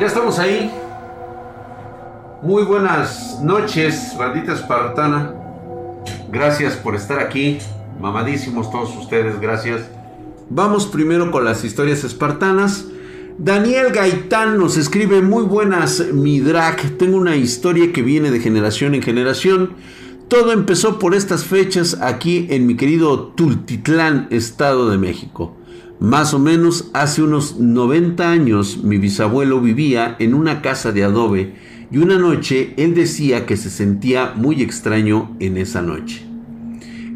Ya 0.00 0.06
estamos 0.06 0.38
ahí. 0.38 0.70
Muy 2.42 2.64
buenas 2.64 3.38
noches, 3.42 4.14
bandita 4.18 4.54
espartana. 4.54 5.34
Gracias 6.30 6.74
por 6.74 6.96
estar 6.96 7.20
aquí. 7.20 7.58
Mamadísimos 8.00 8.70
todos 8.70 8.96
ustedes, 8.96 9.38
gracias. 9.40 9.82
Vamos 10.48 10.86
primero 10.86 11.30
con 11.30 11.44
las 11.44 11.62
historias 11.62 12.04
espartanas. 12.04 12.86
Daniel 13.38 13.92
Gaitán 13.92 14.58
nos 14.58 14.76
escribe 14.76 15.20
muy 15.20 15.44
buenas 15.44 16.12
mi 16.12 16.40
drag. 16.40 16.96
Tengo 16.98 17.18
una 17.18 17.36
historia 17.36 17.92
que 17.92 18.02
viene 18.02 18.30
de 18.30 18.40
generación 18.40 18.94
en 18.94 19.02
generación. 19.02 19.74
Todo 20.28 20.52
empezó 20.52 20.98
por 20.98 21.14
estas 21.14 21.44
fechas 21.44 21.98
aquí 22.00 22.46
en 22.50 22.66
mi 22.66 22.76
querido 22.76 23.28
Tultitlán, 23.36 24.28
Estado 24.30 24.90
de 24.90 24.98
México. 24.98 25.54
Más 26.02 26.34
o 26.34 26.40
menos 26.40 26.90
hace 26.94 27.22
unos 27.22 27.60
90 27.60 28.28
años 28.28 28.82
mi 28.82 28.98
bisabuelo 28.98 29.60
vivía 29.60 30.16
en 30.18 30.34
una 30.34 30.60
casa 30.60 30.90
de 30.90 31.04
adobe 31.04 31.52
y 31.92 31.98
una 31.98 32.18
noche 32.18 32.74
él 32.76 32.96
decía 32.96 33.46
que 33.46 33.56
se 33.56 33.70
sentía 33.70 34.32
muy 34.34 34.62
extraño 34.62 35.36
en 35.38 35.56
esa 35.56 35.80
noche. 35.80 36.26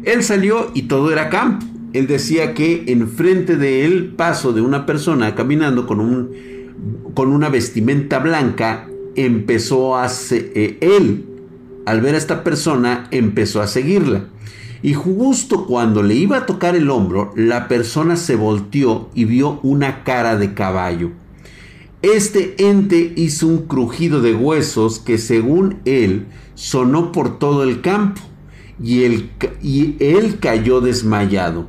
Él 0.05 0.23
salió 0.23 0.71
y 0.73 0.83
todo 0.83 1.11
era 1.11 1.29
campo. 1.29 1.65
Él 1.91 2.07
decía 2.07 2.53
que 2.53 2.85
enfrente 2.87 3.57
de 3.57 3.83
él 3.83 4.13
paso 4.15 4.53
de 4.53 4.61
una 4.61 4.85
persona 4.85 5.35
caminando 5.35 5.85
con, 5.85 5.99
un, 5.99 6.31
con 7.13 7.27
una 7.27 7.49
vestimenta 7.49 8.19
blanca 8.19 8.87
empezó 9.17 9.97
a... 9.97 10.07
Eh, 10.31 10.77
él, 10.79 11.25
al 11.85 11.99
ver 11.99 12.15
a 12.15 12.19
esta 12.19 12.41
persona, 12.41 13.09
empezó 13.11 13.61
a 13.61 13.67
seguirla. 13.67 14.29
Y 14.81 14.93
justo 14.93 15.65
cuando 15.65 16.03
le 16.03 16.15
iba 16.15 16.37
a 16.37 16.45
tocar 16.45 16.75
el 16.75 16.89
hombro, 16.89 17.31
la 17.35 17.67
persona 17.67 18.15
se 18.15 18.35
volteó 18.35 19.09
y 19.15 19.25
vio 19.25 19.59
una 19.63 20.03
cara 20.03 20.37
de 20.37 20.53
caballo. 20.53 21.11
Este 22.03 22.69
ente 22.69 23.13
hizo 23.15 23.47
un 23.47 23.65
crujido 23.65 24.21
de 24.21 24.35
huesos 24.35 24.99
que 24.99 25.17
según 25.17 25.79
él 25.85 26.27
sonó 26.53 27.11
por 27.11 27.39
todo 27.39 27.63
el 27.63 27.81
campo 27.81 28.21
y 28.81 29.03
él, 29.03 29.31
y 29.63 29.95
él 29.99 30.37
cayó 30.39 30.79
desmayado. 30.79 31.67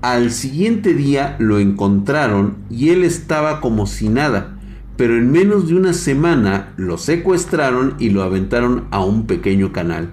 Al 0.00 0.30
siguiente 0.30 0.94
día 0.94 1.36
lo 1.38 1.58
encontraron 1.58 2.56
y 2.70 2.90
él 2.90 3.04
estaba 3.04 3.60
como 3.60 3.86
si 3.86 4.08
nada, 4.08 4.58
pero 4.96 5.18
en 5.18 5.30
menos 5.30 5.68
de 5.68 5.74
una 5.74 5.92
semana 5.92 6.72
lo 6.76 6.96
secuestraron 6.96 7.94
y 7.98 8.08
lo 8.08 8.22
aventaron 8.22 8.86
a 8.90 9.04
un 9.04 9.26
pequeño 9.26 9.70
canal 9.72 10.12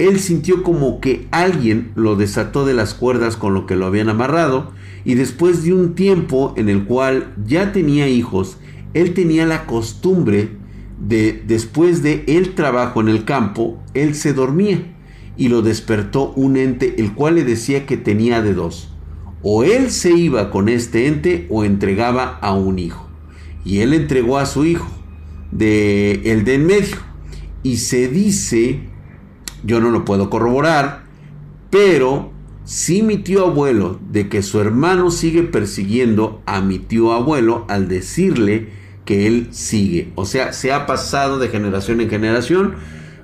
él 0.00 0.18
sintió 0.18 0.62
como 0.62 0.98
que 0.98 1.28
alguien 1.30 1.92
lo 1.94 2.16
desató 2.16 2.64
de 2.64 2.72
las 2.72 2.94
cuerdas 2.94 3.36
con 3.36 3.52
lo 3.52 3.66
que 3.66 3.76
lo 3.76 3.84
habían 3.84 4.08
amarrado 4.08 4.72
y 5.04 5.14
después 5.14 5.62
de 5.62 5.74
un 5.74 5.94
tiempo 5.94 6.54
en 6.56 6.70
el 6.70 6.84
cual 6.84 7.34
ya 7.46 7.72
tenía 7.72 8.08
hijos, 8.08 8.56
él 8.94 9.12
tenía 9.12 9.44
la 9.44 9.66
costumbre 9.66 10.48
de 10.98 11.42
después 11.46 12.02
de 12.02 12.24
el 12.28 12.54
trabajo 12.54 13.02
en 13.02 13.08
el 13.08 13.26
campo, 13.26 13.78
él 13.92 14.14
se 14.14 14.32
dormía 14.32 14.82
y 15.36 15.48
lo 15.48 15.60
despertó 15.60 16.32
un 16.34 16.56
ente 16.56 16.94
el 16.96 17.12
cual 17.12 17.34
le 17.34 17.44
decía 17.44 17.84
que 17.84 17.98
tenía 17.98 18.40
de 18.40 18.54
dos. 18.54 18.94
O 19.42 19.64
él 19.64 19.90
se 19.90 20.12
iba 20.12 20.50
con 20.50 20.70
este 20.70 21.08
ente 21.08 21.46
o 21.50 21.62
entregaba 21.62 22.38
a 22.40 22.54
un 22.54 22.78
hijo. 22.78 23.06
Y 23.66 23.80
él 23.80 23.92
entregó 23.92 24.38
a 24.38 24.46
su 24.46 24.64
hijo, 24.64 24.90
de 25.50 26.22
el 26.24 26.44
de 26.44 26.54
en 26.54 26.66
medio. 26.66 26.96
Y 27.62 27.76
se 27.78 28.08
dice 28.08 28.89
yo 29.64 29.80
no 29.80 29.90
lo 29.90 30.04
puedo 30.04 30.30
corroborar, 30.30 31.02
pero 31.70 32.30
sí 32.64 33.02
mi 33.02 33.16
tío 33.16 33.46
abuelo 33.46 33.98
de 34.10 34.28
que 34.28 34.42
su 34.42 34.60
hermano 34.60 35.10
sigue 35.10 35.42
persiguiendo 35.42 36.42
a 36.46 36.60
mi 36.60 36.78
tío 36.78 37.12
abuelo 37.12 37.64
al 37.68 37.88
decirle 37.88 38.68
que 39.04 39.26
él 39.26 39.48
sigue. 39.50 40.12
O 40.14 40.24
sea, 40.24 40.52
se 40.52 40.72
ha 40.72 40.86
pasado 40.86 41.38
de 41.38 41.48
generación 41.48 42.00
en 42.00 42.10
generación. 42.10 42.76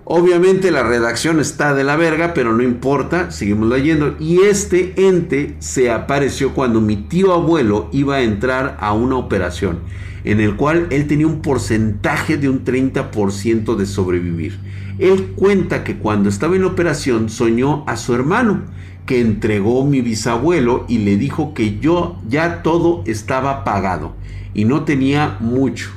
Obviamente 0.04 0.70
la 0.70 0.82
redacción 0.82 1.40
está 1.40 1.74
de 1.74 1.84
la 1.84 1.96
verga, 1.96 2.34
pero 2.34 2.52
no 2.52 2.62
importa, 2.62 3.30
seguimos 3.30 3.68
leyendo. 3.68 4.16
Y 4.18 4.40
este 4.42 4.94
ente 4.96 5.56
se 5.58 5.90
apareció 5.90 6.54
cuando 6.54 6.80
mi 6.80 6.96
tío 6.96 7.32
abuelo 7.32 7.88
iba 7.92 8.16
a 8.16 8.22
entrar 8.22 8.76
a 8.80 8.92
una 8.92 9.16
operación, 9.16 9.80
en 10.26 10.40
el 10.40 10.56
cual 10.56 10.88
él 10.90 11.06
tenía 11.06 11.28
un 11.28 11.40
porcentaje 11.40 12.36
de 12.36 12.48
un 12.48 12.64
30% 12.64 13.76
de 13.76 13.86
sobrevivir. 13.86 14.58
Él 14.98 15.32
cuenta 15.36 15.84
que 15.84 15.96
cuando 15.96 16.28
estaba 16.28 16.56
en 16.56 16.64
operación 16.64 17.28
soñó 17.28 17.84
a 17.86 17.96
su 17.96 18.12
hermano, 18.12 18.62
que 19.06 19.20
entregó 19.20 19.86
mi 19.86 20.00
bisabuelo 20.00 20.84
y 20.88 20.98
le 20.98 21.16
dijo 21.16 21.54
que 21.54 21.78
yo 21.78 22.20
ya 22.28 22.62
todo 22.64 23.04
estaba 23.06 23.62
pagado 23.62 24.14
y 24.52 24.64
no 24.64 24.82
tenía 24.82 25.36
mucho. 25.38 25.90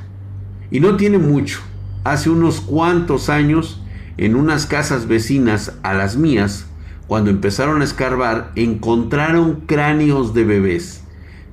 Y 0.70 0.80
no 0.80 0.96
tiene 0.96 1.18
mucho. 1.18 1.62
Hace 2.04 2.30
unos 2.30 2.62
cuantos 2.62 3.30
años, 3.30 3.82
en 4.18 4.36
unas 4.36 4.68
casas 4.68 5.08
vecinas 5.08 5.74
a 5.82 5.96
las 5.96 6.18
mías, 6.18 6.68
cuando 7.08 7.32
empezaron 7.32 7.82
a 7.82 7.86
escarbar, 7.86 8.52
encontraron 8.56 9.62
cráneos 9.66 10.36
de 10.36 10.44
bebés. 10.44 11.04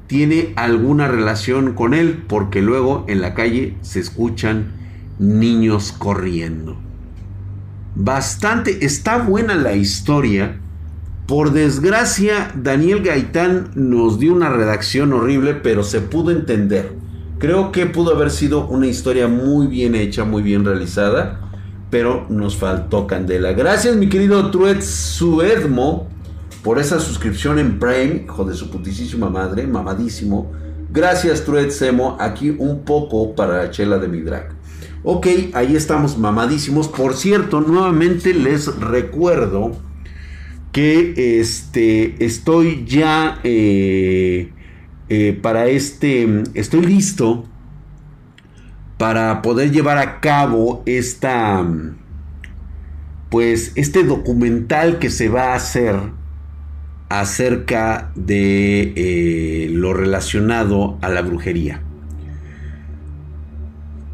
Tiene 0.06 0.53
alguna 0.56 1.09
relación 1.09 1.75
con 1.75 1.94
él 1.94 2.25
porque 2.28 2.62
luego 2.62 3.05
en 3.09 3.21
la 3.21 3.34
calle 3.34 3.75
se 3.83 4.00
escuchan 4.00 4.72
niños 5.19 5.93
corriendo 5.93 6.77
bastante, 7.97 8.84
está 8.84 9.19
buena 9.19 9.55
la 9.56 9.75
historia. 9.75 10.61
Por 11.27 11.53
desgracia, 11.53 12.53
Daniel 12.55 13.03
Gaitán 13.03 13.71
nos 13.75 14.21
dio 14.21 14.33
una 14.33 14.50
redacción 14.50 15.12
horrible, 15.12 15.55
pero 15.55 15.83
se 15.83 16.00
pudo 16.00 16.31
entender. 16.31 16.93
Creo 17.38 17.73
que 17.73 17.87
pudo 17.87 18.15
haber 18.15 18.31
sido 18.31 18.69
una 18.69 18.87
historia 18.87 19.27
muy 19.27 19.67
bien 19.67 19.94
hecha, 19.94 20.25
muy 20.25 20.43
bien 20.43 20.65
realizada, 20.65 21.41
pero 21.91 22.27
nos 22.28 22.56
faltó 22.56 23.06
candela. 23.06 23.53
Gracias, 23.55 23.97
mi 23.97 24.09
querido 24.09 24.50
Truet 24.50 24.83
Suedmo, 24.83 26.09
por 26.66 26.81
esa 26.81 26.99
suscripción 26.99 27.60
en 27.60 27.78
Prime, 27.78 28.25
hijo 28.25 28.44
de 28.44 28.53
su 28.56 28.69
putísima 28.72 29.31
madre, 29.31 29.69
mamadísimo. 29.69 30.50
Gracias, 30.91 31.44
Truet 31.44 31.71
Semo, 31.71 32.16
aquí 32.19 32.50
un 32.50 32.84
poco 32.84 33.37
para 33.37 33.59
la 33.59 33.71
chela 33.71 33.99
de 33.99 34.09
mi 34.09 34.21
drag. 34.21 34.49
Ok, 35.05 35.28
ahí 35.53 35.76
estamos 35.76 36.19
mamadísimos. 36.19 36.88
Por 36.88 37.15
cierto, 37.15 37.60
nuevamente 37.60 38.34
les 38.34 38.66
recuerdo 38.81 39.76
que 40.72 41.38
este, 41.38 42.16
estoy 42.25 42.84
ya 42.84 43.38
eh, 43.44 44.50
eh, 45.09 45.38
para 45.41 45.69
este, 45.69 46.43
estoy 46.55 46.84
listo 46.84 47.44
para 48.99 49.41
poder 49.41 49.71
llevar 49.71 49.99
a 49.99 50.19
cabo 50.19 50.82
esta, 50.84 51.65
pues, 53.31 53.71
este 53.76 54.03
documental 54.03 54.99
que 54.99 55.10
se 55.10 55.28
va 55.28 55.53
a 55.53 55.55
hacer 55.55 56.25
acerca 57.09 58.11
de 58.15 58.93
eh, 58.97 59.69
lo 59.71 59.93
relacionado 59.93 60.99
a 61.03 61.09
la 61.09 61.22
brujería. 61.22 61.83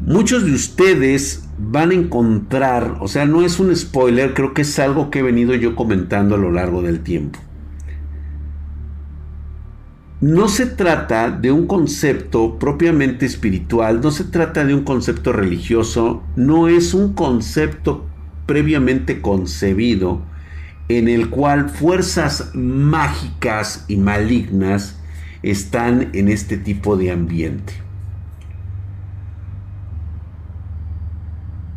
Muchos 0.01 0.45
de 0.45 0.51
ustedes 0.51 1.47
van 1.57 1.91
a 1.91 1.93
encontrar, 1.93 2.97
o 2.99 3.07
sea, 3.07 3.25
no 3.25 3.41
es 3.43 3.59
un 3.59 3.75
spoiler, 3.75 4.33
creo 4.33 4.53
que 4.53 4.63
es 4.63 4.79
algo 4.79 5.09
que 5.09 5.19
he 5.19 5.23
venido 5.23 5.55
yo 5.55 5.75
comentando 5.75 6.35
a 6.35 6.37
lo 6.37 6.51
largo 6.51 6.81
del 6.81 6.99
tiempo. 6.99 7.39
No 10.19 10.47
se 10.47 10.65
trata 10.65 11.31
de 11.31 11.51
un 11.51 11.67
concepto 11.67 12.57
propiamente 12.57 13.25
espiritual, 13.25 14.01
no 14.01 14.11
se 14.11 14.23
trata 14.23 14.63
de 14.63 14.73
un 14.73 14.83
concepto 14.83 15.33
religioso, 15.33 16.23
no 16.35 16.67
es 16.67 16.93
un 16.93 17.13
concepto 17.13 18.05
previamente 18.45 19.21
concebido 19.21 20.21
en 20.89 21.07
el 21.07 21.29
cual 21.29 21.69
fuerzas 21.69 22.51
mágicas 22.53 23.85
y 23.87 23.97
malignas 23.97 24.99
están 25.41 26.09
en 26.13 26.29
este 26.29 26.57
tipo 26.57 26.97
de 26.97 27.11
ambiente. 27.11 27.73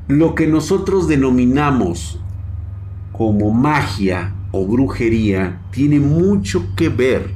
Lo 0.09 0.35
que 0.35 0.47
nosotros 0.47 1.09
denominamos 1.09 2.21
como 3.13 3.53
magia 3.53 4.35
o 4.53 4.67
brujería 4.67 5.61
tiene 5.71 5.99
mucho 5.99 6.75
que 6.77 6.89
ver 6.89 7.35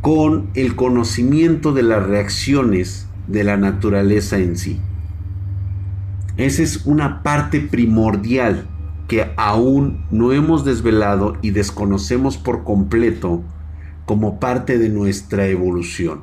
con 0.00 0.50
el 0.54 0.76
conocimiento 0.76 1.72
de 1.72 1.82
las 1.82 2.04
reacciones 2.06 3.08
de 3.26 3.42
la 3.42 3.56
naturaleza 3.56 4.38
en 4.38 4.56
sí. 4.56 4.78
Esa 6.36 6.62
es 6.62 6.84
una 6.84 7.22
parte 7.22 7.60
primordial 7.60 8.68
aún 9.36 10.06
no 10.10 10.32
hemos 10.32 10.64
desvelado 10.64 11.36
y 11.42 11.50
desconocemos 11.50 12.36
por 12.36 12.64
completo 12.64 13.42
como 14.06 14.40
parte 14.40 14.78
de 14.78 14.88
nuestra 14.88 15.46
evolución. 15.46 16.22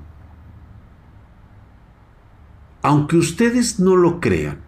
Aunque 2.82 3.18
ustedes 3.18 3.80
no 3.80 3.96
lo 3.96 4.20
crean, 4.20 4.62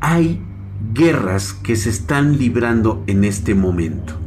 hay 0.00 0.44
guerras 0.92 1.52
que 1.52 1.76
se 1.76 1.90
están 1.90 2.38
librando 2.38 3.04
en 3.06 3.24
este 3.24 3.54
momento. 3.54 4.18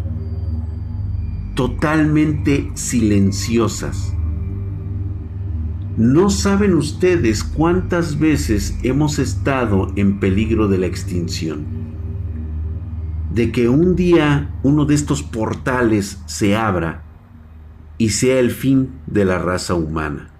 totalmente 1.56 2.69
silenciosas. 2.74 4.13
No 5.97 6.30
saben 6.30 6.74
ustedes 6.74 7.42
cuántas 7.42 8.19
veces 8.19 8.77
hemos 8.83 9.18
estado 9.18 9.94
en 9.95 10.19
peligro 10.19 10.68
de 10.68 10.77
la 10.77 10.88
extinción. 10.88 11.65
De 13.33 13.53
que 13.53 13.69
un 13.69 13.95
día 13.95 14.53
uno 14.62 14.83
de 14.86 14.94
estos 14.94 15.24
portales 15.24 16.21
se 16.25 16.57
abra 16.57 17.03
y 17.97 18.09
sea 18.09 18.39
el 18.39 18.51
fin 18.51 18.89
de 19.07 19.24
la 19.24 19.39
raza 19.39 19.74
humana. 19.74 20.31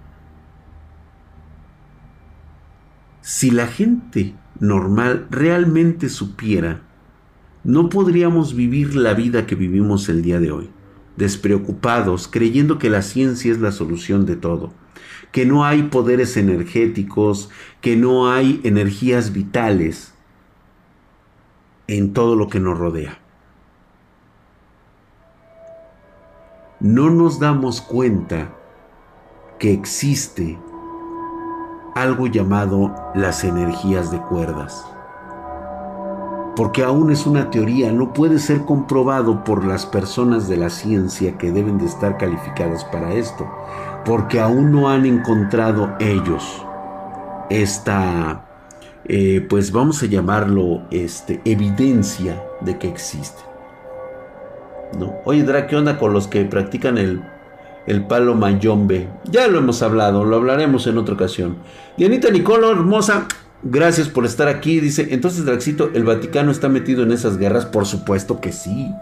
Si 3.22 3.50
la 3.50 3.66
gente 3.66 4.34
normal 4.60 5.26
realmente 5.30 6.10
supiera, 6.10 6.82
no 7.64 7.88
podríamos 7.88 8.54
vivir 8.54 8.94
la 8.94 9.14
vida 9.14 9.46
que 9.46 9.54
vivimos 9.54 10.10
el 10.10 10.20
día 10.20 10.38
de 10.38 10.52
hoy, 10.52 10.70
despreocupados, 11.16 12.28
creyendo 12.28 12.78
que 12.78 12.90
la 12.90 13.00
ciencia 13.00 13.50
es 13.50 13.58
la 13.58 13.72
solución 13.72 14.26
de 14.26 14.36
todo, 14.36 14.72
que 15.32 15.46
no 15.46 15.64
hay 15.64 15.84
poderes 15.84 16.36
energéticos, 16.36 17.50
que 17.80 17.96
no 17.96 18.30
hay 18.30 18.60
energías 18.64 19.32
vitales 19.32 20.14
en 21.86 22.12
todo 22.12 22.36
lo 22.36 22.48
que 22.48 22.60
nos 22.60 22.78
rodea. 22.78 23.18
No 26.80 27.10
nos 27.10 27.38
damos 27.38 27.80
cuenta 27.80 28.54
que 29.58 29.72
existe 29.72 30.58
algo 31.94 32.26
llamado 32.26 32.94
las 33.14 33.44
energías 33.44 34.10
de 34.10 34.20
cuerdas. 34.20 34.95
Porque 36.56 36.82
aún 36.82 37.10
es 37.10 37.26
una 37.26 37.50
teoría, 37.50 37.92
no 37.92 38.12
puede 38.12 38.38
ser 38.38 38.64
comprobado 38.64 39.44
por 39.44 39.64
las 39.64 39.84
personas 39.84 40.48
de 40.48 40.56
la 40.56 40.70
ciencia 40.70 41.36
que 41.36 41.52
deben 41.52 41.78
de 41.78 41.84
estar 41.84 42.16
calificadas 42.16 42.84
para 42.86 43.12
esto. 43.12 43.46
Porque 44.04 44.40
aún 44.40 44.72
no 44.72 44.88
han 44.88 45.04
encontrado 45.04 45.94
ellos 46.00 46.64
esta, 47.50 48.46
eh, 49.04 49.46
pues 49.48 49.70
vamos 49.70 50.02
a 50.02 50.06
llamarlo, 50.06 50.82
este, 50.90 51.42
evidencia 51.44 52.42
de 52.62 52.78
que 52.78 52.88
existe. 52.88 53.42
¿No? 54.98 55.12
Oye, 55.24 55.42
Dra, 55.42 55.66
¿qué 55.66 55.76
onda 55.76 55.98
con 55.98 56.12
los 56.12 56.26
que 56.26 56.44
practican 56.44 56.96
el 56.96 57.22
el 57.86 58.04
palo 58.04 58.34
mayombe. 58.34 59.08
Ya 59.24 59.46
lo 59.46 59.58
hemos 59.58 59.82
hablado, 59.82 60.24
lo 60.24 60.36
hablaremos 60.36 60.86
en 60.86 60.98
otra 60.98 61.14
ocasión. 61.14 61.56
Dianita 61.96 62.30
Nicolo, 62.30 62.70
hermosa, 62.70 63.26
gracias 63.70 64.08
por 64.08 64.24
estar 64.24 64.48
aquí. 64.48 64.80
Dice, 64.80 65.08
entonces 65.10 65.44
Draxito, 65.44 65.90
¿el 65.94 66.04
Vaticano 66.04 66.50
está 66.50 66.68
metido 66.68 67.02
en 67.02 67.12
esas 67.12 67.38
guerras? 67.38 67.66
Por 67.66 67.86
supuesto 67.86 68.40
que 68.40 68.52
sí. 68.52 68.92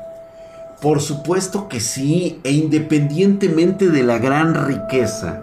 Por 0.80 1.00
supuesto 1.00 1.68
que 1.68 1.80
sí, 1.80 2.40
e 2.44 2.52
independientemente 2.52 3.88
de 3.90 4.02
la 4.02 4.18
gran 4.18 4.66
riqueza. 4.66 5.40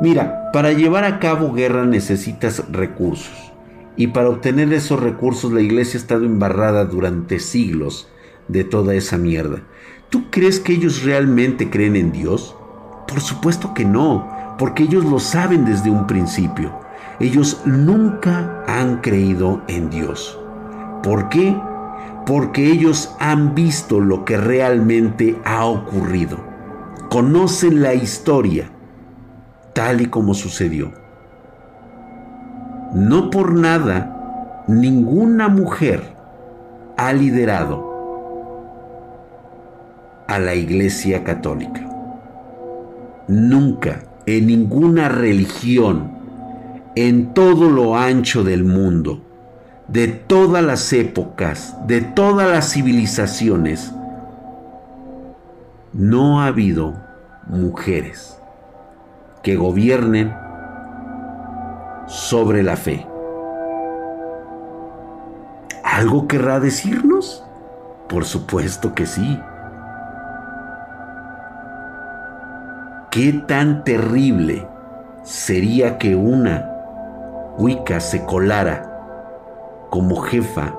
Mira, 0.00 0.50
para 0.52 0.72
llevar 0.72 1.04
a 1.04 1.20
cabo 1.20 1.52
guerra 1.52 1.84
necesitas 1.84 2.64
recursos. 2.70 3.52
Y 3.96 4.08
para 4.08 4.28
obtener 4.28 4.72
esos 4.72 5.00
recursos 5.00 5.52
la 5.52 5.60
iglesia 5.60 5.98
ha 5.98 6.02
estado 6.02 6.24
embarrada 6.24 6.84
durante 6.84 7.38
siglos 7.38 8.08
de 8.48 8.64
toda 8.64 8.94
esa 8.94 9.16
mierda. 9.16 9.62
¿Tú 10.10 10.30
crees 10.30 10.58
que 10.58 10.72
ellos 10.72 11.04
realmente 11.04 11.70
creen 11.70 11.94
en 11.94 12.10
Dios? 12.10 12.56
Por 13.06 13.20
supuesto 13.20 13.74
que 13.74 13.84
no, 13.84 14.56
porque 14.58 14.84
ellos 14.84 15.04
lo 15.04 15.20
saben 15.20 15.64
desde 15.64 15.90
un 15.90 16.06
principio. 16.06 16.83
Ellos 17.20 17.62
nunca 17.64 18.64
han 18.66 19.00
creído 19.00 19.62
en 19.68 19.90
Dios. 19.90 20.38
¿Por 21.02 21.28
qué? 21.28 21.56
Porque 22.26 22.70
ellos 22.70 23.14
han 23.20 23.54
visto 23.54 24.00
lo 24.00 24.24
que 24.24 24.36
realmente 24.36 25.38
ha 25.44 25.66
ocurrido. 25.66 26.38
Conocen 27.10 27.82
la 27.82 27.94
historia 27.94 28.70
tal 29.72 30.00
y 30.00 30.06
como 30.06 30.34
sucedió. 30.34 30.92
No 32.92 33.30
por 33.30 33.54
nada, 33.54 34.64
ninguna 34.68 35.48
mujer 35.48 36.14
ha 36.96 37.12
liderado 37.12 37.92
a 40.28 40.38
la 40.38 40.54
Iglesia 40.54 41.24
Católica 41.24 41.94
nunca 43.28 44.02
en 44.26 44.46
ninguna 44.46 45.08
religión, 45.08 46.13
en 46.96 47.34
todo 47.34 47.68
lo 47.70 47.96
ancho 47.96 48.44
del 48.44 48.64
mundo, 48.64 49.20
de 49.88 50.08
todas 50.08 50.62
las 50.62 50.92
épocas, 50.92 51.76
de 51.86 52.00
todas 52.00 52.48
las 52.50 52.72
civilizaciones, 52.72 53.92
no 55.92 56.40
ha 56.40 56.46
habido 56.46 56.94
mujeres 57.46 58.38
que 59.42 59.56
gobiernen 59.56 60.34
sobre 62.06 62.62
la 62.62 62.76
fe. 62.76 63.06
¿Algo 65.82 66.26
querrá 66.26 66.60
decirnos? 66.60 67.44
Por 68.08 68.24
supuesto 68.24 68.94
que 68.94 69.06
sí. 69.06 69.40
¿Qué 73.10 73.32
tan 73.46 73.84
terrible 73.84 74.66
sería 75.22 75.98
que 75.98 76.16
una 76.16 76.73
Wicca 77.58 78.00
se 78.00 78.24
colara 78.24 78.90
como 79.90 80.16
jefa 80.22 80.74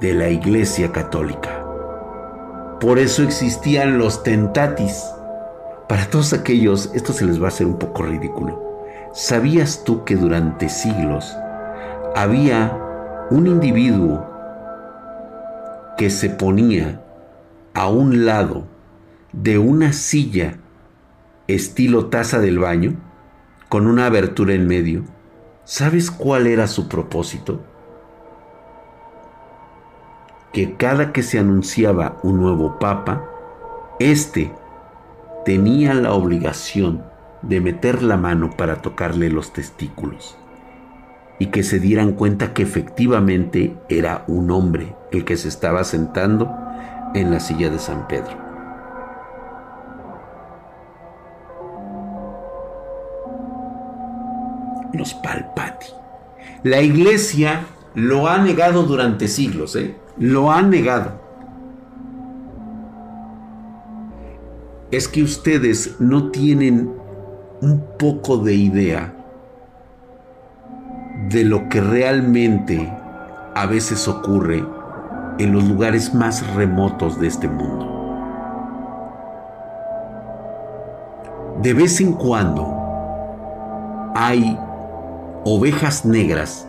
de 0.00 0.14
la 0.14 0.28
Iglesia 0.28 0.92
Católica? 0.92 1.64
Por 2.80 2.98
eso 2.98 3.22
existían 3.22 3.98
los 3.98 4.22
tentatis. 4.22 5.04
Para 5.88 6.06
todos 6.10 6.32
aquellos, 6.32 6.90
esto 6.94 7.12
se 7.12 7.24
les 7.24 7.40
va 7.40 7.46
a 7.46 7.48
hacer 7.48 7.66
un 7.66 7.78
poco 7.78 8.02
ridículo. 8.02 8.84
¿Sabías 9.12 9.82
tú 9.84 10.04
que 10.04 10.16
durante 10.16 10.68
siglos 10.68 11.36
había 12.14 12.78
un 13.30 13.46
individuo 13.46 14.26
que 15.96 16.10
se 16.10 16.30
ponía 16.30 17.02
a 17.74 17.88
un 17.88 18.26
lado 18.26 18.64
de 19.32 19.58
una 19.58 19.92
silla 19.92 20.58
estilo 21.48 22.06
taza 22.06 22.38
del 22.40 22.58
baño, 22.58 22.96
con 23.68 23.86
una 23.86 24.06
abertura 24.06 24.54
en 24.54 24.66
medio. 24.66 25.15
¿Sabes 25.66 26.12
cuál 26.12 26.46
era 26.46 26.68
su 26.68 26.86
propósito? 26.86 27.58
Que 30.52 30.76
cada 30.76 31.12
que 31.12 31.24
se 31.24 31.40
anunciaba 31.40 32.18
un 32.22 32.38
nuevo 32.38 32.78
papa, 32.78 33.24
éste 33.98 34.52
tenía 35.44 35.92
la 35.94 36.12
obligación 36.12 37.02
de 37.42 37.60
meter 37.60 38.04
la 38.04 38.16
mano 38.16 38.50
para 38.56 38.80
tocarle 38.80 39.28
los 39.28 39.52
testículos 39.52 40.38
y 41.40 41.46
que 41.46 41.64
se 41.64 41.80
dieran 41.80 42.12
cuenta 42.12 42.54
que 42.54 42.62
efectivamente 42.62 43.76
era 43.88 44.22
un 44.28 44.52
hombre 44.52 44.94
el 45.10 45.24
que 45.24 45.36
se 45.36 45.48
estaba 45.48 45.82
sentando 45.82 46.48
en 47.12 47.32
la 47.32 47.40
silla 47.40 47.70
de 47.70 47.80
San 47.80 48.06
Pedro. 48.06 48.45
Los 54.96 55.14
Palpati. 55.14 55.86
La 56.62 56.80
iglesia 56.80 57.66
lo 57.94 58.28
ha 58.28 58.38
negado 58.38 58.82
durante 58.82 59.28
siglos, 59.28 59.76
¿eh? 59.76 59.96
Lo 60.18 60.50
ha 60.50 60.62
negado. 60.62 61.20
Es 64.90 65.08
que 65.08 65.22
ustedes 65.22 65.96
no 65.98 66.30
tienen 66.30 66.92
un 67.60 67.84
poco 67.98 68.38
de 68.38 68.54
idea 68.54 69.12
de 71.30 71.44
lo 71.44 71.68
que 71.68 71.80
realmente 71.80 72.92
a 73.54 73.66
veces 73.66 74.06
ocurre 74.06 74.64
en 75.38 75.52
los 75.52 75.64
lugares 75.64 76.14
más 76.14 76.46
remotos 76.54 77.18
de 77.18 77.26
este 77.26 77.48
mundo. 77.48 77.92
De 81.62 81.72
vez 81.72 82.00
en 82.00 82.12
cuando 82.12 82.74
hay 84.14 84.58
ovejas 85.44 86.04
negras 86.04 86.66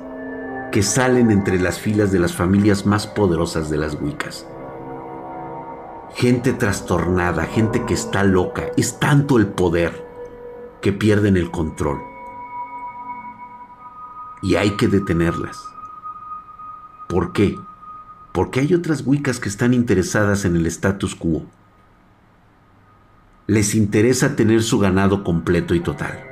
que 0.72 0.84
salen 0.84 1.32
entre 1.32 1.60
las 1.60 1.80
filas 1.80 2.12
de 2.12 2.20
las 2.20 2.34
familias 2.34 2.86
más 2.86 3.08
poderosas 3.08 3.70
de 3.70 3.78
las 3.78 3.96
Wiccas. 3.96 4.46
Gente 6.14 6.54
trastornada, 6.54 7.46
gente 7.46 7.86
que 7.86 7.94
está 7.94 8.24
loca, 8.24 8.64
es 8.76 9.00
tanto 9.00 9.38
el 9.38 9.48
poder 9.48 10.06
que 10.82 10.92
pierden 10.92 11.38
el 11.38 11.52
control. 11.52 12.00
Y 14.42 14.56
hay 14.56 14.72
que 14.72 14.88
detenerlas. 14.88 15.58
¿Por 17.08 17.34
qué? 17.34 17.58
Porque 18.32 18.60
hay 18.60 18.74
otras 18.74 19.04
Wiccas 19.06 19.40
que 19.40 19.50
están 19.50 19.74
interesadas 19.74 20.46
en 20.46 20.56
el 20.56 20.66
status 20.68 21.16
quo. 21.16 21.44
Les 23.48 23.74
interesa 23.76 24.36
tener 24.36 24.62
su 24.62 24.78
ganado 24.78 25.24
completo 25.24 25.74
y 25.74 25.80
total. 25.80 26.27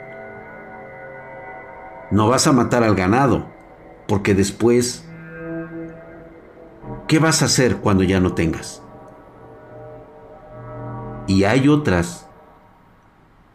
No 2.11 2.29
vas 2.29 2.45
a 2.47 2.51
matar 2.51 2.83
al 2.83 2.95
ganado, 2.95 3.47
porque 4.07 4.35
después, 4.35 5.03
¿qué 7.07 7.19
vas 7.19 7.41
a 7.41 7.45
hacer 7.45 7.77
cuando 7.77 8.03
ya 8.03 8.19
no 8.19 8.33
tengas? 8.33 8.81
Y 11.27 11.45
hay 11.45 11.67
otras 11.67 12.27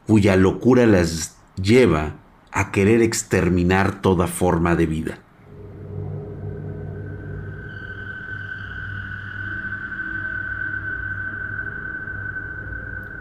cuya 0.07 0.35
locura 0.35 0.87
las 0.87 1.37
lleva 1.55 2.17
a 2.51 2.73
querer 2.73 3.03
exterminar 3.03 4.01
toda 4.01 4.27
forma 4.27 4.75
de 4.75 4.87
vida. 4.87 5.19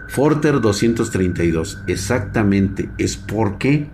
Forter 0.07 0.59
232, 0.59 1.83
exactamente, 1.85 2.89
es 2.97 3.15
porque 3.15 3.91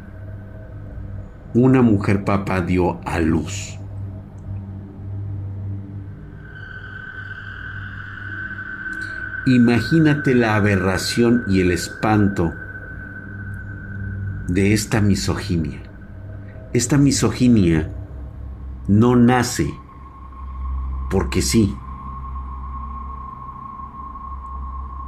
una 1.55 1.81
mujer 1.81 2.25
papa 2.25 2.59
dio 2.59 2.99
a 3.05 3.19
luz. 3.19 3.79
Imagínate 9.47 10.35
la 10.35 10.57
aberración 10.57 11.43
y 11.47 11.61
el 11.61 11.71
espanto 11.71 12.53
de 14.49 14.73
esta 14.73 14.99
misoginia. 14.99 15.81
Esta 16.73 16.97
misoginia 16.97 17.89
no 18.89 19.15
nace 19.15 19.73
porque 21.09 21.41
sí. 21.41 21.73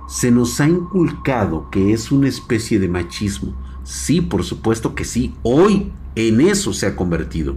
Se 0.08 0.32
nos 0.32 0.62
ha 0.62 0.70
inculcado 0.70 1.70
que 1.70 1.92
es 1.92 2.10
una 2.10 2.30
especie 2.30 2.80
de 2.80 2.88
machismo. 2.88 3.67
Sí, 3.88 4.20
por 4.20 4.44
supuesto 4.44 4.96
que 4.96 5.06
sí. 5.06 5.34
Hoy 5.44 5.94
en 6.16 6.42
eso 6.42 6.74
se 6.74 6.88
ha 6.88 6.96
convertido. 6.96 7.56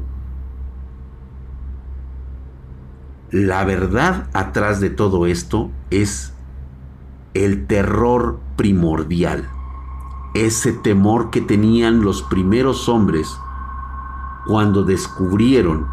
La 3.32 3.64
verdad 3.64 4.28
atrás 4.32 4.80
de 4.80 4.90
todo 4.90 5.26
esto 5.26 5.70
es 5.90 6.32
el 7.34 7.66
terror 7.66 8.40
primordial 8.56 9.49
ese 10.34 10.72
temor 10.72 11.30
que 11.30 11.40
tenían 11.40 12.02
los 12.02 12.22
primeros 12.22 12.88
hombres 12.88 13.37
cuando 14.46 14.84
descubrieron 14.84 15.88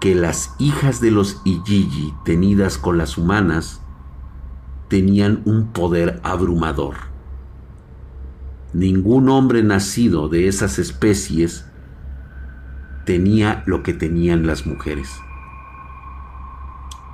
que 0.00 0.14
las 0.14 0.54
hijas 0.58 1.00
de 1.00 1.10
los 1.10 1.40
Ijiji 1.44 2.14
tenidas 2.24 2.76
con 2.78 2.98
las 2.98 3.16
humanas 3.16 3.80
tenían 4.88 5.42
un 5.44 5.68
poder 5.68 6.20
abrumador. 6.22 7.07
Ningún 8.72 9.28
hombre 9.28 9.62
nacido 9.62 10.28
de 10.28 10.48
esas 10.48 10.78
especies 10.78 11.66
tenía 13.04 13.62
lo 13.66 13.82
que 13.82 13.94
tenían 13.94 14.46
las 14.46 14.66
mujeres. 14.66 15.10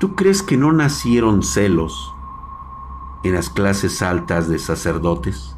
¿Tú 0.01 0.15
crees 0.17 0.43
que 0.43 0.57
no 0.57 0.73
nacieron 0.73 1.43
celos 1.43 2.13
en 3.23 3.35
las 3.35 3.49
clases 3.49 4.03
altas 4.03 4.49
de 4.49 4.59
sacerdotes? 4.59 5.55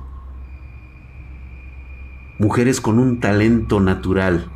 mujeres 2.38 2.83
con 2.83 2.99
un 2.99 3.19
talento 3.21 3.81
natural 3.81 4.50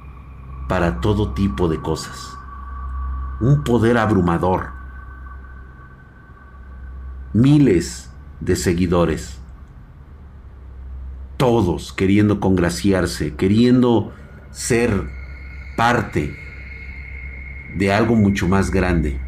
para 0.68 1.00
todo 1.00 1.32
tipo 1.32 1.68
de 1.68 1.80
cosas, 1.80 2.36
un 3.40 3.64
poder 3.64 3.96
abrumador, 3.96 4.72
miles 7.32 8.12
de 8.40 8.54
seguidores, 8.56 9.39
todos 11.40 11.94
queriendo 11.94 12.38
congraciarse, 12.38 13.34
queriendo 13.34 14.12
ser 14.50 15.10
parte 15.74 16.36
de 17.74 17.94
algo 17.94 18.14
mucho 18.14 18.46
más 18.46 18.70
grande 18.70 19.18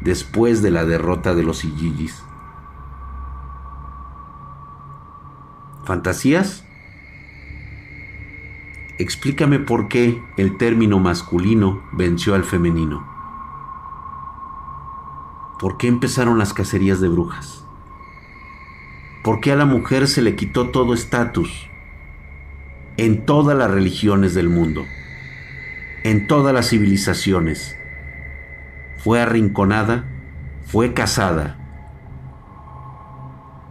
después 0.00 0.62
de 0.62 0.72
la 0.72 0.84
derrota 0.84 1.32
de 1.32 1.44
los 1.44 1.64
Ijijis. 1.64 2.24
¿Fantasías? 5.84 6.66
Explícame 8.98 9.60
por 9.60 9.86
qué 9.86 10.20
el 10.36 10.58
término 10.58 10.98
masculino 10.98 11.84
venció 11.92 12.34
al 12.34 12.42
femenino. 12.42 13.06
¿Por 15.60 15.76
qué 15.76 15.86
empezaron 15.86 16.36
las 16.36 16.52
cacerías 16.52 17.00
de 17.00 17.06
brujas? 17.06 17.59
¿Por 19.22 19.40
qué 19.40 19.52
a 19.52 19.56
la 19.56 19.64
mujer 19.64 20.08
se 20.08 20.22
le 20.22 20.36
quitó 20.36 20.70
todo 20.70 20.94
estatus 20.94 21.68
en 22.96 23.24
todas 23.26 23.56
las 23.56 23.70
religiones 23.70 24.34
del 24.34 24.48
mundo? 24.48 24.84
En 26.04 26.26
todas 26.26 26.54
las 26.54 26.68
civilizaciones. 26.70 27.76
Fue 28.96 29.20
arrinconada, 29.20 30.04
fue 30.64 30.94
casada 30.94 31.58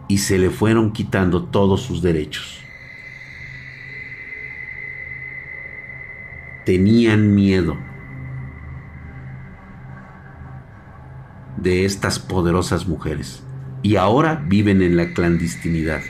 y 0.08 0.18
se 0.18 0.38
le 0.38 0.50
fueron 0.50 0.92
quitando 0.92 1.44
todos 1.44 1.82
sus 1.82 2.02
derechos. 2.02 2.60
tenían 6.64 7.34
miedo 7.34 7.76
de 11.56 11.84
estas 11.84 12.20
poderosas 12.20 12.86
mujeres 12.86 13.42
y 13.82 13.96
ahora 13.96 14.44
viven 14.46 14.82
en 14.82 14.96
la 14.96 15.12
clandestinidad, 15.12 16.02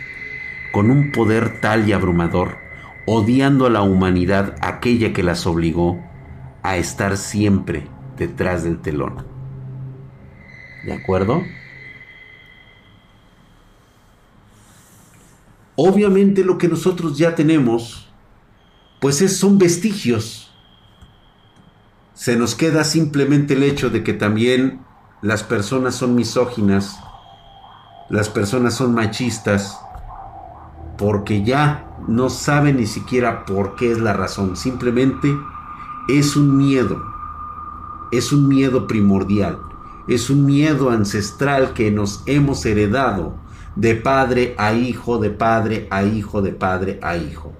con 0.72 0.90
un 0.90 1.12
poder 1.12 1.60
tal 1.60 1.88
y 1.88 1.92
abrumador, 1.92 2.58
odiando 3.06 3.66
a 3.66 3.70
la 3.70 3.82
humanidad 3.82 4.56
aquella 4.60 5.12
que 5.12 5.22
las 5.22 5.46
obligó 5.46 6.02
a 6.62 6.76
estar 6.76 7.16
siempre 7.16 7.86
detrás 8.16 8.64
del 8.64 8.80
telón. 8.80 9.24
¿De 10.84 10.92
acuerdo? 10.92 11.42
Obviamente 15.76 16.44
lo 16.44 16.58
que 16.58 16.68
nosotros 16.68 17.16
ya 17.16 17.34
tenemos, 17.34 18.12
pues 19.00 19.22
es, 19.22 19.36
son 19.36 19.58
vestigios 19.58 20.50
se 22.20 22.36
nos 22.36 22.54
queda 22.54 22.84
simplemente 22.84 23.54
el 23.54 23.62
hecho 23.62 23.88
de 23.88 24.04
que 24.04 24.12
también 24.12 24.82
las 25.22 25.42
personas 25.42 25.94
son 25.94 26.14
misóginas, 26.14 26.98
las 28.10 28.28
personas 28.28 28.74
son 28.74 28.92
machistas, 28.92 29.78
porque 30.98 31.44
ya 31.44 31.86
no 32.08 32.28
saben 32.28 32.76
ni 32.76 32.86
siquiera 32.86 33.44
por 33.44 33.76
qué 33.76 33.92
es 33.92 34.00
la 34.00 34.12
razón, 34.12 34.56
simplemente 34.56 35.34
es 36.08 36.36
un 36.36 36.56
miedo, 36.56 37.00
es 38.10 38.32
un 38.32 38.48
miedo 38.48 38.88
primordial, 38.88 39.60
es 40.08 40.28
un 40.28 40.44
miedo 40.44 40.90
ancestral 40.90 41.72
que 41.72 41.92
nos 41.92 42.24
hemos 42.26 42.66
heredado 42.66 43.36
de 43.76 43.94
padre 43.94 44.56
a 44.58 44.72
hijo, 44.72 45.18
de 45.18 45.30
padre 45.30 45.86
a 45.90 46.02
hijo, 46.02 46.42
de 46.42 46.52
padre 46.52 46.98
a 47.02 47.16
hijo. 47.16 47.52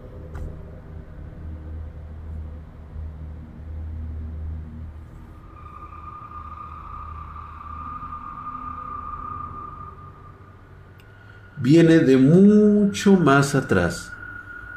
Viene 11.61 11.99
de 11.99 12.17
mucho 12.17 13.15
más 13.17 13.55
atrás. 13.55 14.13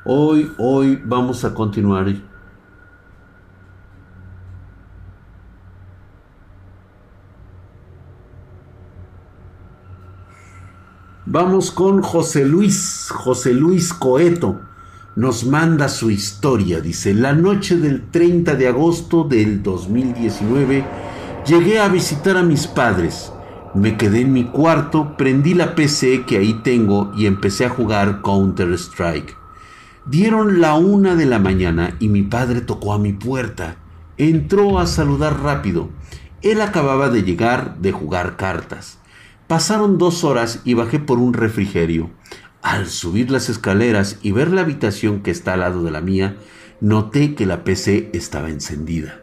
Hoy, 0.06 0.52
hoy 0.58 1.02
vamos 1.04 1.46
a 1.46 1.54
continuar. 1.54 2.14
Vamos 11.26 11.72
con 11.72 12.02
José 12.02 12.46
Luis, 12.46 13.08
José 13.10 13.54
Luis 13.54 13.94
Coeto. 13.94 14.60
Nos 15.16 15.46
manda 15.46 15.88
su 15.88 16.12
historia. 16.12 16.82
Dice, 16.82 17.14
la 17.14 17.34
noche 17.34 17.78
del 17.78 18.10
30 18.12 18.56
de 18.56 18.68
agosto 18.68 19.24
del 19.24 19.64
2019 19.64 20.86
llegué 21.48 21.80
a 21.80 21.88
visitar 21.88 22.36
a 22.36 22.44
mis 22.44 22.68
padres. 22.68 23.32
Me 23.76 23.98
quedé 23.98 24.22
en 24.22 24.34
mi 24.34 24.44
cuarto, 24.44 25.18
prendí 25.18 25.56
la 25.56 25.74
PC 25.74 26.26
que 26.28 26.38
ahí 26.38 26.54
tengo 26.64 27.12
y 27.18 27.26
empecé 27.26 27.66
a 27.66 27.70
jugar 27.70 28.22
Counter-Strike. 28.22 29.36
Dieron 30.06 30.62
la 30.62 30.76
una 30.76 31.16
de 31.16 31.26
la 31.26 31.40
mañana 31.40 31.96
y 32.00 32.08
mi 32.08 32.22
padre 32.22 32.62
tocó 32.62 32.94
a 32.94 33.00
mi 33.00 33.14
puerta. 33.14 33.78
Entró 34.18 34.78
a 34.78 34.86
saludar 34.86 35.42
rápido. 35.42 35.90
Él 36.44 36.62
acababa 36.62 37.10
de 37.10 37.24
llegar 37.24 37.78
de 37.80 37.92
jugar 37.92 38.38
cartas. 38.38 39.00
Pasaron 39.48 39.98
dos 39.98 40.24
horas 40.24 40.62
y 40.64 40.76
bajé 40.76 41.00
por 41.00 41.18
un 41.18 41.34
refrigerio. 41.34 42.12
Al 42.62 42.88
subir 42.88 43.32
las 43.32 43.50
escaleras 43.50 44.20
y 44.22 44.34
ver 44.34 44.52
la 44.52 44.62
habitación 44.62 45.22
que 45.22 45.32
está 45.32 45.54
al 45.54 45.62
lado 45.62 45.84
de 45.84 45.90
la 45.90 46.02
mía, 46.02 46.38
noté 46.80 47.34
que 47.34 47.48
la 47.48 47.64
PC 47.64 48.12
estaba 48.14 48.50
encendida. 48.50 49.23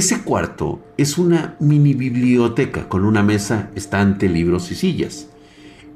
Ese 0.00 0.22
cuarto 0.22 0.80
es 0.96 1.18
una 1.18 1.56
mini 1.60 1.92
biblioteca 1.92 2.88
con 2.88 3.04
una 3.04 3.22
mesa, 3.22 3.70
estante, 3.74 4.30
libros 4.30 4.70
y 4.70 4.74
sillas. 4.74 5.28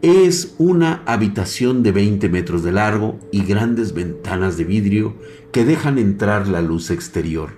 Es 0.02 0.56
una 0.58 1.02
habitación 1.06 1.82
de 1.82 1.92
20 1.92 2.28
metros 2.28 2.62
de 2.62 2.72
largo 2.72 3.18
y 3.32 3.44
grandes 3.44 3.94
ventanas 3.94 4.58
de 4.58 4.64
vidrio 4.64 5.14
que 5.52 5.64
dejan 5.64 5.96
entrar 5.96 6.48
la 6.48 6.60
luz 6.60 6.90
exterior. 6.90 7.52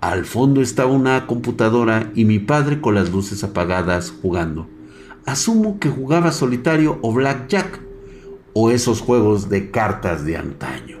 Al 0.00 0.24
fondo 0.24 0.62
estaba 0.62 0.90
una 0.90 1.26
computadora 1.26 2.12
y 2.14 2.24
mi 2.24 2.38
padre 2.38 2.80
con 2.80 2.94
las 2.94 3.12
luces 3.12 3.44
apagadas 3.44 4.10
jugando. 4.22 4.70
asumo 5.26 5.78
que 5.78 5.90
jugaba 5.90 6.32
solitario 6.32 6.98
o 7.02 7.12
blackjack 7.12 7.78
o 8.54 8.70
esos 8.70 9.02
juegos 9.02 9.50
de 9.50 9.70
cartas 9.70 10.24
de 10.24 10.38
antaño. 10.38 10.96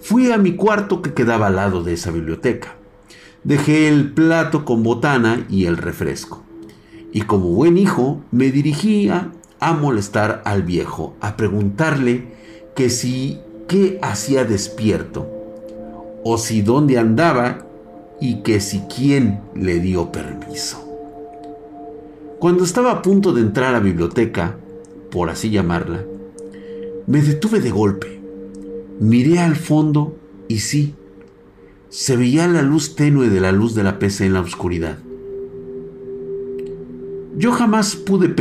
Fui 0.00 0.30
a 0.30 0.38
mi 0.38 0.54
cuarto 0.54 1.02
que 1.02 1.12
quedaba 1.12 1.48
al 1.48 1.56
lado 1.56 1.82
de 1.82 1.94
esa 1.94 2.12
biblioteca. 2.12 2.77
Dejé 3.44 3.88
el 3.88 4.12
plato 4.12 4.64
con 4.64 4.82
botana 4.82 5.46
y 5.48 5.66
el 5.66 5.76
refresco. 5.76 6.42
Y 7.12 7.22
como 7.22 7.50
buen 7.50 7.78
hijo 7.78 8.20
me 8.30 8.50
dirigía 8.50 9.32
a 9.60 9.72
molestar 9.72 10.42
al 10.44 10.62
viejo, 10.62 11.16
a 11.20 11.36
preguntarle 11.36 12.26
que 12.74 12.90
si 12.90 13.38
qué 13.66 13.98
hacía 14.02 14.44
despierto, 14.44 15.26
o 16.24 16.38
si 16.38 16.62
dónde 16.62 16.98
andaba 16.98 17.66
y 18.20 18.42
que 18.42 18.60
si 18.60 18.80
quién 18.94 19.40
le 19.54 19.80
dio 19.80 20.10
permiso. 20.12 20.84
Cuando 22.38 22.64
estaba 22.64 22.92
a 22.92 23.02
punto 23.02 23.32
de 23.32 23.40
entrar 23.40 23.70
a 23.70 23.78
la 23.78 23.80
biblioteca, 23.80 24.56
por 25.10 25.30
así 25.30 25.50
llamarla, 25.50 26.04
me 27.06 27.22
detuve 27.22 27.60
de 27.60 27.70
golpe. 27.70 28.20
Miré 29.00 29.38
al 29.38 29.56
fondo 29.56 30.16
y 30.46 30.58
sí, 30.58 30.94
se 31.90 32.16
veía 32.16 32.46
la 32.46 32.62
luz 32.62 32.96
tenue 32.96 33.30
de 33.30 33.40
la 33.40 33.52
luz 33.52 33.74
de 33.74 33.82
la 33.82 33.98
PC 33.98 34.26
en 34.26 34.34
la 34.34 34.40
oscuridad. 34.40 34.98
Yo 37.36 37.52
jamás 37.52 37.96
pude 37.96 38.34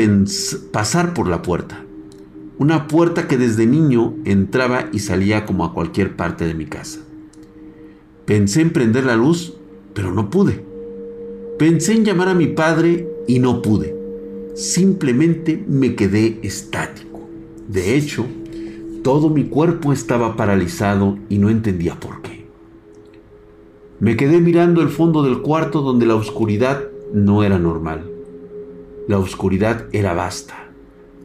pasar 0.72 1.14
por 1.14 1.28
la 1.28 1.42
puerta, 1.42 1.86
una 2.58 2.88
puerta 2.88 3.28
que 3.28 3.38
desde 3.38 3.66
niño 3.66 4.16
entraba 4.26 4.90
y 4.92 5.00
salía 5.00 5.46
como 5.46 5.64
a 5.64 5.74
cualquier 5.74 6.16
parte 6.16 6.46
de 6.46 6.56
mi 6.56 6.66
casa. 6.66 7.00
Pensé 8.26 8.62
en 8.62 8.72
prender 8.72 9.06
la 9.06 9.16
luz, 9.16 9.54
pero 9.94 10.12
no 10.14 10.30
pude. 10.30 10.66
Pensé 11.58 11.94
en 11.94 12.04
llamar 12.04 12.30
a 12.30 12.34
mi 12.34 12.48
padre 12.48 13.08
y 13.28 13.40
no 13.40 13.62
pude. 13.62 13.96
Simplemente 14.56 15.64
me 15.68 15.96
quedé 15.96 16.40
estático. 16.42 17.22
De 17.68 17.96
hecho, 17.96 18.26
todo 19.04 19.30
mi 19.30 19.46
cuerpo 19.46 19.94
estaba 19.94 20.36
paralizado 20.36 21.18
y 21.30 21.38
no 21.38 21.50
entendía 21.50 22.00
por 22.00 22.22
qué. 22.22 22.37
Me 24.00 24.16
quedé 24.16 24.40
mirando 24.40 24.82
el 24.82 24.90
fondo 24.90 25.24
del 25.24 25.42
cuarto 25.42 25.82
donde 25.82 26.06
la 26.06 26.14
oscuridad 26.14 26.84
no 27.14 27.44
era 27.44 27.58
normal. 27.58 28.08
La 29.08 29.18
oscuridad 29.18 29.86
era 29.92 30.14
vasta, 30.14 30.70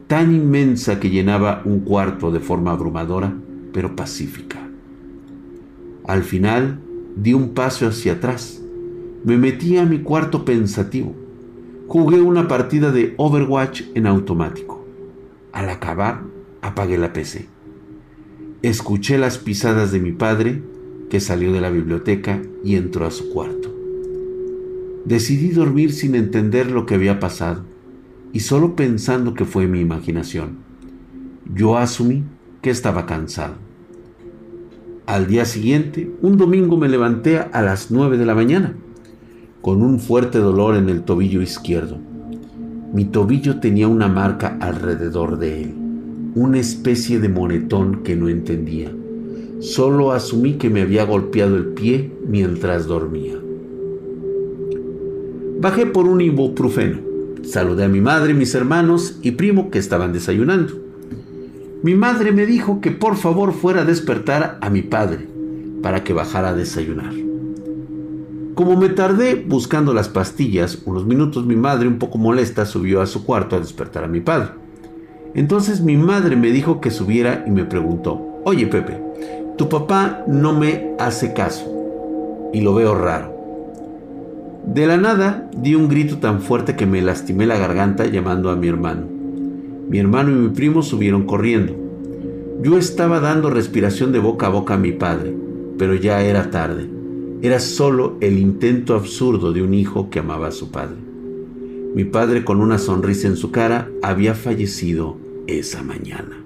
tan 0.07 0.33
inmensa 0.33 0.99
que 0.99 1.11
llenaba 1.11 1.61
un 1.65 1.81
cuarto 1.81 2.31
de 2.31 2.39
forma 2.39 2.71
abrumadora, 2.71 3.35
pero 3.73 3.95
pacífica. 3.95 4.67
Al 6.05 6.23
final 6.23 6.79
di 7.15 7.33
un 7.33 7.49
paso 7.49 7.87
hacia 7.87 8.13
atrás. 8.13 8.61
Me 9.23 9.37
metí 9.37 9.77
a 9.77 9.85
mi 9.85 9.99
cuarto 9.99 10.43
pensativo. 10.43 11.13
Jugué 11.87 12.21
una 12.21 12.47
partida 12.47 12.91
de 12.91 13.13
Overwatch 13.17 13.83
en 13.93 14.07
automático. 14.07 14.83
Al 15.51 15.69
acabar, 15.69 16.23
apagué 16.61 16.97
la 16.97 17.13
PC. 17.13 17.47
Escuché 18.63 19.17
las 19.17 19.37
pisadas 19.37 19.91
de 19.91 19.99
mi 19.99 20.11
padre, 20.11 20.63
que 21.13 21.19
salió 21.19 21.53
de 21.53 21.61
la 21.61 21.69
biblioteca 21.69 22.41
y 22.63 22.75
entró 22.75 23.05
a 23.05 23.11
su 23.11 23.29
cuarto. 23.29 23.71
Decidí 25.05 25.49
dormir 25.49 25.93
sin 25.93 26.15
entender 26.15 26.71
lo 26.71 26.87
que 26.87 26.95
había 26.95 27.19
pasado 27.19 27.61
y 28.31 28.39
solo 28.39 28.75
pensando 28.75 29.35
que 29.35 29.45
fue 29.45 29.67
mi 29.67 29.79
imaginación. 29.79 30.57
Yo 31.53 31.77
asumí 31.77 32.23
que 32.63 32.71
estaba 32.71 33.05
cansado. 33.05 33.53
Al 35.05 35.27
día 35.27 35.45
siguiente, 35.45 36.11
un 36.23 36.35
domingo 36.35 36.77
me 36.77 36.89
levanté 36.89 37.37
a 37.37 37.61
las 37.61 37.91
9 37.91 38.17
de 38.17 38.25
la 38.25 38.33
mañana, 38.33 38.73
con 39.61 39.83
un 39.83 39.99
fuerte 39.99 40.39
dolor 40.39 40.75
en 40.75 40.89
el 40.89 41.03
tobillo 41.03 41.43
izquierdo. 41.43 41.99
Mi 42.91 43.05
tobillo 43.05 43.59
tenía 43.59 43.87
una 43.87 44.07
marca 44.07 44.57
alrededor 44.59 45.37
de 45.37 45.61
él, 45.61 45.75
una 46.33 46.57
especie 46.57 47.19
de 47.19 47.29
monetón 47.29 48.01
que 48.01 48.15
no 48.15 48.29
entendía. 48.29 48.91
Solo 49.63 50.11
asumí 50.11 50.55
que 50.55 50.69
me 50.69 50.81
había 50.81 51.05
golpeado 51.05 51.55
el 51.55 51.67
pie 51.67 52.11
mientras 52.27 52.85
dormía. 52.85 53.39
Bajé 55.61 55.85
por 55.85 56.05
un 56.05 56.19
ibuprofeno. 56.19 56.99
Saludé 57.43 57.85
a 57.85 57.87
mi 57.87 58.01
madre, 58.01 58.33
mis 58.33 58.53
hermanos 58.55 59.19
y 59.21 59.31
primo 59.31 59.71
que 59.71 59.79
estaban 59.79 60.11
desayunando. 60.11 60.73
Mi 61.81 61.95
madre 61.95 62.33
me 62.33 62.45
dijo 62.45 62.81
que 62.81 62.91
por 62.91 63.15
favor 63.15 63.53
fuera 63.53 63.83
a 63.83 63.85
despertar 63.85 64.57
a 64.59 64.69
mi 64.69 64.81
padre 64.81 65.29
para 65.81 66.03
que 66.03 66.11
bajara 66.11 66.49
a 66.49 66.55
desayunar. 66.55 67.13
Como 68.55 68.75
me 68.75 68.89
tardé 68.89 69.35
buscando 69.35 69.93
las 69.93 70.09
pastillas, 70.09 70.79
unos 70.85 71.05
minutos 71.05 71.45
mi 71.45 71.55
madre, 71.55 71.87
un 71.87 71.99
poco 71.99 72.17
molesta, 72.17 72.65
subió 72.65 73.01
a 73.01 73.05
su 73.05 73.23
cuarto 73.23 73.55
a 73.55 73.59
despertar 73.59 74.03
a 74.03 74.09
mi 74.09 74.19
padre. 74.19 74.49
Entonces 75.35 75.79
mi 75.79 75.95
madre 75.95 76.35
me 76.35 76.51
dijo 76.51 76.81
que 76.81 76.91
subiera 76.91 77.45
y 77.47 77.51
me 77.51 77.63
preguntó, 77.63 78.41
oye 78.43 78.67
Pepe, 78.67 79.12
tu 79.57 79.69
papá 79.69 80.23
no 80.27 80.57
me 80.57 80.95
hace 80.97 81.33
caso 81.33 82.51
y 82.53 82.61
lo 82.61 82.73
veo 82.73 82.95
raro. 82.95 83.31
De 84.65 84.87
la 84.87 84.97
nada 84.97 85.49
di 85.55 85.75
un 85.75 85.87
grito 85.89 86.17
tan 86.17 86.41
fuerte 86.41 86.75
que 86.75 86.85
me 86.85 87.01
lastimé 87.01 87.45
la 87.45 87.57
garganta 87.57 88.05
llamando 88.05 88.49
a 88.49 88.55
mi 88.55 88.67
hermano. 88.67 89.05
Mi 89.89 89.99
hermano 89.99 90.31
y 90.31 90.35
mi 90.35 90.49
primo 90.49 90.81
subieron 90.81 91.25
corriendo. 91.25 91.75
Yo 92.61 92.77
estaba 92.77 93.19
dando 93.19 93.49
respiración 93.49 94.11
de 94.11 94.19
boca 94.19 94.47
a 94.47 94.49
boca 94.49 94.75
a 94.75 94.77
mi 94.77 94.93
padre, 94.93 95.35
pero 95.77 95.93
ya 95.95 96.23
era 96.23 96.49
tarde. 96.49 96.89
Era 97.41 97.59
solo 97.59 98.15
el 98.21 98.39
intento 98.39 98.95
absurdo 98.95 99.51
de 99.51 99.61
un 99.61 99.73
hijo 99.73 100.09
que 100.09 100.19
amaba 100.19 100.47
a 100.47 100.51
su 100.51 100.71
padre. 100.71 100.97
Mi 101.93 102.05
padre 102.05 102.43
con 102.45 102.61
una 102.61 102.77
sonrisa 102.77 103.27
en 103.27 103.35
su 103.35 103.51
cara 103.51 103.89
había 104.01 104.33
fallecido 104.33 105.17
esa 105.45 105.83
mañana. 105.83 106.42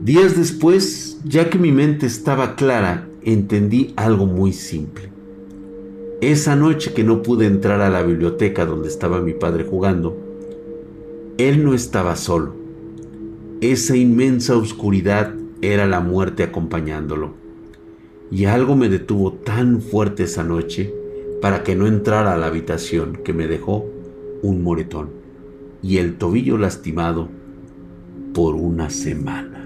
Días 0.00 0.36
después, 0.36 1.20
ya 1.24 1.50
que 1.50 1.58
mi 1.58 1.72
mente 1.72 2.06
estaba 2.06 2.54
clara, 2.54 3.08
entendí 3.22 3.94
algo 3.96 4.26
muy 4.26 4.52
simple. 4.52 5.10
Esa 6.20 6.54
noche 6.54 6.94
que 6.94 7.02
no 7.02 7.22
pude 7.22 7.46
entrar 7.46 7.80
a 7.80 7.90
la 7.90 8.02
biblioteca 8.02 8.64
donde 8.64 8.88
estaba 8.88 9.20
mi 9.20 9.32
padre 9.32 9.64
jugando, 9.64 10.16
él 11.36 11.64
no 11.64 11.74
estaba 11.74 12.14
solo. 12.14 12.54
Esa 13.60 13.96
inmensa 13.96 14.56
oscuridad 14.56 15.34
era 15.62 15.86
la 15.86 16.00
muerte 16.00 16.44
acompañándolo. 16.44 17.34
Y 18.30 18.44
algo 18.44 18.76
me 18.76 18.88
detuvo 18.88 19.32
tan 19.32 19.80
fuerte 19.82 20.24
esa 20.24 20.44
noche 20.44 20.94
para 21.42 21.64
que 21.64 21.74
no 21.74 21.88
entrara 21.88 22.34
a 22.34 22.38
la 22.38 22.46
habitación 22.46 23.18
que 23.24 23.32
me 23.32 23.48
dejó 23.48 23.84
un 24.42 24.62
moretón 24.62 25.10
y 25.82 25.98
el 25.98 26.18
tobillo 26.18 26.56
lastimado 26.56 27.28
por 28.32 28.54
una 28.54 28.90
semana. 28.90 29.57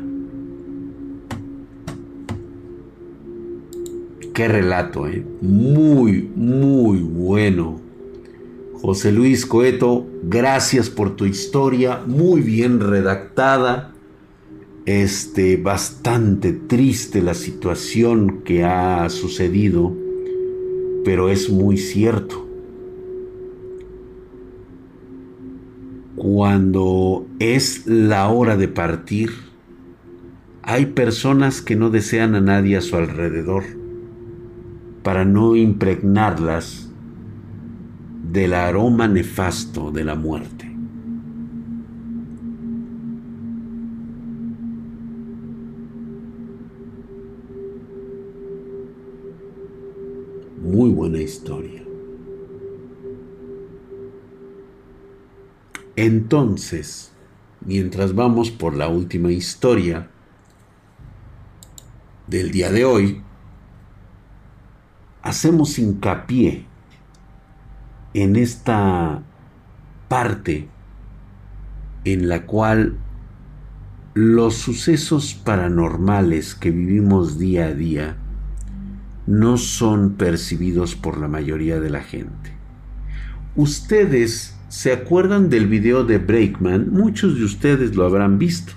Qué 4.33 4.49
relato, 4.49 5.07
¿eh? 5.09 5.23
Muy, 5.43 6.31
muy 6.35 7.01
bueno. 7.01 7.79
José 8.81 9.13
Luis 9.13 9.45
Coeto, 9.45 10.07
gracias 10.23 10.89
por 10.89 11.17
tu 11.17 11.27
historia, 11.27 12.03
muy 12.07 12.41
bien 12.41 12.81
redactada. 12.81 13.93
Este, 14.87 15.59
bastante 15.59 16.53
triste 16.53 17.21
la 17.21 17.35
situación 17.35 18.41
que 18.43 18.65
ha 18.65 19.09
sucedido, 19.11 19.95
pero 21.05 21.29
es 21.29 21.51
muy 21.51 21.77
cierto. 21.77 22.49
Cuando 26.17 27.27
es 27.39 27.87
la 27.87 28.29
hora 28.31 28.57
de 28.57 28.69
partir, 28.69 29.31
hay 30.63 30.87
personas 30.87 31.61
que 31.61 31.77
no 31.77 31.91
desean 31.91 32.35
a 32.35 32.41
nadie 32.41 32.79
a 32.79 32.81
su 32.81 32.97
alrededor 32.97 33.82
para 35.03 35.25
no 35.25 35.57
impregnarlas 35.57 36.89
del 38.31 38.55
aroma 38.55 39.09
nefasto 39.09 39.91
de 39.91 40.05
la 40.05 40.15
muerte. 40.15 40.69
Muy 50.63 50.91
buena 50.91 51.21
historia. 51.21 51.83
Entonces, 55.97 57.13
mientras 57.61 58.15
vamos 58.15 58.51
por 58.51 58.75
la 58.75 58.89
última 58.89 59.31
historia 59.31 60.09
del 62.27 62.51
día 62.51 62.71
de 62.71 62.85
hoy, 62.85 63.23
hacemos 65.23 65.79
hincapié 65.79 66.67
en 68.15 68.37
esta 68.37 69.23
parte 70.09 70.69
en 72.05 72.29
la 72.29 72.45
cual 72.45 72.97
los 74.15 74.55
sucesos 74.57 75.35
paranormales 75.35 76.55
que 76.55 76.71
vivimos 76.71 77.39
día 77.39 77.67
a 77.67 77.75
día 77.75 78.17
no 79.27 79.57
son 79.57 80.15
percibidos 80.15 80.97
por 80.97 81.17
la 81.17 81.29
mayoría 81.29 81.81
de 81.81 81.91
la 81.91 82.03
gente. 82.03 82.53
Ustedes 83.57 84.59
se 84.69 84.93
acuerdan 84.93 85.49
del 85.49 85.67
video 85.67 86.05
de 86.05 86.19
Breakman, 86.19 86.91
muchos 86.91 87.39
de 87.39 87.45
ustedes 87.45 87.95
lo 87.95 88.05
habrán 88.05 88.39
visto, 88.39 88.73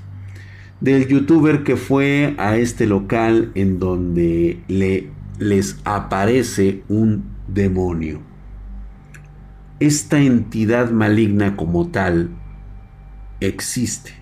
del 0.81 1.07
youtuber 1.07 1.63
que 1.63 1.77
fue 1.77 2.35
a 2.37 2.57
este 2.57 2.85
local 2.85 3.51
en 3.55 3.79
donde 3.79 4.61
le, 4.67 5.09
les 5.39 5.79
aparece 5.83 6.83
un 6.87 7.25
demonio. 7.47 8.21
Esta 9.79 10.19
entidad 10.19 10.91
maligna 10.91 11.55
como 11.55 11.89
tal 11.89 12.29
existe, 13.41 14.13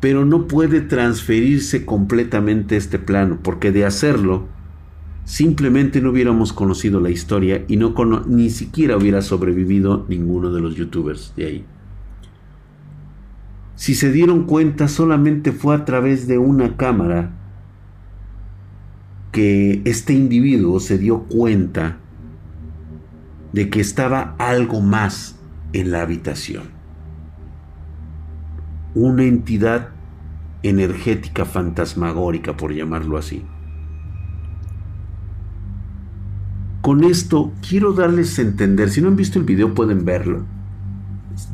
pero 0.00 0.24
no 0.24 0.48
puede 0.48 0.80
transferirse 0.80 1.84
completamente 1.84 2.76
este 2.76 2.98
plano, 2.98 3.38
porque 3.42 3.70
de 3.70 3.84
hacerlo, 3.84 4.48
simplemente 5.24 6.00
no 6.00 6.10
hubiéramos 6.10 6.52
conocido 6.52 7.00
la 7.00 7.10
historia 7.10 7.64
y 7.68 7.76
no 7.76 7.94
ni 8.26 8.50
siquiera 8.50 8.96
hubiera 8.96 9.22
sobrevivido 9.22 10.06
ninguno 10.08 10.52
de 10.52 10.60
los 10.60 10.74
youtubers 10.74 11.32
de 11.36 11.46
ahí. 11.46 11.64
Si 13.76 13.94
se 13.94 14.12
dieron 14.12 14.44
cuenta, 14.44 14.88
solamente 14.88 15.52
fue 15.52 15.74
a 15.74 15.84
través 15.84 16.26
de 16.26 16.36
una 16.36 16.76
cámara 16.76 17.39
que 19.32 19.82
este 19.84 20.12
individuo 20.12 20.80
se 20.80 20.98
dio 20.98 21.24
cuenta 21.24 21.98
de 23.52 23.70
que 23.70 23.80
estaba 23.80 24.34
algo 24.38 24.80
más 24.80 25.36
en 25.72 25.90
la 25.90 26.02
habitación. 26.02 26.64
Una 28.94 29.24
entidad 29.24 29.90
energética 30.62 31.44
fantasmagórica, 31.44 32.56
por 32.56 32.72
llamarlo 32.72 33.16
así. 33.16 33.44
Con 36.82 37.04
esto 37.04 37.52
quiero 37.66 37.92
darles 37.92 38.38
a 38.38 38.42
entender, 38.42 38.90
si 38.90 39.00
no 39.00 39.08
han 39.08 39.16
visto 39.16 39.38
el 39.38 39.44
video 39.44 39.74
pueden 39.74 40.04
verlo, 40.04 40.44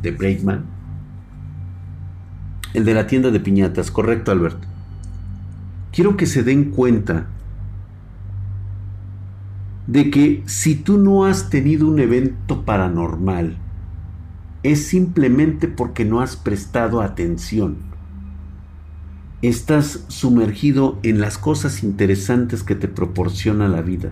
de 0.01 0.11
Breakman. 0.11 0.65
El 2.73 2.85
de 2.85 2.93
la 2.93 3.07
tienda 3.07 3.29
de 3.29 3.39
piñatas, 3.39 3.91
correcto 3.91 4.31
Albert. 4.31 4.57
Quiero 5.91 6.17
que 6.17 6.25
se 6.25 6.43
den 6.43 6.71
cuenta 6.71 7.27
de 9.87 10.11
que 10.11 10.43
si 10.45 10.75
tú 10.75 10.97
no 10.97 11.25
has 11.25 11.49
tenido 11.49 11.87
un 11.87 11.99
evento 11.99 12.65
paranormal, 12.65 13.57
es 14.63 14.85
simplemente 14.85 15.67
porque 15.69 16.03
no 16.03 16.19
has 16.19 16.35
prestado 16.35 17.01
atención. 17.01 17.77
Estás 19.41 20.03
sumergido 20.09 20.99
en 21.03 21.21
las 21.21 21.37
cosas 21.37 21.83
interesantes 21.83 22.63
que 22.63 22.75
te 22.75 22.87
proporciona 22.87 23.69
la 23.69 23.81
vida. 23.81 24.11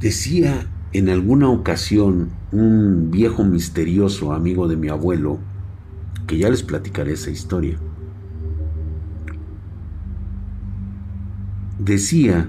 Decía 0.00 0.66
en 0.92 1.08
alguna 1.08 1.48
ocasión 1.48 2.30
un 2.52 3.10
viejo 3.10 3.44
misterioso 3.44 4.32
amigo 4.32 4.68
de 4.68 4.76
mi 4.76 4.88
abuelo, 4.88 5.38
que 6.26 6.38
ya 6.38 6.50
les 6.50 6.62
platicaré 6.62 7.12
esa 7.12 7.30
historia, 7.30 7.78
decía 11.84 12.48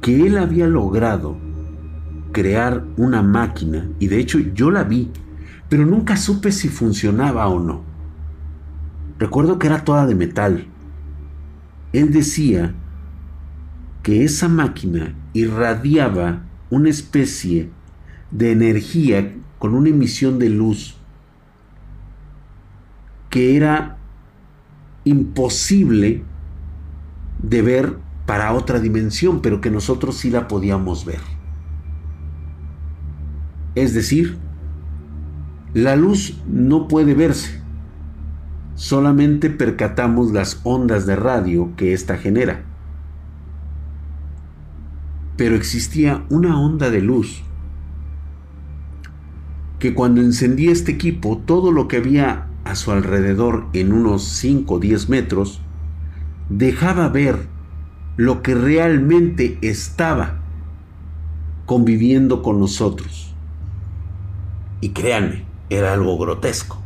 que 0.00 0.26
él 0.26 0.38
había 0.38 0.66
logrado 0.66 1.36
crear 2.32 2.84
una 2.96 3.22
máquina, 3.22 3.88
y 3.98 4.08
de 4.08 4.18
hecho 4.18 4.38
yo 4.38 4.70
la 4.70 4.84
vi, 4.84 5.10
pero 5.68 5.84
nunca 5.84 6.16
supe 6.16 6.52
si 6.52 6.68
funcionaba 6.68 7.48
o 7.48 7.60
no. 7.60 7.82
Recuerdo 9.18 9.58
que 9.58 9.66
era 9.66 9.84
toda 9.84 10.06
de 10.06 10.14
metal 10.14 10.66
él 11.92 12.12
decía 12.12 12.74
que 14.02 14.24
esa 14.24 14.48
máquina 14.48 15.14
irradiaba 15.32 16.42
una 16.70 16.90
especie 16.90 17.70
de 18.30 18.52
energía 18.52 19.34
con 19.58 19.74
una 19.74 19.88
emisión 19.88 20.38
de 20.38 20.50
luz 20.50 20.96
que 23.30 23.56
era 23.56 23.97
imposible 25.08 26.22
de 27.42 27.62
ver 27.62 27.96
para 28.26 28.52
otra 28.52 28.78
dimensión, 28.78 29.40
pero 29.40 29.60
que 29.60 29.70
nosotros 29.70 30.16
sí 30.16 30.30
la 30.30 30.48
podíamos 30.48 31.04
ver. 31.04 31.20
Es 33.74 33.94
decir, 33.94 34.36
la 35.74 35.96
luz 35.96 36.40
no 36.46 36.88
puede 36.88 37.14
verse, 37.14 37.62
solamente 38.74 39.50
percatamos 39.50 40.32
las 40.32 40.60
ondas 40.64 41.06
de 41.06 41.16
radio 41.16 41.72
que 41.76 41.92
ésta 41.92 42.16
genera. 42.16 42.64
Pero 45.36 45.54
existía 45.54 46.24
una 46.30 46.60
onda 46.60 46.90
de 46.90 47.00
luz 47.00 47.42
que 49.78 49.94
cuando 49.94 50.20
encendía 50.20 50.72
este 50.72 50.92
equipo, 50.92 51.38
todo 51.38 51.70
lo 51.70 51.86
que 51.86 51.98
había 51.98 52.48
a 52.68 52.74
su 52.74 52.92
alrededor 52.92 53.66
en 53.72 53.92
unos 53.92 54.24
5 54.24 54.74
o 54.74 54.78
10 54.78 55.08
metros, 55.08 55.60
dejaba 56.50 57.08
ver 57.08 57.46
lo 58.16 58.42
que 58.42 58.54
realmente 58.54 59.58
estaba 59.62 60.40
conviviendo 61.64 62.42
con 62.42 62.60
nosotros. 62.60 63.34
Y 64.82 64.90
créanme, 64.90 65.44
era 65.70 65.94
algo 65.94 66.18
grotesco. 66.18 66.82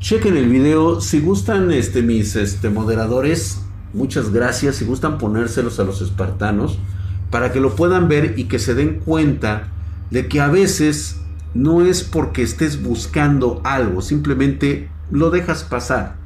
Chequen 0.00 0.36
el 0.36 0.48
video. 0.48 1.00
Si 1.00 1.20
gustan, 1.20 1.70
este, 1.70 2.02
mis 2.02 2.34
este, 2.34 2.68
moderadores, 2.68 3.62
muchas 3.92 4.32
gracias. 4.32 4.76
Si 4.76 4.84
gustan 4.84 5.18
ponérselos 5.18 5.78
a 5.78 5.84
los 5.84 6.00
espartanos 6.02 6.78
para 7.30 7.52
que 7.52 7.60
lo 7.60 7.76
puedan 7.76 8.08
ver 8.08 8.34
y 8.38 8.44
que 8.44 8.58
se 8.58 8.74
den 8.74 9.00
cuenta 9.00 9.68
de 10.10 10.28
que 10.28 10.40
a 10.40 10.48
veces 10.48 11.20
no 11.54 11.82
es 11.82 12.02
porque 12.02 12.42
estés 12.42 12.82
buscando 12.82 13.60
algo, 13.64 14.02
simplemente 14.02 14.88
lo 15.10 15.30
dejas 15.30 15.64
pasar. 15.64 16.16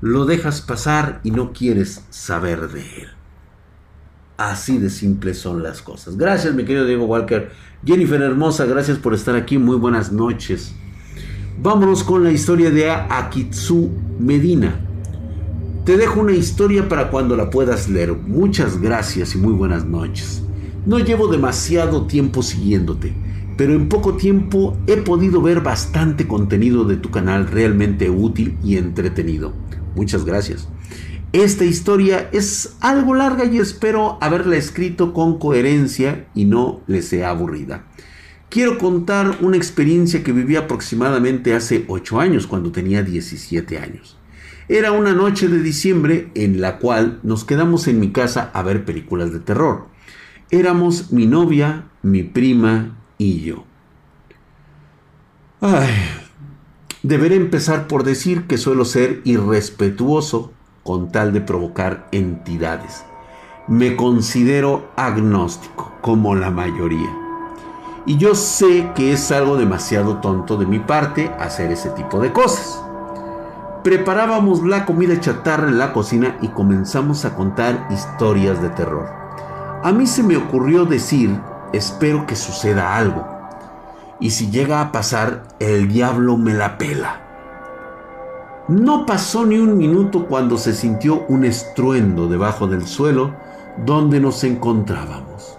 Lo 0.00 0.24
dejas 0.24 0.60
pasar 0.60 1.20
y 1.22 1.30
no 1.30 1.52
quieres 1.52 2.04
saber 2.10 2.68
de 2.68 2.80
él. 2.80 3.08
Así 4.36 4.78
de 4.78 4.90
simples 4.90 5.38
son 5.38 5.62
las 5.62 5.82
cosas. 5.82 6.16
Gracias, 6.16 6.54
mi 6.54 6.64
querido 6.64 6.84
Diego 6.84 7.04
Walker. 7.04 7.52
Jennifer 7.84 8.20
Hermosa, 8.20 8.64
gracias 8.64 8.98
por 8.98 9.14
estar 9.14 9.36
aquí. 9.36 9.58
Muy 9.58 9.76
buenas 9.76 10.10
noches. 10.10 10.74
Vámonos 11.60 12.02
con 12.02 12.24
la 12.24 12.32
historia 12.32 12.70
de 12.70 12.90
Akitsu 12.90 13.90
Medina. 14.18 14.91
Te 15.84 15.96
dejo 15.96 16.20
una 16.20 16.30
historia 16.30 16.88
para 16.88 17.10
cuando 17.10 17.36
la 17.36 17.50
puedas 17.50 17.88
leer. 17.88 18.12
Muchas 18.12 18.80
gracias 18.80 19.34
y 19.34 19.38
muy 19.38 19.52
buenas 19.52 19.84
noches. 19.84 20.40
No 20.86 21.00
llevo 21.00 21.26
demasiado 21.26 22.06
tiempo 22.06 22.44
siguiéndote, 22.44 23.12
pero 23.56 23.74
en 23.74 23.88
poco 23.88 24.14
tiempo 24.14 24.76
he 24.86 24.98
podido 24.98 25.42
ver 25.42 25.60
bastante 25.60 26.28
contenido 26.28 26.84
de 26.84 26.98
tu 26.98 27.10
canal 27.10 27.48
realmente 27.48 28.10
útil 28.10 28.56
y 28.62 28.76
entretenido. 28.76 29.54
Muchas 29.96 30.24
gracias. 30.24 30.68
Esta 31.32 31.64
historia 31.64 32.28
es 32.30 32.76
algo 32.78 33.14
larga 33.14 33.44
y 33.44 33.58
espero 33.58 34.18
haberla 34.20 34.56
escrito 34.56 35.12
con 35.12 35.40
coherencia 35.40 36.28
y 36.32 36.44
no 36.44 36.82
le 36.86 37.02
sea 37.02 37.30
aburrida. 37.30 37.86
Quiero 38.50 38.78
contar 38.78 39.38
una 39.40 39.56
experiencia 39.56 40.22
que 40.22 40.30
viví 40.30 40.54
aproximadamente 40.54 41.54
hace 41.54 41.86
8 41.88 42.20
años, 42.20 42.46
cuando 42.46 42.70
tenía 42.70 43.02
17 43.02 43.78
años. 43.78 44.21
Era 44.68 44.92
una 44.92 45.12
noche 45.12 45.48
de 45.48 45.60
diciembre 45.60 46.30
en 46.34 46.60
la 46.60 46.78
cual 46.78 47.20
nos 47.22 47.44
quedamos 47.44 47.88
en 47.88 48.00
mi 48.00 48.12
casa 48.12 48.50
a 48.54 48.62
ver 48.62 48.84
películas 48.84 49.32
de 49.32 49.40
terror. 49.40 49.86
Éramos 50.50 51.12
mi 51.12 51.26
novia, 51.26 51.88
mi 52.02 52.22
prima 52.22 52.96
y 53.18 53.40
yo. 53.40 53.64
Ay, 55.60 55.90
deberé 57.02 57.36
empezar 57.36 57.86
por 57.86 58.04
decir 58.04 58.46
que 58.46 58.58
suelo 58.58 58.84
ser 58.84 59.20
irrespetuoso 59.24 60.52
con 60.82 61.12
tal 61.12 61.32
de 61.32 61.40
provocar 61.40 62.08
entidades. 62.12 63.04
Me 63.68 63.94
considero 63.94 64.90
agnóstico, 64.96 65.92
como 66.00 66.34
la 66.34 66.50
mayoría. 66.50 67.16
Y 68.06 68.16
yo 68.18 68.34
sé 68.34 68.90
que 68.96 69.12
es 69.12 69.30
algo 69.30 69.56
demasiado 69.56 70.18
tonto 70.18 70.56
de 70.56 70.66
mi 70.66 70.80
parte 70.80 71.30
hacer 71.38 71.70
ese 71.70 71.90
tipo 71.90 72.18
de 72.18 72.32
cosas. 72.32 72.82
Preparábamos 73.82 74.62
la 74.62 74.86
comida 74.86 75.18
chatarra 75.18 75.66
en 75.66 75.76
la 75.76 75.92
cocina 75.92 76.38
y 76.40 76.48
comenzamos 76.48 77.24
a 77.24 77.34
contar 77.34 77.88
historias 77.90 78.62
de 78.62 78.68
terror. 78.70 79.08
A 79.82 79.90
mí 79.90 80.06
se 80.06 80.22
me 80.22 80.36
ocurrió 80.36 80.84
decir, 80.84 81.36
espero 81.72 82.24
que 82.24 82.36
suceda 82.36 82.96
algo. 82.96 83.26
Y 84.20 84.30
si 84.30 84.52
llega 84.52 84.80
a 84.80 84.92
pasar, 84.92 85.42
el 85.58 85.88
diablo 85.88 86.36
me 86.36 86.54
la 86.54 86.78
pela. 86.78 87.22
No 88.68 89.04
pasó 89.04 89.44
ni 89.44 89.58
un 89.58 89.76
minuto 89.76 90.26
cuando 90.26 90.58
se 90.58 90.74
sintió 90.74 91.24
un 91.26 91.44
estruendo 91.44 92.28
debajo 92.28 92.68
del 92.68 92.86
suelo 92.86 93.34
donde 93.84 94.20
nos 94.20 94.44
encontrábamos. 94.44 95.58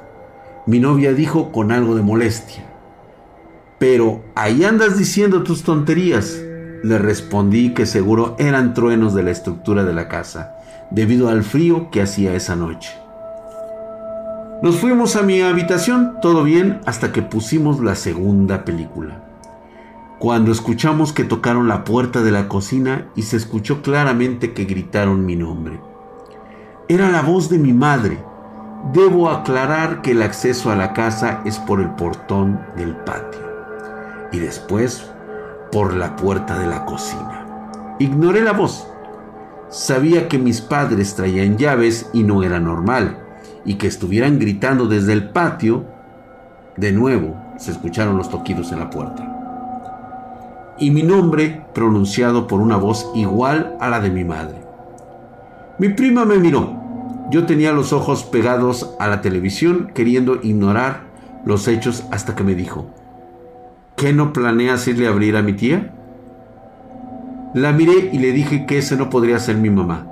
Mi 0.66 0.80
novia 0.80 1.12
dijo 1.12 1.52
con 1.52 1.74
algo 1.74 1.94
de 1.96 2.04
molestia. 2.04 2.64
Pero 3.80 4.22
ahí 4.34 4.64
andas 4.64 4.98
diciendo 4.98 5.44
tus 5.44 5.64
tonterías. 5.64 6.42
Le 6.84 6.98
respondí 7.00 7.74
que 7.74 7.86
seguro 7.86 8.36
eran 8.38 8.74
truenos 8.74 9.16
de 9.16 9.24
la 9.24 9.32
estructura 9.32 9.84
de 9.84 9.94
la 9.94 10.10
casa, 10.10 10.58
debido 10.92 11.30
al 11.30 11.44
frío 11.44 11.90
que 11.90 12.02
hacía 12.02 12.36
esa 12.36 12.56
noche. 12.56 12.92
Nos 14.62 14.76
fuimos 14.78 15.16
a 15.16 15.24
mi 15.24 15.42
habitación, 15.42 16.18
todo 16.22 16.44
bien, 16.44 16.82
hasta 16.86 17.12
que 17.12 17.22
pusimos 17.22 17.80
la 17.80 17.96
segunda 17.96 18.66
película. 18.66 19.24
Cuando 20.20 20.52
escuchamos 20.52 21.14
que 21.14 21.24
tocaron 21.24 21.68
la 21.68 21.84
puerta 21.84 22.22
de 22.22 22.32
la 22.32 22.48
cocina 22.48 23.08
y 23.16 23.24
se 23.24 23.38
escuchó 23.38 23.82
claramente 23.82 24.54
que 24.54 24.66
gritaron 24.66 25.26
mi 25.26 25.36
nombre. 25.36 25.80
Era 26.90 27.10
la 27.10 27.22
voz 27.22 27.50
de 27.50 27.60
mi 27.60 27.74
madre. 27.74 28.24
Debo 28.94 29.30
aclarar 29.30 30.02
que 30.02 30.12
el 30.12 30.22
acceso 30.22 30.70
a 30.70 30.76
la 30.76 30.94
casa 30.94 31.42
es 31.46 31.60
por 31.60 31.80
el 31.80 31.90
portón 31.92 32.60
del 32.76 32.96
patio 32.98 33.54
y 34.34 34.40
después 34.40 35.10
por 35.74 35.96
la 35.96 36.16
puerta 36.16 36.60
de 36.60 36.68
la 36.68 36.86
cocina. 36.86 37.96
Ignoré 38.00 38.42
la 38.42 38.54
voz. 38.54 38.88
Sabía 39.70 40.28
que 40.28 40.38
mis 40.38 40.62
padres 40.62 41.16
traían 41.16 41.58
llaves 41.58 42.12
y 42.14 42.22
no 42.22 42.44
era 42.44 42.60
normal 42.60 43.18
y 43.66 43.76
que 43.76 43.88
estuvieran 43.88 44.38
gritando 44.38 44.86
desde 44.86 45.14
el 45.14 45.30
patio, 45.30 45.86
de 46.78 46.92
nuevo 46.92 47.36
se 47.58 47.72
escucharon 47.72 48.18
los 48.18 48.30
toquidos 48.30 48.72
en 48.72 48.80
la 48.80 48.92
puerta. 48.92 50.76
Y 50.78 50.92
mi 50.92 51.02
nombre 51.02 51.66
pronunciado 51.74 52.46
por 52.46 52.62
una 52.62 52.78
voz 52.78 53.10
igual 53.16 53.76
a 53.80 53.90
la 53.90 54.00
de 54.00 54.12
mi 54.12 54.24
madre. 54.24 54.62
Mi 55.80 55.90
prima 55.90 56.24
me 56.24 56.38
miró. 56.38 56.82
Yo 57.32 57.48
tenía 57.48 57.72
los 57.72 57.94
ojos 57.94 58.24
pegados 58.26 58.94
a 59.00 59.08
la 59.08 59.22
televisión 59.22 59.92
queriendo 59.96 60.40
ignorar 60.44 61.02
los 61.46 61.68
hechos 61.68 62.04
hasta 62.12 62.36
que 62.36 62.44
me 62.44 62.54
dijo, 62.54 62.86
¿qué 64.04 64.12
no 64.12 64.34
planeas 64.34 64.86
irle 64.90 65.08
a 65.08 65.12
abrir 65.12 65.38
a 65.38 65.42
mi 65.42 65.54
tía? 65.54 65.94
La 67.54 67.72
miré 67.72 68.10
y 68.12 68.20
le 68.20 68.34
dije 68.34 68.66
que 68.66 68.80
ese 68.80 68.98
no 68.98 69.10
podría 69.10 69.40
ser 69.40 69.56
mi 69.56 69.70
mamá, 69.70 70.08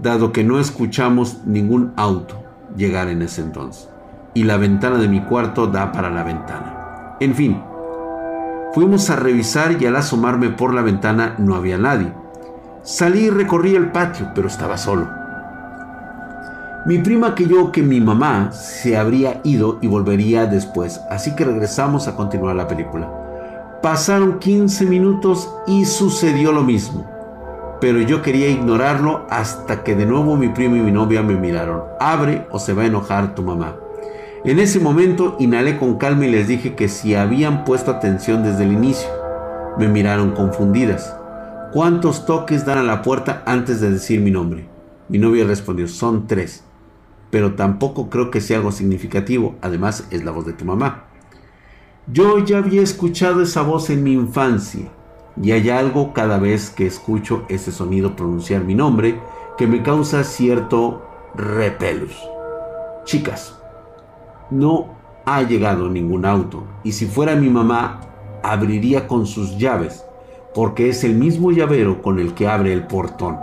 dado 0.00 0.32
que 0.32 0.44
no 0.44 0.60
escuchamos 0.60 1.38
ningún 1.46 1.94
auto 1.96 2.42
llegar 2.76 3.08
en 3.08 3.22
ese 3.22 3.40
entonces. 3.40 3.88
Y 4.34 4.44
la 4.44 4.58
ventana 4.58 4.98
de 4.98 5.08
mi 5.08 5.22
cuarto 5.22 5.66
da 5.66 5.92
para 5.92 6.10
la 6.10 6.24
ventana. 6.24 7.16
En 7.20 7.34
fin, 7.34 7.58
fuimos 8.74 9.08
a 9.08 9.16
revisar 9.16 9.80
y 9.80 9.86
al 9.86 9.96
asomarme 9.96 10.50
por 10.50 10.74
la 10.74 10.82
ventana 10.82 11.34
no 11.38 11.54
había 11.54 11.78
nadie. 11.78 12.12
Salí 12.82 13.20
y 13.20 13.30
recorrí 13.30 13.74
el 13.74 13.92
patio, 13.92 14.30
pero 14.34 14.48
estaba 14.48 14.76
solo. 14.76 15.08
Mi 16.84 16.98
prima 16.98 17.34
creyó 17.34 17.72
que 17.72 17.82
mi 17.82 17.98
mamá 17.98 18.52
se 18.52 18.98
habría 18.98 19.40
ido 19.42 19.78
y 19.80 19.86
volvería 19.86 20.44
después, 20.44 21.00
así 21.08 21.34
que 21.34 21.46
regresamos 21.46 22.08
a 22.08 22.14
continuar 22.14 22.56
la 22.56 22.68
película. 22.68 23.21
Pasaron 23.82 24.38
15 24.38 24.86
minutos 24.86 25.52
y 25.66 25.84
sucedió 25.84 26.52
lo 26.52 26.62
mismo 26.62 27.12
pero 27.82 28.00
yo 28.00 28.22
quería 28.22 28.48
ignorarlo 28.48 29.26
hasta 29.28 29.82
que 29.82 29.96
de 29.96 30.06
nuevo 30.06 30.36
mi 30.36 30.48
primo 30.50 30.76
y 30.76 30.80
mi 30.80 30.92
novia 30.92 31.20
me 31.20 31.34
miraron. 31.34 31.82
Abre 31.98 32.46
o 32.52 32.60
se 32.60 32.74
va 32.74 32.82
a 32.82 32.86
enojar 32.86 33.34
tu 33.34 33.42
mamá. 33.42 33.74
En 34.44 34.60
ese 34.60 34.78
momento 34.78 35.34
inhalé 35.40 35.78
con 35.78 35.98
calma 35.98 36.24
y 36.24 36.30
les 36.30 36.46
dije 36.46 36.76
que 36.76 36.88
si 36.88 37.16
habían 37.16 37.64
puesto 37.64 37.90
atención 37.90 38.44
desde 38.44 38.62
el 38.62 38.72
inicio. 38.72 39.08
Me 39.78 39.88
miraron 39.88 40.30
confundidas. 40.30 41.16
¿Cuántos 41.72 42.24
toques 42.24 42.64
dan 42.64 42.78
a 42.78 42.84
la 42.84 43.02
puerta 43.02 43.42
antes 43.46 43.80
de 43.80 43.90
decir 43.90 44.20
mi 44.20 44.30
nombre? 44.30 44.68
Mi 45.08 45.18
novia 45.18 45.44
respondió, 45.44 45.88
son 45.88 46.28
tres. 46.28 46.62
Pero 47.32 47.54
tampoco 47.54 48.10
creo 48.10 48.30
que 48.30 48.40
sea 48.40 48.58
algo 48.58 48.70
significativo. 48.70 49.56
Además, 49.60 50.06
es 50.12 50.24
la 50.24 50.30
voz 50.30 50.46
de 50.46 50.52
tu 50.52 50.64
mamá. 50.64 51.06
Yo 52.08 52.40
ya 52.40 52.58
había 52.58 52.82
escuchado 52.82 53.42
esa 53.42 53.62
voz 53.62 53.88
en 53.88 54.02
mi 54.02 54.12
infancia 54.12 54.88
y 55.40 55.52
hay 55.52 55.70
algo 55.70 56.12
cada 56.12 56.36
vez 56.36 56.68
que 56.68 56.84
escucho 56.84 57.44
ese 57.48 57.70
sonido 57.70 58.16
pronunciar 58.16 58.64
mi 58.64 58.74
nombre 58.74 59.20
que 59.56 59.68
me 59.68 59.84
causa 59.84 60.24
cierto 60.24 61.02
repelus. 61.36 62.20
Chicas, 63.04 63.56
no 64.50 64.96
ha 65.24 65.42
llegado 65.42 65.88
ningún 65.88 66.26
auto 66.26 66.64
y 66.82 66.90
si 66.90 67.06
fuera 67.06 67.36
mi 67.36 67.48
mamá 67.48 68.00
abriría 68.42 69.06
con 69.06 69.24
sus 69.24 69.56
llaves 69.56 70.04
porque 70.56 70.88
es 70.88 71.04
el 71.04 71.14
mismo 71.14 71.52
llavero 71.52 72.02
con 72.02 72.18
el 72.18 72.34
que 72.34 72.48
abre 72.48 72.72
el 72.72 72.88
portón. 72.88 73.38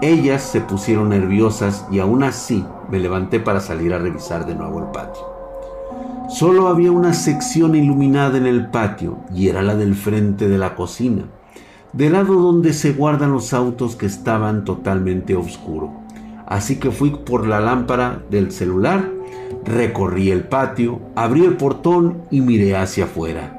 Ellas 0.00 0.42
se 0.42 0.62
pusieron 0.62 1.10
nerviosas 1.10 1.86
y 1.90 1.98
aún 1.98 2.22
así 2.22 2.64
me 2.90 2.98
levanté 2.98 3.38
para 3.38 3.60
salir 3.60 3.92
a 3.92 3.98
revisar 3.98 4.46
de 4.46 4.54
nuevo 4.54 4.78
el 4.78 4.86
patio. 4.86 5.35
Solo 6.28 6.66
había 6.66 6.90
una 6.90 7.12
sección 7.12 7.76
iluminada 7.76 8.36
en 8.36 8.46
el 8.46 8.66
patio 8.66 9.18
y 9.32 9.48
era 9.48 9.62
la 9.62 9.76
del 9.76 9.94
frente 9.94 10.48
de 10.48 10.58
la 10.58 10.74
cocina, 10.74 11.22
del 11.92 12.14
lado 12.14 12.34
donde 12.34 12.72
se 12.72 12.92
guardan 12.92 13.30
los 13.30 13.54
autos 13.54 13.94
que 13.94 14.06
estaban 14.06 14.64
totalmente 14.64 15.36
oscuro. 15.36 15.92
Así 16.44 16.80
que 16.80 16.90
fui 16.90 17.10
por 17.10 17.46
la 17.46 17.60
lámpara 17.60 18.22
del 18.28 18.50
celular, 18.50 19.08
recorrí 19.64 20.32
el 20.32 20.42
patio, 20.42 21.00
abrí 21.14 21.44
el 21.44 21.56
portón 21.56 22.22
y 22.32 22.40
miré 22.40 22.76
hacia 22.76 23.04
afuera. 23.04 23.56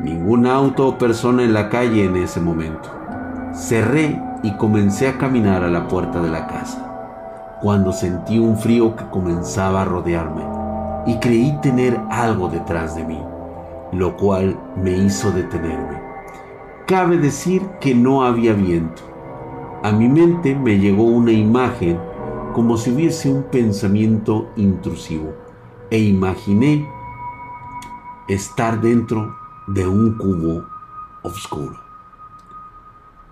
Ningún 0.00 0.46
auto 0.46 0.86
o 0.86 0.98
persona 0.98 1.42
en 1.42 1.54
la 1.54 1.68
calle 1.70 2.04
en 2.04 2.16
ese 2.16 2.40
momento. 2.40 2.88
Cerré 3.52 4.22
y 4.44 4.52
comencé 4.52 5.08
a 5.08 5.18
caminar 5.18 5.64
a 5.64 5.70
la 5.70 5.88
puerta 5.88 6.22
de 6.22 6.30
la 6.30 6.46
casa, 6.46 7.58
cuando 7.60 7.92
sentí 7.92 8.38
un 8.38 8.56
frío 8.56 8.94
que 8.94 9.06
comenzaba 9.10 9.82
a 9.82 9.84
rodearme 9.84 10.57
y 11.08 11.18
creí 11.20 11.58
tener 11.62 11.98
algo 12.10 12.50
detrás 12.50 12.94
de 12.94 13.02
mí, 13.02 13.18
lo 13.92 14.14
cual 14.18 14.60
me 14.76 14.92
hizo 14.92 15.30
detenerme. 15.30 15.98
Cabe 16.86 17.16
decir 17.16 17.62
que 17.80 17.94
no 17.94 18.24
había 18.24 18.52
viento. 18.52 19.00
A 19.82 19.90
mi 19.90 20.06
mente 20.06 20.54
me 20.54 20.78
llegó 20.78 21.04
una 21.04 21.32
imagen 21.32 21.98
como 22.52 22.76
si 22.76 22.90
hubiese 22.90 23.30
un 23.30 23.44
pensamiento 23.44 24.50
intrusivo 24.56 25.32
e 25.88 25.98
imaginé 25.98 26.86
estar 28.28 28.78
dentro 28.82 29.34
de 29.66 29.88
un 29.88 30.18
cubo 30.18 30.66
oscuro. 31.22 31.78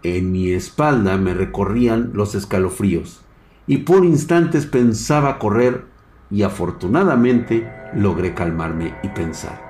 En 0.03 0.33
mi 0.33 0.51
espalda 0.53 1.19
me 1.19 1.35
recorrían 1.35 2.13
los 2.15 2.35
escalofríos 2.35 3.21
y 3.67 3.79
por 3.79 4.07
instantes 4.07 4.65
pensaba 4.65 5.39
correr 5.39 5.95
y 6.31 6.43
afortunadamente 6.43 7.69
logré 7.95 8.35
calmarme 8.35 8.95
y 9.03 9.09
pensar. 9.09 9.67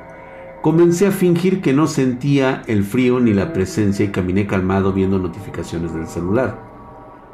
Comencé 0.62 1.06
a 1.06 1.12
fingir 1.12 1.60
que 1.60 1.72
no 1.72 1.86
sentía 1.86 2.62
el 2.66 2.82
frío 2.82 3.20
ni 3.20 3.32
la 3.32 3.52
presencia 3.52 4.04
y 4.04 4.08
caminé 4.08 4.46
calmado 4.46 4.92
viendo 4.92 5.18
notificaciones 5.18 5.94
del 5.94 6.08
celular. 6.08 6.58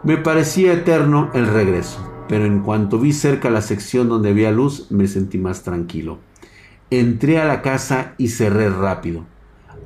Me 0.02 0.16
parecía 0.16 0.72
eterno 0.72 1.30
el 1.32 1.46
regreso, 1.46 1.98
pero 2.28 2.44
en 2.44 2.60
cuanto 2.60 2.98
vi 2.98 3.12
cerca 3.12 3.48
la 3.48 3.62
sección 3.62 4.08
donde 4.08 4.30
había 4.30 4.50
luz 4.50 4.90
me 4.90 5.06
sentí 5.06 5.38
más 5.38 5.62
tranquilo. 5.62 6.18
Entré 6.90 7.40
a 7.40 7.46
la 7.46 7.62
casa 7.62 8.12
y 8.18 8.28
cerré 8.28 8.68
rápido, 8.68 9.24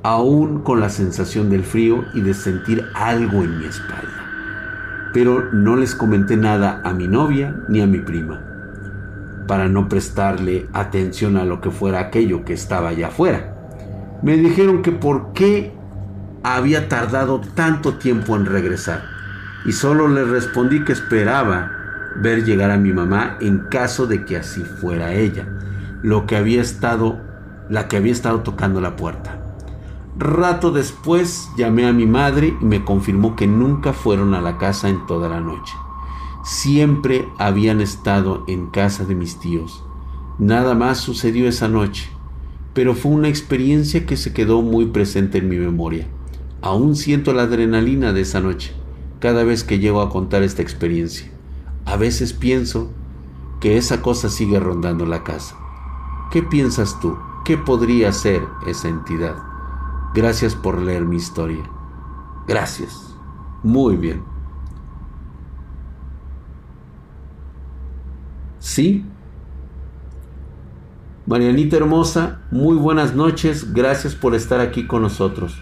aún 0.03 0.59
con 0.59 0.81
la 0.81 0.89
sensación 0.89 1.49
del 1.49 1.63
frío 1.63 2.03
y 2.13 2.21
de 2.21 2.33
sentir 2.33 2.83
algo 2.95 3.43
en 3.43 3.59
mi 3.59 3.65
espalda. 3.65 5.09
Pero 5.13 5.53
no 5.53 5.77
les 5.77 5.95
comenté 5.95 6.35
nada 6.35 6.81
a 6.83 6.93
mi 6.93 7.07
novia 7.07 7.55
ni 7.69 7.79
a 7.79 7.87
mi 7.87 7.99
prima 7.99 8.56
para 9.47 9.67
no 9.67 9.89
prestarle 9.89 10.67
atención 10.73 11.37
a 11.37 11.45
lo 11.45 11.61
que 11.61 11.71
fuera 11.71 11.99
aquello 11.99 12.43
que 12.45 12.53
estaba 12.53 12.89
allá 12.89 13.07
afuera. 13.07 13.55
Me 14.21 14.35
dijeron 14.35 14.81
que 14.81 14.91
por 14.91 15.33
qué 15.33 15.73
había 16.43 16.89
tardado 16.89 17.41
tanto 17.55 17.95
tiempo 17.95 18.35
en 18.35 18.45
regresar 18.45 19.03
y 19.65 19.71
solo 19.71 20.07
le 20.07 20.23
respondí 20.23 20.83
que 20.83 20.93
esperaba 20.93 21.71
ver 22.21 22.43
llegar 22.43 22.71
a 22.71 22.77
mi 22.77 22.93
mamá 22.93 23.37
en 23.41 23.59
caso 23.69 24.07
de 24.07 24.25
que 24.25 24.37
así 24.37 24.63
fuera 24.63 25.13
ella, 25.13 25.47
lo 26.03 26.25
que 26.25 26.35
había 26.35 26.61
estado 26.61 27.21
la 27.69 27.87
que 27.87 27.97
había 27.97 28.13
estado 28.13 28.41
tocando 28.41 28.79
la 28.79 28.95
puerta. 28.95 29.39
Rato 30.17 30.71
después 30.71 31.49
llamé 31.57 31.85
a 31.85 31.93
mi 31.93 32.05
madre 32.05 32.55
y 32.59 32.65
me 32.65 32.83
confirmó 32.85 33.35
que 33.35 33.45
nunca 33.45 33.93
fueron 33.93 34.33
a 34.33 34.41
la 34.41 34.57
casa 34.57 34.89
en 34.89 35.05
toda 35.05 35.29
la 35.29 35.41
noche 35.41 35.73
siempre 36.47 37.27
habían 37.37 37.81
estado 37.81 38.45
en 38.47 38.67
casa 38.67 39.03
de 39.03 39.15
mis 39.15 39.37
tíos. 39.37 39.83
Nada 40.39 40.75
más 40.75 40.97
sucedió 40.97 41.45
esa 41.45 41.67
noche, 41.67 42.09
pero 42.73 42.95
fue 42.95 43.11
una 43.11 43.27
experiencia 43.27 44.05
que 44.05 44.15
se 44.15 44.31
quedó 44.31 44.61
muy 44.61 44.85
presente 44.85 45.39
en 45.39 45.49
mi 45.49 45.57
memoria. 45.57 46.07
Aún 46.61 46.95
siento 46.95 47.33
la 47.33 47.43
adrenalina 47.43 48.13
de 48.13 48.21
esa 48.21 48.39
noche 48.39 48.73
cada 49.19 49.43
vez 49.43 49.65
que 49.65 49.79
llego 49.79 49.99
a 49.99 50.09
contar 50.09 50.41
esta 50.41 50.61
experiencia. 50.61 51.29
A 51.83 51.97
veces 51.97 52.31
pienso 52.31 52.91
que 53.59 53.75
esa 53.75 54.01
cosa 54.01 54.29
sigue 54.29 54.57
rondando 54.57 55.05
la 55.05 55.25
casa. 55.25 55.57
¿Qué 56.31 56.43
piensas 56.43 56.97
tú? 57.01 57.17
¿Qué 57.43 57.57
podría 57.57 58.13
ser 58.13 58.41
esa 58.65 58.87
entidad? 58.87 59.35
Gracias 60.13 60.55
por 60.55 60.81
leer 60.81 61.03
mi 61.03 61.17
historia. 61.17 61.69
Gracias. 62.47 63.17
Muy 63.63 63.97
bien. 63.97 64.36
Sí, 68.77 69.03
Marianita 71.25 71.77
hermosa, 71.77 72.41
muy 72.51 72.77
buenas 72.77 73.15
noches, 73.15 73.73
gracias 73.73 74.13
por 74.13 74.35
estar 74.35 74.59
aquí 74.59 74.85
con 74.85 75.01
nosotros. 75.01 75.59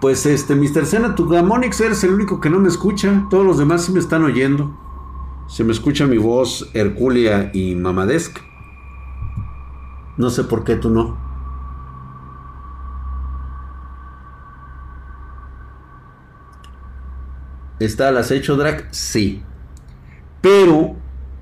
Pues 0.00 0.26
este, 0.26 0.56
Mr. 0.56 0.84
Sena, 0.84 1.14
tu 1.14 1.28
Gamonix 1.28 1.80
eres 1.80 2.02
el 2.02 2.12
único 2.12 2.40
que 2.40 2.50
no 2.50 2.58
me 2.58 2.66
escucha, 2.66 3.28
todos 3.30 3.46
los 3.46 3.56
demás 3.56 3.84
sí 3.84 3.92
me 3.92 4.00
están 4.00 4.24
oyendo. 4.24 4.76
Se 5.46 5.62
me 5.62 5.70
escucha 5.70 6.08
mi 6.08 6.18
voz 6.18 6.70
Herculia 6.74 7.52
y 7.54 7.76
Mamadesc. 7.76 8.40
No 10.16 10.30
sé 10.30 10.42
por 10.42 10.64
qué 10.64 10.74
tú 10.74 10.90
no. 10.90 11.16
¿Está 17.78 18.08
al 18.08 18.16
acecho, 18.16 18.56
Drac? 18.56 18.88
Sí. 18.90 19.44
Pero 20.46 20.94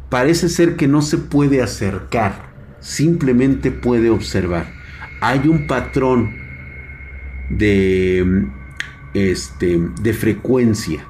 parece 0.09 0.49
ser 0.49 0.77
que 0.77 0.89
no 0.89 1.03
se 1.03 1.19
puede 1.19 1.61
acercar, 1.61 2.55
simplemente 2.81 3.71
puede 3.71 4.09
observar. 4.09 4.73
Hay 5.21 5.47
un 5.47 5.67
patrón 5.67 6.35
de, 7.51 8.47
este, 9.13 9.79
de 10.01 10.13
frecuencia 10.15 11.05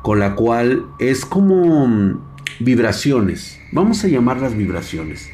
con 0.00 0.20
la 0.20 0.36
cual 0.36 0.86
es 0.98 1.26
como 1.26 2.18
vibraciones, 2.60 3.60
vamos 3.72 4.02
a 4.02 4.08
llamarlas 4.08 4.56
vibraciones. 4.56 5.30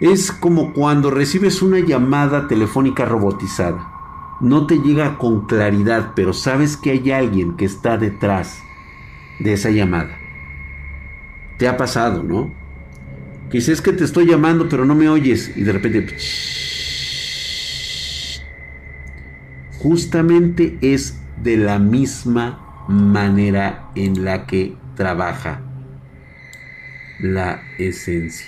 Es 0.00 0.32
como 0.32 0.72
cuando 0.72 1.12
recibes 1.12 1.62
una 1.62 1.78
llamada 1.78 2.48
telefónica 2.48 3.04
robotizada. 3.04 3.92
No 4.40 4.66
te 4.66 4.80
llega 4.80 5.18
con 5.18 5.46
claridad, 5.46 6.14
pero 6.16 6.32
sabes 6.32 6.76
que 6.76 6.90
hay 6.90 7.12
alguien 7.12 7.56
que 7.56 7.64
está 7.64 7.96
detrás 7.96 8.60
de 9.38 9.52
esa 9.52 9.70
llamada. 9.70 10.23
Te 11.58 11.68
ha 11.68 11.76
pasado, 11.76 12.22
¿no? 12.22 12.52
Quizás 13.50 13.80
que 13.80 13.92
te 13.92 14.04
estoy 14.04 14.26
llamando, 14.26 14.68
pero 14.68 14.84
no 14.84 14.94
me 14.94 15.08
oyes 15.08 15.56
y 15.56 15.62
de 15.62 15.72
repente... 15.72 16.16
Justamente 19.78 20.78
es 20.80 21.20
de 21.42 21.58
la 21.58 21.78
misma 21.78 22.86
manera 22.88 23.90
en 23.94 24.24
la 24.24 24.46
que 24.46 24.76
trabaja 24.96 25.60
la 27.20 27.62
esencia. 27.78 28.46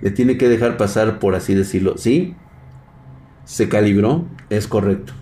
Le 0.00 0.10
tiene 0.10 0.36
que 0.36 0.48
dejar 0.48 0.76
pasar, 0.76 1.20
por 1.20 1.34
así 1.34 1.54
decirlo. 1.54 1.96
¿Sí? 1.96 2.34
Se 3.44 3.68
calibró, 3.68 4.26
es 4.50 4.66
correcto. 4.66 5.14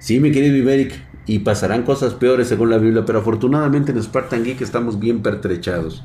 Sí, 0.00 0.18
mi 0.18 0.32
querido 0.32 0.56
Iberic, 0.56 0.98
y 1.26 1.40
pasarán 1.40 1.84
cosas 1.84 2.14
peores 2.14 2.48
según 2.48 2.70
la 2.70 2.78
Biblia, 2.78 3.04
pero 3.04 3.20
afortunadamente 3.20 3.92
en 3.92 4.02
Spartan 4.02 4.42
Geek 4.42 4.62
estamos 4.62 4.98
bien 4.98 5.22
pertrechados. 5.22 6.02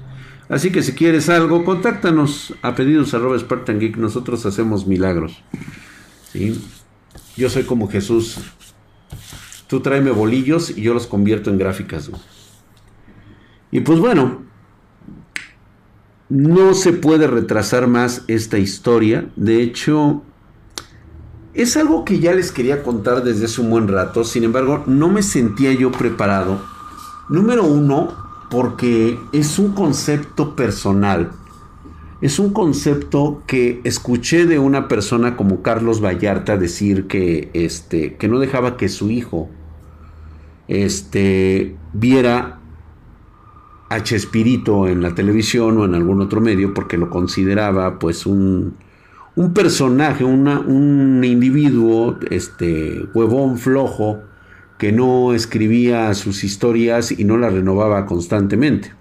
Así 0.50 0.70
que 0.70 0.84
si 0.84 0.92
quieres 0.92 1.30
algo, 1.30 1.64
contáctanos 1.64 2.54
a 2.62 2.76
pedidos 2.76 3.14
arroba 3.14 3.40
Spartan 3.40 3.80
Geek, 3.80 3.98
nosotros 3.98 4.46
hacemos 4.46 4.86
milagros. 4.86 5.42
¿Sí? 6.32 6.62
Yo 7.38 7.50
soy 7.50 7.64
como 7.64 7.88
Jesús. 7.88 8.38
Tú 9.68 9.80
tráeme 9.80 10.12
bolillos 10.12 10.78
y 10.78 10.82
yo 10.82 10.94
los 10.94 11.08
convierto 11.08 11.50
en 11.50 11.58
gráficas. 11.58 12.12
Y 13.72 13.80
pues 13.80 14.00
bueno, 14.00 14.44
no 16.30 16.74
se 16.74 16.94
puede 16.94 17.28
retrasar 17.28 17.88
más 17.88 18.24
esta 18.28 18.58
historia. 18.58 19.30
De 19.36 19.62
hecho, 19.64 20.22
es 21.56 21.78
algo 21.78 22.04
que 22.04 22.20
ya 22.20 22.34
les 22.34 22.52
quería 22.52 22.84
contar 22.84 23.24
desde 23.24 23.46
hace 23.46 23.62
un 23.62 23.70
buen 23.70 23.88
rato, 23.88 24.24
sin 24.24 24.44
embargo 24.44 24.84
no 24.88 25.10
me 25.10 25.24
sentía 25.24 25.72
yo 25.72 25.92
preparado. 25.92 26.60
Número 27.30 27.64
uno, 27.64 28.14
porque 28.50 29.18
es 29.32 29.58
un 29.58 29.74
concepto 29.74 30.56
personal. 30.56 31.32
Es 32.22 32.40
un 32.40 32.52
concepto 32.52 33.42
que 33.48 33.82
escuché 33.84 34.46
de 34.46 34.60
una 34.60 34.88
persona 34.88 35.36
como 35.38 35.62
Carlos 35.62 36.04
Vallarta 36.04 36.58
decir 36.58 37.08
que, 37.08 37.50
este, 37.54 38.16
que 38.16 38.28
no 38.28 38.40
dejaba 38.40 38.78
que 38.78 38.90
su 38.90 39.10
hijo 39.10 39.50
este, 40.68 41.76
viera 41.94 42.60
a 43.90 44.04
Chespirito 44.04 44.88
en 44.88 45.02
la 45.02 45.16
televisión 45.16 45.78
o 45.78 45.86
en 45.86 45.96
algún 45.96 46.22
otro 46.22 46.42
medio 46.42 46.74
porque 46.74 46.98
lo 46.98 47.10
consideraba 47.10 48.00
pues 48.00 48.26
un, 48.26 48.76
un 49.36 49.54
personaje, 49.54 50.24
un 50.24 51.22
individuo, 51.24 52.18
este, 52.30 53.06
huevón 53.14 53.58
flojo, 53.58 54.22
que 54.78 54.92
no 54.92 55.34
escribía 55.34 56.14
sus 56.14 56.44
historias 56.44 57.12
y 57.12 57.24
no 57.24 57.38
las 57.38 57.54
renovaba 57.54 58.06
constantemente. 58.06 58.94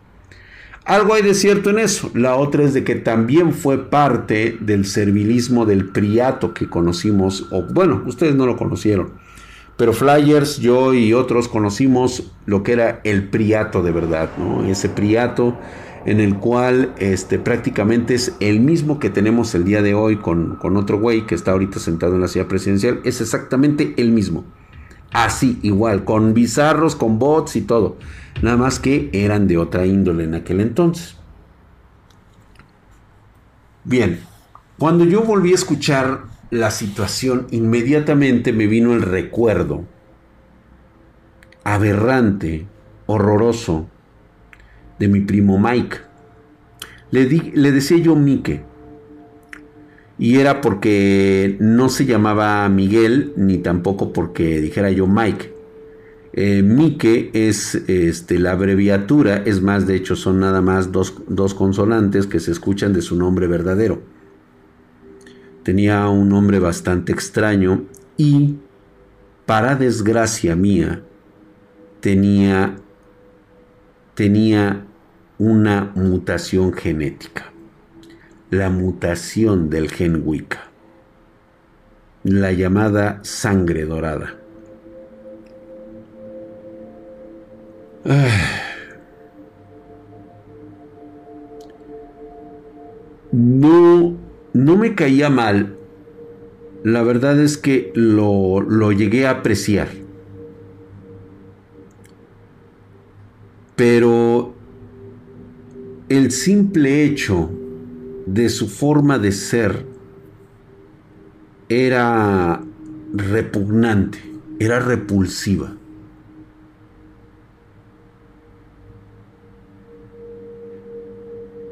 Algo 0.85 1.15
hay 1.15 1.23
de 1.23 1.35
cierto 1.35 1.71
en 1.71 1.79
eso. 1.79 2.11
La 2.15 2.37
otra 2.37 2.63
es 2.63 2.75
de 2.75 2.85
que 2.85 2.95
también 2.95 3.53
fue 3.53 3.89
parte 3.89 4.59
del 4.61 4.85
servilismo 4.85 5.65
del 5.65 5.87
priato 5.87 6.53
que 6.53 6.69
conocimos, 6.69 7.49
o 7.51 7.63
bueno, 7.63 8.03
ustedes 8.07 8.35
no 8.35 8.45
lo 8.45 8.57
conocieron, 8.57 9.13
pero 9.77 9.93
Flyers, 9.93 10.59
yo 10.59 10.95
y 10.95 11.15
otros 11.15 11.49
conocimos 11.49 12.31
lo 12.47 12.63
que 12.63 12.73
era 12.73 13.01
el 13.05 13.29
priato 13.29 13.83
de 13.83 13.93
verdad, 13.93 14.31
¿no? 14.39 14.65
Ese 14.65 14.89
priato 14.89 15.57
en 16.07 16.21
el 16.21 16.37
cual 16.39 16.95
este, 16.99 17.39
prácticamente 17.39 18.15
es 18.15 18.35
el 18.41 18.61
mismo 18.61 18.99
que 18.99 19.11
tenemos 19.11 19.55
el 19.55 19.65
día 19.65 19.83
de 19.83 19.95
hoy 19.95 20.17
con, 20.17 20.57
con 20.57 20.77
otro 20.77 21.01
güey 21.01 21.27
que 21.27 21.35
está 21.35 21.53
ahorita 21.53 21.79
sentado 21.79 22.15
en 22.15 22.21
la 22.21 22.29
silla 22.29 22.49
presidencial, 22.49 23.01
es 23.05 23.21
exactamente 23.21 23.95
el 23.97 24.11
mismo. 24.11 24.45
Así, 25.13 25.59
igual, 25.63 26.05
con 26.05 26.35
bizarros, 26.35 26.97
con 26.97 27.19
bots 27.19 27.57
y 27.57 27.63
todo. 27.63 27.97
Nada 28.43 28.57
más 28.57 28.81
que 28.81 29.11
eran 29.13 29.47
de 29.47 29.59
otra 29.59 29.87
índole 29.87 30.25
en 30.25 30.35
aquel 30.35 30.61
entonces. 30.61 31.17
Bien, 33.85 34.21
cuando 34.79 35.05
yo 35.05 35.23
volví 35.23 35.53
a 35.53 35.57
escuchar 35.57 36.25
la 36.51 36.71
situación, 36.71 37.47
inmediatamente 37.51 38.53
me 38.53 38.67
vino 38.67 38.93
el 38.93 39.03
recuerdo 39.03 39.85
aberrante, 41.65 42.67
horroroso, 43.07 43.89
de 44.99 45.09
mi 45.09 45.21
primo 45.21 45.59
Mike. 45.59 45.97
Le, 47.11 47.27
le 47.27 47.73
decía 47.73 47.99
yo 47.99 48.17
Mike. 48.17 48.65
Y 50.19 50.37
era 50.37 50.61
porque 50.61 51.57
no 51.61 51.89
se 51.89 52.07
llamaba 52.07 52.69
Miguel, 52.69 53.33
ni 53.37 53.59
tampoco 53.59 54.13
porque 54.13 54.61
dijera 54.61 54.91
yo 54.91 55.07
Mike. 55.07 55.53
Eh, 56.37 56.63
Mike 56.65 57.31
es 57.33 57.77
este, 57.87 58.41
la 58.41 58.53
abreviatura, 58.53 59.37
es 59.45 59.63
más, 59.63 59.87
de 59.87 59.95
hecho 59.95 60.17
son 60.17 60.41
nada 60.41 60.61
más 60.61 60.91
dos, 60.91 61.15
dos 61.29 61.55
consonantes 61.55 62.27
que 62.27 62.41
se 62.41 62.51
escuchan 62.51 62.93
de 62.93 63.03
su 63.03 63.17
nombre 63.17 63.47
verdadero. 63.47 64.03
Tenía 65.63 66.09
un 66.09 66.29
nombre 66.29 66.59
bastante 66.59 67.13
extraño 67.13 67.85
y, 68.17 68.57
para 69.47 69.77
desgracia 69.77 70.57
mía, 70.57 71.03
tenía 72.01 72.77
tenía 74.15 74.85
una 75.39 75.93
mutación 75.95 76.73
genética, 76.73 77.53
la 78.51 78.71
mutación 78.71 79.69
del 79.71 79.91
gen 79.91 80.23
Wicca, 80.25 80.69
la 82.23 82.53
llamada 82.53 83.21
sangre 83.23 83.85
dorada. 83.85 84.37
No, 93.37 94.17
no 94.53 94.77
me 94.77 94.95
caía 94.95 95.29
mal. 95.29 95.77
La 96.85 97.03
verdad 97.03 97.37
es 97.41 97.59
que 97.59 97.91
lo, 97.97 98.61
lo 98.61 98.93
llegué 98.93 99.27
a 99.27 99.31
apreciar. 99.31 99.89
Pero 103.77 104.55
el 106.09 106.31
simple 106.31 107.05
hecho 107.05 107.51
de 108.27 108.49
su 108.49 108.69
forma 108.69 109.19
de 109.19 109.33
ser 109.33 109.87
era 111.69 112.63
repugnante, 113.13 114.19
era 114.59 114.79
repulsiva. 114.79 115.77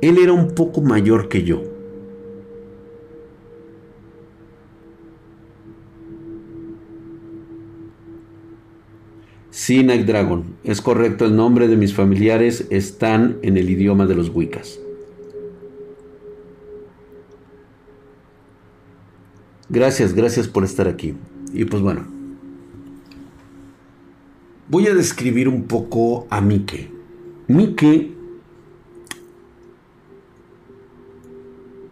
Él 0.00 0.18
era 0.18 0.32
un 0.32 0.54
poco 0.54 0.80
mayor 0.80 1.28
que 1.28 1.44
yo. 1.44 1.71
Sí, 9.52 9.84
Night 9.84 10.06
Dragon, 10.06 10.56
es 10.64 10.80
correcto, 10.80 11.26
el 11.26 11.36
nombre 11.36 11.68
de 11.68 11.76
mis 11.76 11.94
familiares 11.94 12.66
están 12.70 13.38
en 13.42 13.56
el 13.56 13.70
idioma 13.70 14.06
de 14.06 14.16
los 14.16 14.30
Wiccas. 14.30 14.80
Gracias, 19.68 20.12
gracias 20.14 20.48
por 20.48 20.64
estar 20.64 20.88
aquí. 20.88 21.14
Y 21.52 21.64
pues 21.66 21.80
bueno, 21.80 22.06
Voy 24.72 24.86
a 24.86 24.94
describir 24.94 25.48
un 25.48 25.64
poco 25.64 26.26
a 26.30 26.40
Mike. 26.40 26.90
Mike 27.46 28.10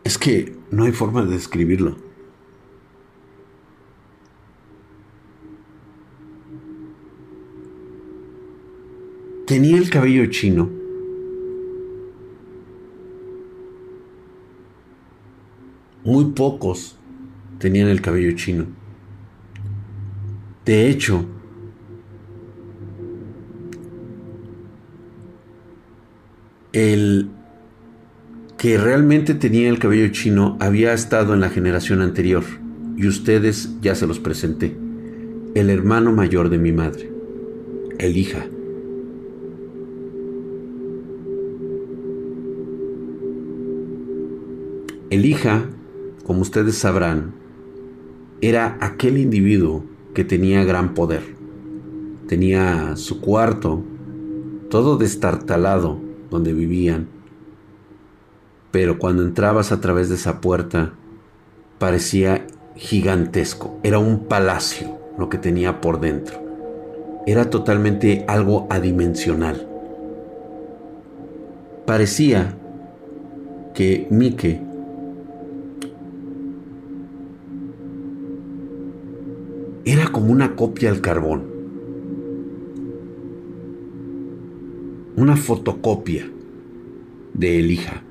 es 0.03 0.17
que 0.17 0.57
no 0.71 0.85
hay 0.85 0.93
forma 0.93 1.23
de 1.27 1.33
describirlo. 1.33 1.99
Tenía 9.51 9.79
el 9.79 9.91
cabello 9.91 10.27
chino. 10.27 10.71
Muy 16.05 16.27
pocos 16.27 16.97
tenían 17.59 17.89
el 17.89 18.01
cabello 18.01 18.31
chino. 18.37 18.67
De 20.65 20.89
hecho, 20.89 21.25
el 26.73 27.29
que 28.57 28.79
realmente 28.79 29.35
tenía 29.35 29.69
el 29.69 29.81
cabello 29.81 30.13
chino 30.13 30.59
había 30.61 30.93
estado 30.93 31.35
en 31.35 31.41
la 31.41 31.51
generación 31.51 32.03
anterior 32.03 32.45
y 32.97 33.09
ustedes 33.09 33.81
ya 33.81 33.97
se 33.97 34.07
los 34.07 34.21
presenté. 34.21 34.77
El 35.57 35.71
hermano 35.71 36.13
mayor 36.13 36.51
de 36.51 36.59
mi 36.59 36.71
madre, 36.71 37.11
el 37.99 38.17
hija. 38.17 38.47
El 45.11 45.27
hija, 45.27 45.65
como 46.25 46.43
ustedes 46.43 46.79
sabrán, 46.79 47.35
era 48.41 48.79
aquel 48.81 49.19
individuo 49.19 49.83
que 50.15 50.23
tenía 50.23 50.63
gran 50.63 50.95
poder. 50.95 51.35
Tenía 52.29 52.95
su 52.95 53.21
cuarto, 53.21 53.83
todo 54.69 54.99
destartalado, 54.99 55.99
donde 56.31 56.53
vivían. 56.53 57.09
Pero 58.71 59.01
cuando 59.01 59.25
entrabas 59.25 59.73
a 59.73 59.81
través 59.81 60.11
de 60.11 60.15
esa 60.15 60.41
puerta, 60.41 60.93
parecía 61.81 62.47
gigantesco. 62.77 63.81
Era 63.83 63.99
un 63.99 64.27
palacio 64.27 64.97
lo 65.19 65.29
que 65.29 65.39
tenía 65.39 65.81
por 65.81 65.99
dentro. 65.99 66.39
Era 67.27 67.51
totalmente 67.51 68.25
algo 68.29 68.69
adimensional. 68.71 69.67
Parecía 71.85 72.57
que 73.75 74.07
Mike 74.11 74.70
era 79.85 80.09
como 80.09 80.33
una 80.33 80.57
copia 80.57 80.91
al 80.91 81.01
carbón. 81.01 81.45
Una 85.17 85.37
fotocopia 85.37 86.31
de 87.35 87.59
Elija. 87.59 88.03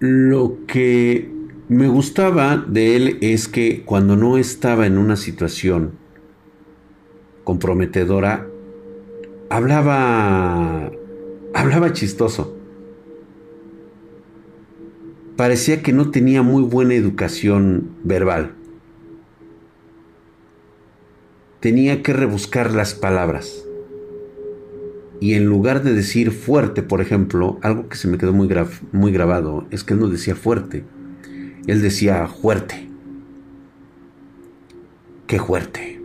Lo 0.00 0.58
que 0.66 1.30
me 1.68 1.88
gustaba 1.88 2.56
de 2.56 2.96
él 2.96 3.18
es 3.20 3.46
que 3.46 3.84
cuando 3.84 4.16
no 4.16 4.36
estaba 4.36 4.86
en 4.86 4.98
una 4.98 5.16
situación 5.16 5.92
comprometedora, 7.44 8.48
hablaba 9.48 10.90
hablaba 11.54 11.92
chistoso 11.92 12.51
parecía 15.36 15.82
que 15.82 15.92
no 15.92 16.10
tenía 16.10 16.42
muy 16.42 16.62
buena 16.62 16.94
educación 16.94 17.90
verbal. 18.04 18.54
Tenía 21.60 22.02
que 22.02 22.12
rebuscar 22.12 22.72
las 22.72 22.94
palabras. 22.94 23.64
Y 25.20 25.34
en 25.34 25.46
lugar 25.46 25.84
de 25.84 25.94
decir 25.94 26.32
fuerte, 26.32 26.82
por 26.82 27.00
ejemplo, 27.00 27.58
algo 27.62 27.88
que 27.88 27.96
se 27.96 28.08
me 28.08 28.18
quedó 28.18 28.32
muy, 28.32 28.48
muy 28.90 29.12
grabado, 29.12 29.66
es 29.70 29.84
que 29.84 29.94
él 29.94 30.00
no 30.00 30.08
decía 30.08 30.34
fuerte, 30.34 30.84
él 31.66 31.80
decía 31.80 32.26
fuerte. 32.26 32.88
Qué 35.28 35.38
fuerte. 35.38 36.00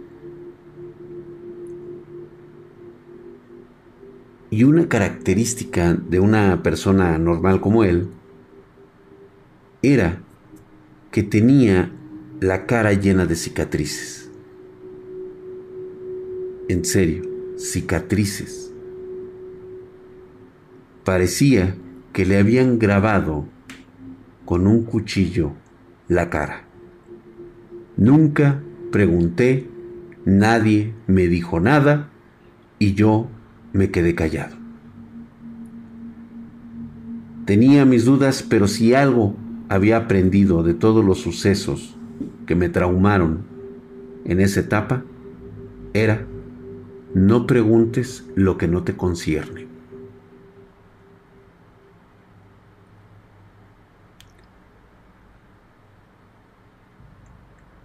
Y 4.51 4.63
una 4.63 4.87
característica 4.87 5.95
de 5.95 6.19
una 6.19 6.61
persona 6.63 7.17
normal 7.17 7.59
como 7.59 7.83
él 7.83 8.07
era 9.93 10.21
que 11.11 11.23
tenía 11.23 11.91
la 12.39 12.65
cara 12.65 12.93
llena 12.93 13.25
de 13.25 13.35
cicatrices. 13.35 14.29
En 16.67 16.83
serio, 16.83 17.23
cicatrices. 17.57 18.73
Parecía 21.03 21.75
que 22.11 22.25
le 22.25 22.37
habían 22.37 22.77
grabado 22.77 23.45
con 24.45 24.67
un 24.67 24.83
cuchillo 24.83 25.53
la 26.07 26.29
cara. 26.29 26.65
Nunca 27.95 28.61
pregunté, 28.91 29.69
nadie 30.25 30.93
me 31.07 31.27
dijo 31.27 31.59
nada 31.59 32.09
y 32.79 32.93
yo 32.93 33.29
me 33.73 33.89
quedé 33.89 34.13
callado. 34.15 34.57
Tenía 37.45 37.85
mis 37.85 38.03
dudas, 38.03 38.43
pero 38.43 38.67
si 38.67 38.93
algo 38.93 39.35
había 39.69 39.97
aprendido 39.97 40.63
de 40.63 40.73
todos 40.73 41.03
los 41.03 41.19
sucesos 41.19 41.95
que 42.45 42.55
me 42.55 42.69
traumaron 42.69 43.45
en 44.25 44.39
esa 44.39 44.61
etapa 44.61 45.03
era 45.93 46.25
no 47.13 47.47
preguntes 47.47 48.25
lo 48.35 48.57
que 48.57 48.67
no 48.67 48.83
te 48.83 48.95
concierne. 48.95 49.67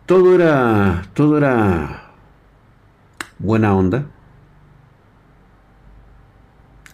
Todo 0.07 0.35
era 0.35 1.03
todo 1.15 1.39
era 1.39 2.13
buena 3.39 3.75
onda 3.75 4.07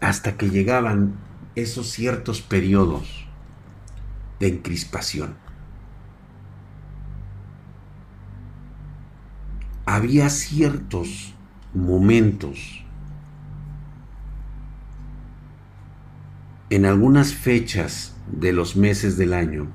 hasta 0.01 0.37
que 0.37 0.51
llegaban 0.51 1.15
esos 1.57 1.89
ciertos 1.89 2.41
periodos 2.41 3.28
de 4.41 4.49
encrispación. 4.49 5.37
Había 9.87 10.29
ciertos 10.29 11.35
momentos 11.75 12.85
en 16.71 16.85
algunas 16.85 17.35
fechas 17.35 18.15
de 18.31 18.53
los 18.53 18.77
meses 18.77 19.17
del 19.17 19.33
año 19.33 19.69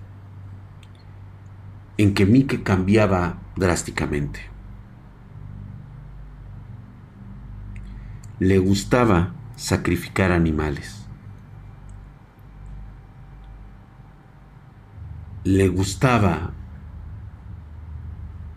en 1.98 2.14
que 2.14 2.26
Mike 2.26 2.64
cambiaba 2.64 3.38
drásticamente. 3.56 4.42
Le 8.40 8.58
gustaba 8.58 9.34
sacrificar 9.56 10.32
animales. 10.32 11.03
Le 15.44 15.68
gustaba 15.68 16.54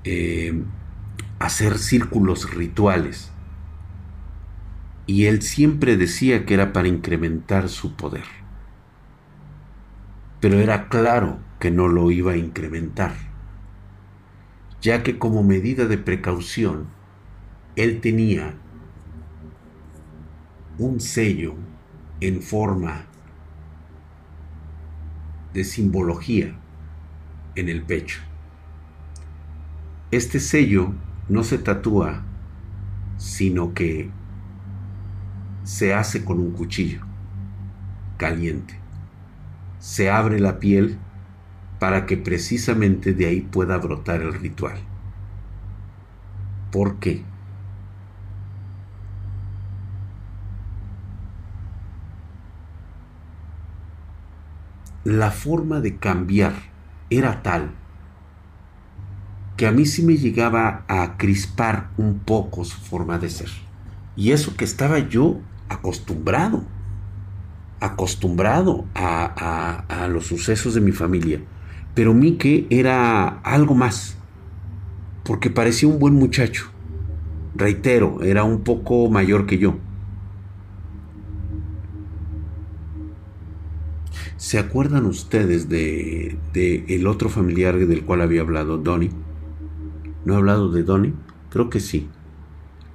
eh, 0.04 0.62
hacer 1.40 1.78
círculos 1.78 2.54
rituales 2.54 3.32
y 5.06 5.26
él 5.26 5.42
siempre 5.42 5.96
decía 5.96 6.46
que 6.46 6.54
era 6.54 6.72
para 6.72 6.86
incrementar 6.86 7.68
su 7.68 7.96
poder. 7.96 8.24
Pero 10.40 10.60
era 10.60 10.88
claro 10.88 11.38
que 11.58 11.72
no 11.72 11.88
lo 11.88 12.10
iba 12.12 12.32
a 12.32 12.36
incrementar, 12.36 13.14
ya 14.80 15.02
que 15.02 15.18
como 15.18 15.42
medida 15.42 15.86
de 15.86 15.98
precaución, 15.98 16.86
él 17.74 18.00
tenía 18.00 18.54
un 20.78 21.00
sello 21.00 21.54
en 22.20 22.42
forma 22.42 23.06
de 25.52 25.64
simbología 25.64 26.56
en 27.56 27.68
el 27.68 27.82
pecho. 27.82 28.20
Este 30.10 30.38
sello 30.38 30.92
no 31.28 31.42
se 31.42 31.58
tatúa, 31.58 32.22
sino 33.16 33.74
que 33.74 34.10
se 35.64 35.92
hace 35.94 36.24
con 36.24 36.38
un 36.38 36.52
cuchillo 36.52 37.00
caliente. 38.16 38.78
Se 39.80 40.10
abre 40.10 40.38
la 40.38 40.60
piel 40.60 40.98
para 41.80 42.06
que 42.06 42.16
precisamente 42.16 43.12
de 43.12 43.26
ahí 43.26 43.40
pueda 43.40 43.76
brotar 43.78 44.22
el 44.22 44.32
ritual. 44.34 44.78
¿Por 46.70 46.98
qué? 46.98 47.24
La 55.04 55.30
forma 55.30 55.80
de 55.80 55.96
cambiar 55.96 56.75
era 57.10 57.42
tal 57.42 57.70
que 59.56 59.66
a 59.66 59.72
mí 59.72 59.86
sí 59.86 60.02
me 60.02 60.16
llegaba 60.16 60.84
a 60.86 61.16
crispar 61.16 61.88
un 61.96 62.18
poco 62.18 62.64
su 62.64 62.76
forma 62.78 63.18
de 63.18 63.30
ser. 63.30 63.48
Y 64.14 64.32
eso 64.32 64.54
que 64.56 64.64
estaba 64.64 64.98
yo 64.98 65.40
acostumbrado, 65.68 66.62
acostumbrado 67.80 68.84
a, 68.94 69.84
a 69.88 70.08
los 70.08 70.26
sucesos 70.26 70.74
de 70.74 70.80
mi 70.82 70.92
familia. 70.92 71.40
Pero 71.94 72.12
Mike 72.12 72.66
era 72.68 73.40
algo 73.40 73.74
más, 73.74 74.18
porque 75.24 75.48
parecía 75.48 75.88
un 75.88 75.98
buen 75.98 76.14
muchacho. 76.14 76.70
Reitero, 77.54 78.22
era 78.22 78.44
un 78.44 78.60
poco 78.60 79.08
mayor 79.08 79.46
que 79.46 79.56
yo. 79.56 79.78
¿Se 84.36 84.58
acuerdan 84.58 85.06
ustedes 85.06 85.68
de, 85.68 86.38
de, 86.52 86.84
el 86.88 87.06
otro 87.06 87.28
familiar 87.28 87.78
del 87.78 88.04
cual 88.04 88.20
había 88.20 88.42
hablado, 88.42 88.76
Donnie? 88.76 89.10
¿No 90.24 90.34
he 90.34 90.36
hablado 90.36 90.70
de 90.70 90.82
Donnie? 90.82 91.14
Creo 91.50 91.70
que 91.70 91.80
sí. 91.80 92.08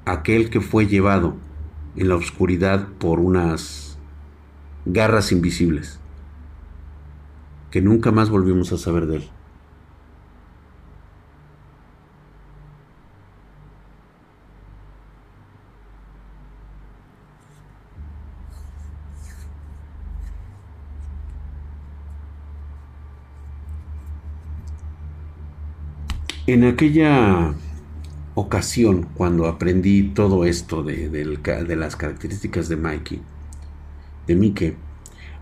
Aquel 0.05 0.49
que 0.49 0.61
fue 0.61 0.87
llevado 0.87 1.35
en 1.95 2.09
la 2.09 2.15
oscuridad 2.15 2.87
por 2.99 3.19
unas 3.19 3.97
garras 4.85 5.31
invisibles 5.31 5.99
que 7.71 7.81
nunca 7.81 8.11
más 8.11 8.29
volvimos 8.29 8.71
a 8.73 8.77
saber 8.77 9.07
de 9.07 9.15
él. 9.17 9.29
En 26.51 26.65
aquella 26.65 27.53
ocasión, 28.35 29.03
cuando 29.13 29.47
aprendí 29.47 30.03
todo 30.03 30.43
esto 30.43 30.83
de, 30.83 31.37
las 31.77 31.95
características 31.95 32.67
de 32.67 32.75
Mikey, 32.75 33.21
de 34.27 34.35
Mike, 34.35 34.75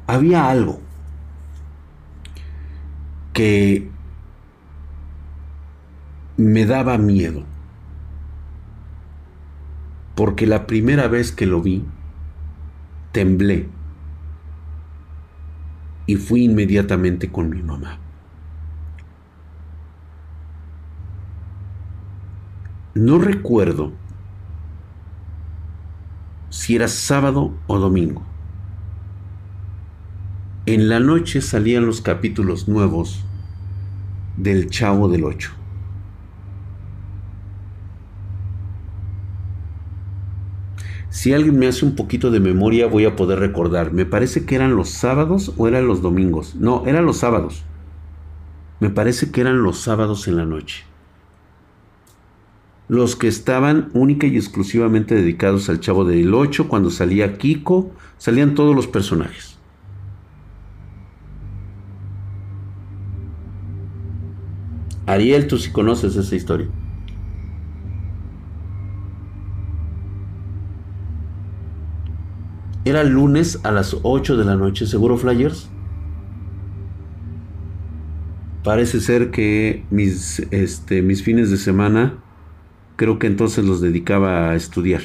había 0.05 0.51
algo 0.51 0.79
que 3.33 3.89
me 6.37 6.67
daba 6.67 6.99
miedo. 6.99 7.43
Porque 10.13 10.45
la 10.45 10.67
primera 10.67 11.07
vez 11.07 11.31
que 11.31 11.47
lo 11.47 11.59
vi, 11.59 11.83
temblé 13.13 13.67
y 16.05 16.17
fui 16.17 16.43
inmediatamente 16.43 17.31
con 17.31 17.49
mi 17.49 17.63
mamá. 17.63 17.97
No 22.95 23.19
recuerdo 23.19 23.91
si 26.49 26.75
era 26.75 26.87
sábado 26.87 27.53
o 27.67 27.77
domingo. 27.77 28.23
En 30.65 30.89
la 30.89 30.99
noche 30.99 31.41
salían 31.41 31.85
los 31.85 32.01
capítulos 32.01 32.67
nuevos 32.67 33.23
del 34.37 34.69
Chavo 34.69 35.07
del 35.07 35.23
Ocho. 35.23 35.51
Si 41.11 41.33
alguien 41.33 41.59
me 41.59 41.67
hace 41.67 41.85
un 41.85 41.95
poquito 41.95 42.31
de 42.31 42.39
memoria 42.39 42.87
voy 42.87 43.05
a 43.05 43.15
poder 43.15 43.39
recordar. 43.39 43.91
Me 43.91 44.05
parece 44.05 44.45
que 44.45 44.55
eran 44.55 44.75
los 44.75 44.89
sábados 44.89 45.53
o 45.57 45.67
eran 45.67 45.85
los 45.85 46.01
domingos. 46.01 46.55
No, 46.55 46.85
eran 46.87 47.05
los 47.05 47.17
sábados. 47.17 47.63
Me 48.79 48.89
parece 48.89 49.31
que 49.31 49.41
eran 49.41 49.61
los 49.61 49.79
sábados 49.79 50.27
en 50.27 50.37
la 50.37 50.45
noche. 50.45 50.88
Los 52.89 53.15
que 53.15 53.27
estaban 53.27 53.89
única 53.93 54.25
y 54.27 54.35
exclusivamente 54.35 55.15
dedicados 55.15 55.69
al 55.69 55.79
Chavo 55.79 56.05
del 56.05 56.33
Ocho, 56.33 56.67
cuando 56.67 56.89
salía 56.89 57.37
Kiko, 57.37 57.91
salían 58.17 58.55
todos 58.55 58.75
los 58.75 58.87
personajes. 58.87 59.59
Ariel, 65.05 65.47
tú 65.47 65.57
sí 65.57 65.71
conoces 65.71 66.15
esa 66.15 66.35
historia. 66.35 66.67
Era 72.85 73.03
lunes 73.03 73.59
a 73.63 73.71
las 73.71 73.97
8 74.01 74.35
de 74.35 74.45
la 74.45 74.55
noche, 74.55 74.87
¿seguro 74.87 75.15
Flyers? 75.17 75.69
Parece 78.63 78.99
ser 78.99 79.29
que 79.29 79.85
mis, 79.91 80.39
este, 80.51 81.01
mis 81.03 81.21
fines 81.21 81.51
de 81.51 81.57
semana, 81.57 82.23
creo 82.99 83.17
que 83.17 83.27
entonces 83.27 83.63
los 83.63 83.79
dedicaba 83.79 84.49
a 84.49 84.55
estudiar. 84.55 85.01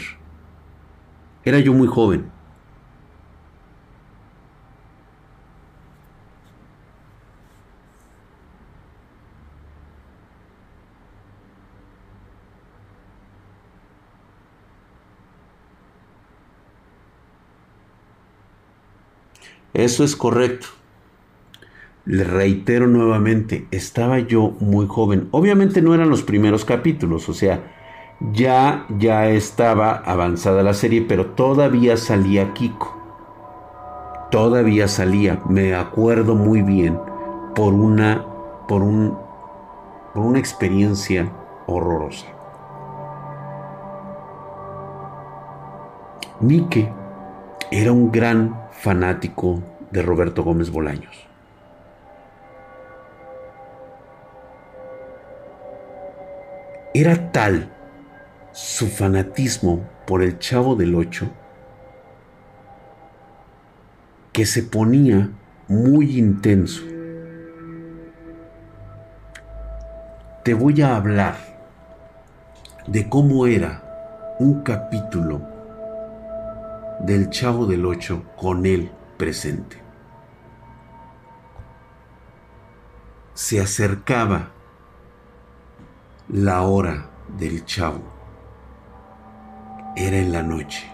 Era 1.45 1.61
yo 1.61 1.73
muy 1.73 1.87
joven. 1.87 2.25
Eso 19.73 20.03
es 20.03 20.17
correcto. 20.17 20.67
Le 22.07 22.25
reitero 22.25 22.89
nuevamente, 22.89 23.69
estaba 23.71 24.19
yo 24.19 24.57
muy 24.59 24.87
joven. 24.89 25.29
Obviamente 25.31 25.81
no 25.81 25.95
eran 25.95 26.11
los 26.11 26.25
primeros 26.25 26.65
capítulos, 26.65 27.29
o 27.29 27.35
sea, 27.35 27.84
ya 28.21 28.87
ya 28.99 29.29
estaba 29.29 30.03
avanzada 30.05 30.63
la 30.63 30.75
serie, 30.75 31.03
pero 31.03 31.27
todavía 31.27 31.97
salía 31.97 32.53
Kiko. 32.55 32.95
Todavía 34.31 34.89
salía, 34.89 35.41
me 35.49 35.75
acuerdo 35.75 36.35
muy 36.35 36.63
bien 36.63 36.99
por 37.55 37.73
una 37.75 38.25
por 38.67 38.83
un 38.83 39.17
por 40.13 40.25
una 40.25 40.39
experiencia 40.39 41.31
horrorosa. 41.67 42.27
Mike 46.41 46.93
era 47.71 47.93
un 47.93 48.11
gran 48.11 48.69
fanático 48.73 49.61
de 49.91 50.03
Roberto 50.03 50.43
Gómez 50.43 50.71
Bolaños. 50.71 51.27
Era 56.93 57.33
tal 57.33 57.74
su 58.55 58.87
fanatismo 58.87 59.85
por 60.07 60.23
el 60.23 60.39
Chavo 60.39 60.77
del 60.77 60.95
Ocho 60.95 61.29
que 64.33 64.47
se 64.47 64.63
ponía 64.63 65.29
muy 65.67 66.17
intenso. 66.17 66.83
Te 70.45 70.55
voy 70.55 70.83
a 70.83 70.95
hablar 70.95 71.35
de 72.87 73.09
cómo 73.09 73.49
era 73.49 74.37
un 74.39 74.63
capítulo 74.63 75.43
del 77.01 77.31
Chavo 77.31 77.67
del 77.67 77.85
Ocho 77.85 78.23
con 78.37 78.67
él 78.67 78.89
presente. 79.17 79.83
Se 83.33 83.61
acercaba 83.61 84.53
la 86.29 86.63
hora 86.63 87.11
del 87.37 87.65
Chavo. 87.65 88.14
Era 89.97 90.17
en 90.19 90.33
la 90.33 90.43
noche. 90.43 90.85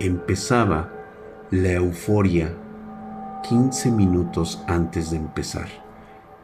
Empezaba 0.00 0.88
la 1.50 1.72
euforia 1.72 2.52
15 3.48 3.90
minutos 3.92 4.62
antes 4.66 5.10
de 5.10 5.18
empezar. 5.18 5.68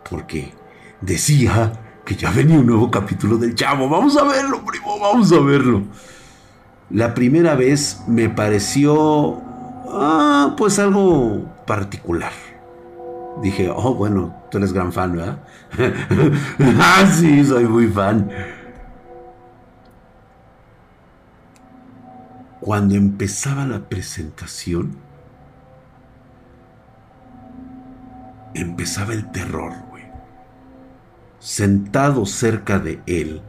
Porque 0.09 0.55
decía 1.01 1.73
que 2.05 2.15
ya 2.15 2.31
venía 2.31 2.59
un 2.59 2.67
nuevo 2.67 2.91
capítulo 2.91 3.37
del 3.37 3.55
Chavo. 3.55 3.89
Vamos 3.89 4.17
a 4.17 4.25
verlo, 4.25 4.65
primo, 4.65 4.99
vamos 5.01 5.33
a 5.33 5.41
verlo. 5.41 5.83
La 6.91 7.13
primera 7.15 7.55
vez 7.55 8.03
me 8.07 8.31
pareció, 8.31 9.43
ah, 9.91 10.55
pues 10.57 10.79
algo 10.79 11.45
particular. 11.67 12.33
Dije, 13.43 13.71
oh, 13.75 13.95
bueno, 13.95 14.35
tú 14.51 14.59
eres 14.59 14.73
gran 14.73 14.93
fan, 14.93 15.17
¿verdad? 15.17 15.39
ah, 16.81 17.07
sí, 17.13 17.45
soy 17.45 17.65
muy 17.65 17.89
fan. 17.89 18.31
Cuando 22.69 22.97
empezaba 22.97 23.65
la 23.65 23.89
presentación, 23.89 24.99
empezaba 28.53 29.15
el 29.15 29.31
terror, 29.31 29.73
güey. 29.89 30.03
Sentado 31.39 32.27
cerca 32.27 32.79
de 32.79 33.01
él, 33.07 33.41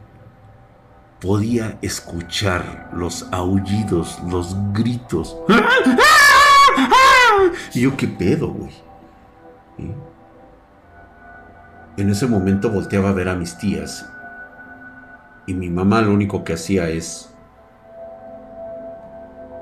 podía 1.20 1.78
escuchar 1.82 2.92
los 2.94 3.28
aullidos, 3.34 4.22
los 4.26 4.56
gritos. 4.72 5.36
Y 7.74 7.82
yo, 7.82 7.98
¿qué 7.98 8.08
pedo, 8.08 8.48
güey? 8.54 8.72
En 11.98 12.10
ese 12.10 12.26
momento 12.26 12.70
volteaba 12.70 13.10
a 13.10 13.14
ver 13.14 13.28
a 13.28 13.36
mis 13.36 13.58
tías 13.58 14.10
y 15.46 15.54
mi 15.54 15.70
mamá 15.70 16.02
lo 16.04 16.14
único 16.14 16.46
que 16.46 16.54
hacía 16.54 16.88
es, 16.88 17.29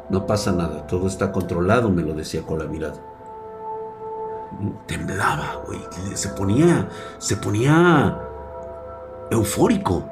no 0.10 0.26
pasa 0.26 0.52
nada, 0.52 0.88
todo 0.88 1.08
está 1.08 1.32
controlado, 1.32 1.90
me 1.90 2.02
lo 2.02 2.14
decía 2.14 2.44
con 2.44 2.60
la 2.60 2.66
mirada. 2.66 3.02
Temblaba, 4.86 5.62
güey, 5.66 5.80
se 6.14 6.30
ponía, 6.30 6.88
se 7.18 7.36
ponía 7.36 8.18
eufórico. 9.30 10.10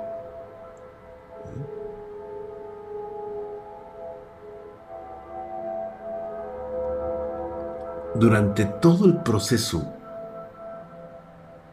Durante 8.15 8.65
todo 8.65 9.05
el 9.05 9.17
proceso, 9.17 9.93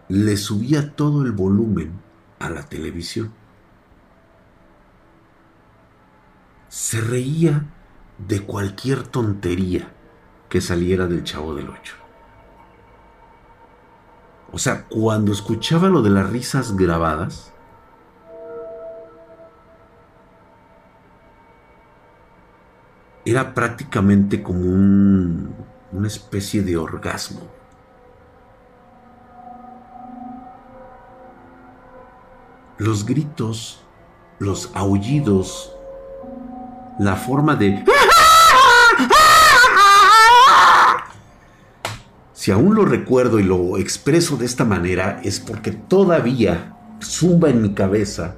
le 0.08 0.36
subía 0.36 0.94
todo 0.94 1.22
el 1.22 1.32
volumen 1.32 2.00
a 2.38 2.50
la 2.50 2.62
televisión. 2.62 3.32
Se 6.68 7.00
reía 7.00 7.64
de 8.26 8.40
cualquier 8.44 9.02
tontería 9.02 9.92
que 10.48 10.60
saliera 10.60 11.06
del 11.06 11.24
chavo 11.24 11.54
del 11.54 11.68
ocho. 11.68 11.96
O 14.52 14.58
sea, 14.58 14.86
cuando 14.88 15.32
escuchaba 15.32 15.88
lo 15.88 16.02
de 16.02 16.10
las 16.10 16.28
risas 16.28 16.76
grabadas, 16.76 17.52
era 23.24 23.54
prácticamente 23.54 24.42
como 24.42 24.60
un, 24.60 25.54
una 25.92 26.06
especie 26.06 26.62
de 26.62 26.76
orgasmo. 26.76 27.40
los 32.82 33.06
gritos, 33.06 33.80
los 34.40 34.70
aullidos, 34.74 35.71
la 36.98 37.16
forma 37.16 37.56
de... 37.56 37.84
Si 42.32 42.50
aún 42.50 42.74
lo 42.74 42.84
recuerdo 42.84 43.38
y 43.38 43.44
lo 43.44 43.78
expreso 43.78 44.36
de 44.36 44.46
esta 44.46 44.64
manera 44.64 45.20
es 45.22 45.38
porque 45.38 45.70
todavía 45.70 46.74
zumba 47.00 47.50
en 47.50 47.62
mi 47.62 47.72
cabeza 47.72 48.34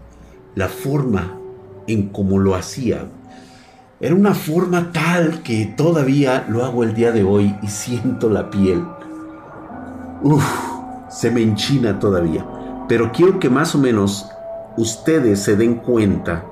la 0.55 0.69
forma 0.69 1.39
en 1.87 2.11
cómo 2.11 2.39
lo 2.39 2.55
hacía. 2.55 3.07
Era 4.01 4.15
una 4.15 4.35
forma 4.35 4.93
tal 4.93 5.43
que 5.43 5.73
todavía 5.77 6.45
lo 6.49 6.65
hago 6.65 6.85
el 6.85 6.95
día 6.95 7.13
de 7.13 7.25
hoy 7.25 7.57
y 7.63 7.69
siento 7.69 8.29
la 8.29 8.51
piel. 8.51 8.85
Uf, 10.23 10.45
se 11.09 11.31
me 11.31 11.41
enchina 11.43 11.99
todavía. 11.99 12.45
Pero 12.89 13.11
quiero 13.13 13.39
que 13.39 13.49
más 13.49 13.75
o 13.75 13.79
menos 13.79 14.27
ustedes 14.77 15.41
se 15.41 15.57
den 15.57 15.77
cuenta, 15.77 16.45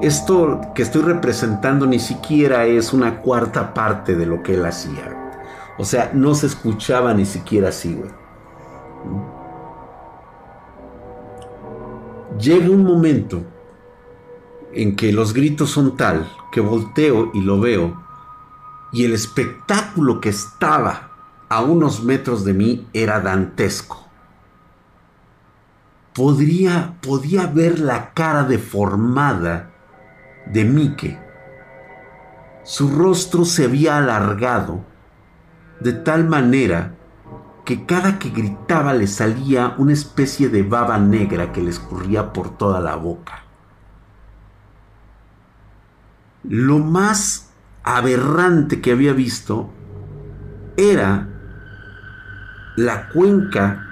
esto 0.00 0.60
que 0.74 0.82
estoy 0.82 1.02
representando 1.02 1.86
ni 1.86 1.98
siquiera 1.98 2.66
es 2.66 2.92
una 2.92 3.20
cuarta 3.20 3.74
parte 3.74 4.14
de 4.14 4.26
lo 4.26 4.42
que 4.42 4.54
él 4.54 4.64
hacía. 4.64 5.34
O 5.78 5.84
sea, 5.84 6.10
no 6.14 6.34
se 6.34 6.46
escuchaba 6.46 7.14
ni 7.14 7.24
siquiera 7.24 7.68
así, 7.68 7.94
güey. 7.94 8.10
Llega 12.38 12.70
un 12.70 12.84
momento 12.84 13.42
en 14.72 14.96
que 14.96 15.12
los 15.12 15.32
gritos 15.32 15.70
son 15.70 15.96
tal 15.96 16.30
que 16.52 16.60
volteo 16.60 17.30
y 17.32 17.40
lo 17.40 17.60
veo 17.60 18.02
y 18.92 19.04
el 19.04 19.14
espectáculo 19.14 20.20
que 20.20 20.28
estaba 20.28 21.10
a 21.48 21.62
unos 21.62 22.02
metros 22.02 22.44
de 22.44 22.52
mí 22.52 22.86
era 22.92 23.20
dantesco 23.20 24.06
podría, 26.16 26.96
podía 27.02 27.46
ver 27.46 27.78
la 27.78 28.14
cara 28.14 28.44
deformada 28.44 29.75
de 30.46 30.64
Mike. 30.64 31.18
Su 32.64 32.88
rostro 32.88 33.44
se 33.44 33.64
había 33.64 33.98
alargado 33.98 34.84
de 35.80 35.92
tal 35.92 36.26
manera 36.26 36.94
que 37.64 37.84
cada 37.84 38.18
que 38.18 38.30
gritaba 38.30 38.94
le 38.94 39.06
salía 39.06 39.74
una 39.78 39.92
especie 39.92 40.48
de 40.48 40.62
baba 40.62 40.98
negra 40.98 41.52
que 41.52 41.62
le 41.62 41.70
escurría 41.70 42.32
por 42.32 42.56
toda 42.56 42.80
la 42.80 42.96
boca. 42.96 43.42
Lo 46.44 46.78
más 46.78 47.50
aberrante 47.82 48.80
que 48.80 48.92
había 48.92 49.12
visto 49.12 49.70
era 50.76 51.28
la 52.76 53.08
cuenca 53.08 53.84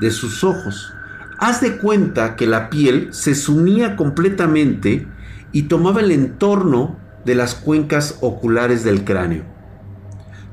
de 0.00 0.10
sus 0.10 0.42
ojos 0.42 0.94
haz 1.42 1.60
de 1.60 1.76
cuenta 1.78 2.36
que 2.36 2.46
la 2.46 2.70
piel 2.70 3.12
se 3.12 3.34
sumía 3.34 3.96
completamente 3.96 5.08
y 5.52 5.64
tomaba 5.64 6.00
el 6.00 6.10
entorno 6.10 6.96
de 7.24 7.34
las 7.34 7.54
cuencas 7.54 8.18
oculares 8.20 8.84
del 8.84 9.04
cráneo. 9.04 9.44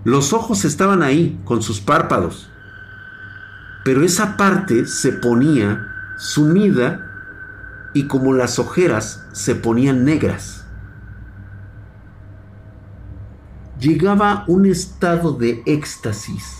Los 0.03 0.33
ojos 0.33 0.65
estaban 0.65 1.03
ahí, 1.03 1.39
con 1.45 1.61
sus 1.61 1.81
párpados, 1.81 2.49
pero 3.83 4.03
esa 4.03 4.37
parte 4.37 4.85
se 4.85 5.11
ponía 5.11 5.87
sumida 6.17 7.05
y 7.93 8.07
como 8.07 8.33
las 8.33 8.59
ojeras 8.59 9.25
se 9.31 9.55
ponían 9.55 10.05
negras. 10.05 10.65
Llegaba 13.79 14.43
un 14.47 14.65
estado 14.65 15.31
de 15.33 15.63
éxtasis 15.65 16.58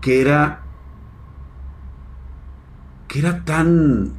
que 0.00 0.20
era 0.20 0.62
que 3.08 3.20
era 3.20 3.44
tan 3.44 4.12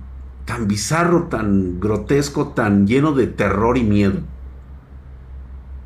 tan 0.46 0.68
bizarro, 0.68 1.26
tan 1.26 1.80
grotesco, 1.80 2.50
tan 2.50 2.88
lleno 2.88 3.12
de 3.12 3.28
terror 3.28 3.78
y 3.78 3.84
miedo. 3.84 4.22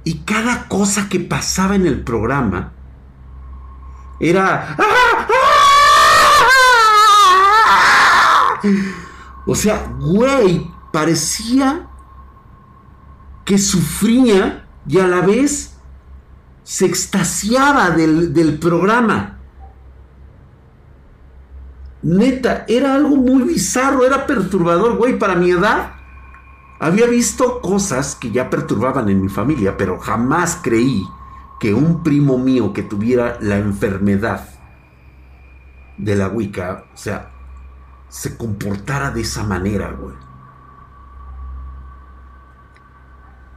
Y 0.05 0.19
cada 0.19 0.67
cosa 0.69 1.09
que 1.09 1.19
pasaba 1.19 1.75
en 1.75 1.85
el 1.85 2.01
programa 2.01 2.71
era 4.19 4.77
O 9.45 9.55
sea, 9.55 9.91
güey, 9.99 10.69
parecía 10.91 11.87
que 13.43 13.57
sufría 13.57 14.65
y 14.87 14.99
a 14.99 15.07
la 15.07 15.21
vez 15.21 15.75
se 16.63 16.85
extasiaba 16.85 17.91
del, 17.91 18.33
del 18.33 18.57
programa. 18.57 19.32
Neta, 22.03 22.65
era 22.67 22.95
algo 22.95 23.15
muy 23.15 23.43
bizarro, 23.43 24.05
era 24.05 24.27
perturbador, 24.27 24.97
güey, 24.97 25.17
para 25.17 25.35
mi 25.35 25.51
edad. 25.51 25.93
Había 26.79 27.07
visto 27.07 27.61
cosas 27.61 28.15
que 28.15 28.29
ya 28.31 28.49
perturbaban 28.49 29.07
en 29.07 29.21
mi 29.21 29.29
familia, 29.29 29.77
pero 29.77 29.97
jamás 29.99 30.59
creí 30.61 31.03
que 31.61 31.73
un 31.73 32.03
primo 32.03 32.37
mío 32.37 32.73
que 32.73 32.83
tuviera 32.83 33.37
la 33.39 33.57
enfermedad 33.57 34.49
de 35.97 36.15
la 36.17 36.27
Wicca, 36.27 36.85
o 36.93 36.97
sea, 36.97 37.31
se 38.09 38.35
comportara 38.35 39.11
de 39.11 39.21
esa 39.21 39.43
manera, 39.43 39.91
güey. 39.91 40.15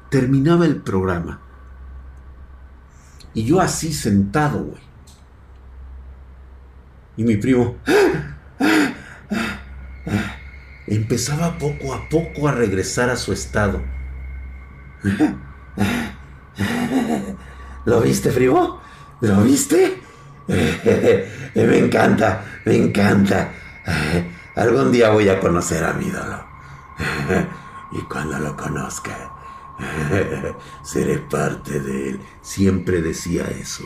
Terminaba 0.08 0.66
el 0.66 0.76
programa. 0.82 1.40
Y 3.34 3.44
yo 3.44 3.60
así 3.60 3.92
sentado, 3.92 4.62
güey. 4.62 4.82
Y 7.16 7.24
mi 7.24 7.36
primo, 7.36 7.76
empezaba 10.86 11.58
poco 11.58 11.94
a 11.94 12.08
poco 12.08 12.48
a 12.48 12.52
regresar 12.52 13.10
a 13.10 13.16
su 13.16 13.32
estado. 13.32 13.82
¿Lo 17.84 18.00
viste, 18.00 18.30
Fribo? 18.30 18.80
¿Lo 19.20 19.42
viste? 19.42 20.00
me 20.48 21.78
encanta, 21.78 22.44
me 22.64 22.76
encanta. 22.76 23.52
Algún 24.54 24.92
día 24.92 25.10
voy 25.10 25.28
a 25.28 25.40
conocer 25.40 25.84
a 25.84 25.92
mi 25.92 26.06
ídolo. 26.06 26.44
Y 27.92 28.00
cuando 28.02 28.38
lo 28.38 28.56
conozca, 28.56 29.32
seré 30.82 31.18
parte 31.18 31.80
de 31.80 32.10
él. 32.10 32.20
Siempre 32.42 33.02
decía 33.02 33.44
eso. 33.48 33.84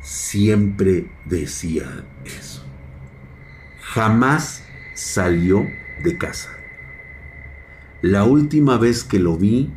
Siempre 0.00 1.10
decía 1.26 2.06
eso 2.24 2.67
jamás 3.92 4.64
salió 4.94 5.66
de 6.02 6.18
casa. 6.18 6.50
La 8.02 8.24
última 8.24 8.76
vez 8.76 9.02
que 9.02 9.18
lo 9.18 9.36
vi, 9.36 9.72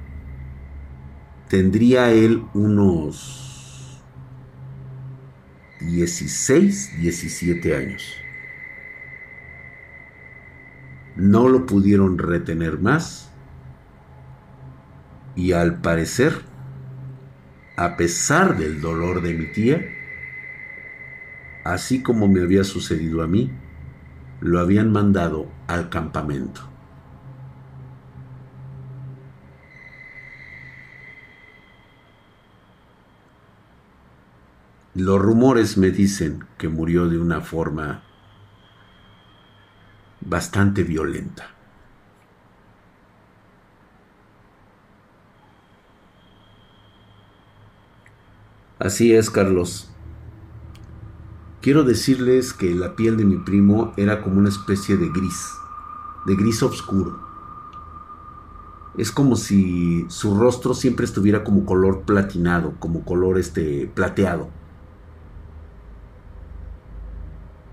tendría 1.47 2.11
él 2.11 2.43
unos 2.53 4.03
16, 5.79 6.99
17 6.99 7.75
años. 7.75 8.17
No 11.15 11.47
lo 11.49 11.65
pudieron 11.65 12.17
retener 12.17 12.79
más 12.79 13.33
Y 15.35 15.51
al 15.51 15.81
parecer, 15.81 16.33
a 17.75 17.95
pesar 17.95 18.57
del 18.57 18.81
dolor 18.81 19.21
de 19.21 19.33
mi 19.33 19.45
tía, 19.51 19.81
así 21.63 22.01
como 22.01 22.27
me 22.27 22.41
había 22.41 22.63
sucedido 22.63 23.23
a 23.23 23.27
mí, 23.27 23.51
lo 24.41 24.59
habían 24.59 24.91
mandado 24.91 25.47
al 25.67 25.89
campamento. 25.89 26.61
Los 34.95 35.21
rumores 35.21 35.77
me 35.77 35.91
dicen 35.91 36.45
que 36.57 36.67
murió 36.67 37.07
de 37.07 37.17
una 37.17 37.39
forma 37.41 38.03
bastante 40.19 40.83
violenta. 40.83 41.51
Así 48.79 49.13
es, 49.13 49.29
Carlos. 49.29 49.90
Quiero 51.61 51.83
decirles 51.83 52.53
que 52.53 52.73
la 52.73 52.95
piel 52.95 53.17
de 53.17 53.23
mi 53.23 53.37
primo 53.37 53.93
era 53.95 54.23
como 54.23 54.39
una 54.39 54.49
especie 54.49 54.97
de 54.97 55.09
gris, 55.09 55.53
de 56.25 56.35
gris 56.35 56.63
oscuro. 56.63 57.19
Es 58.97 59.11
como 59.11 59.35
si 59.35 60.07
su 60.09 60.35
rostro 60.35 60.73
siempre 60.73 61.05
estuviera 61.05 61.43
como 61.43 61.63
color 61.63 62.01
platinado, 62.01 62.73
como 62.79 63.05
color 63.05 63.37
este 63.37 63.85
plateado. 63.93 64.49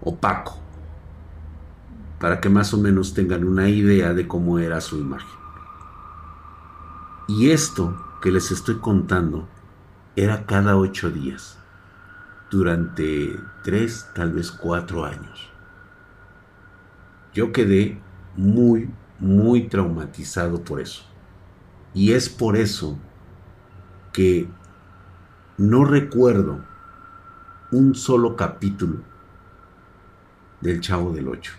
Opaco. 0.02 0.58
Para 2.20 2.42
que 2.42 2.50
más 2.50 2.74
o 2.74 2.76
menos 2.76 3.14
tengan 3.14 3.42
una 3.42 3.70
idea 3.70 4.12
de 4.12 4.28
cómo 4.28 4.58
era 4.58 4.82
su 4.82 4.98
imagen. 4.98 5.38
Y 7.26 7.52
esto 7.52 7.96
que 8.20 8.32
les 8.32 8.50
estoy 8.50 8.80
contando 8.80 9.48
era 10.14 10.44
cada 10.44 10.76
ocho 10.76 11.10
días 11.10 11.57
durante 12.50 13.38
tres, 13.62 14.08
tal 14.14 14.32
vez 14.32 14.50
cuatro 14.50 15.04
años. 15.04 15.50
Yo 17.34 17.52
quedé 17.52 18.00
muy, 18.36 18.90
muy 19.18 19.68
traumatizado 19.68 20.62
por 20.62 20.80
eso. 20.80 21.04
Y 21.94 22.12
es 22.12 22.28
por 22.28 22.56
eso 22.56 22.98
que 24.12 24.48
no 25.56 25.84
recuerdo 25.84 26.64
un 27.70 27.94
solo 27.94 28.36
capítulo 28.36 29.00
del 30.60 30.80
Chavo 30.80 31.12
del 31.12 31.28
Ocho. 31.28 31.52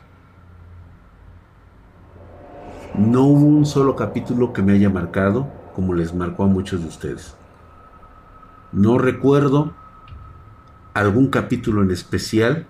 No 2.96 3.24
hubo 3.24 3.46
un 3.46 3.66
solo 3.66 3.96
capítulo 3.96 4.52
que 4.52 4.62
me 4.62 4.74
haya 4.74 4.90
marcado 4.90 5.48
como 5.76 5.94
les 5.94 6.14
marcó 6.14 6.44
a 6.44 6.48
muchos 6.48 6.82
de 6.82 6.88
ustedes. 6.88 7.36
No 8.72 8.98
recuerdo 8.98 9.74
algún 11.00 11.30
capítulo 11.30 11.82
en 11.82 11.92
especial 11.92 12.68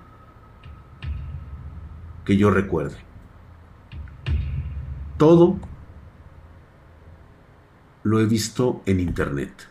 que 2.25 2.37
yo 2.37 2.51
recuerde. 2.51 2.97
Todo 5.17 5.57
lo 8.03 8.19
he 8.19 8.27
visto 8.27 8.83
en 8.85 8.99
internet. 8.99 9.67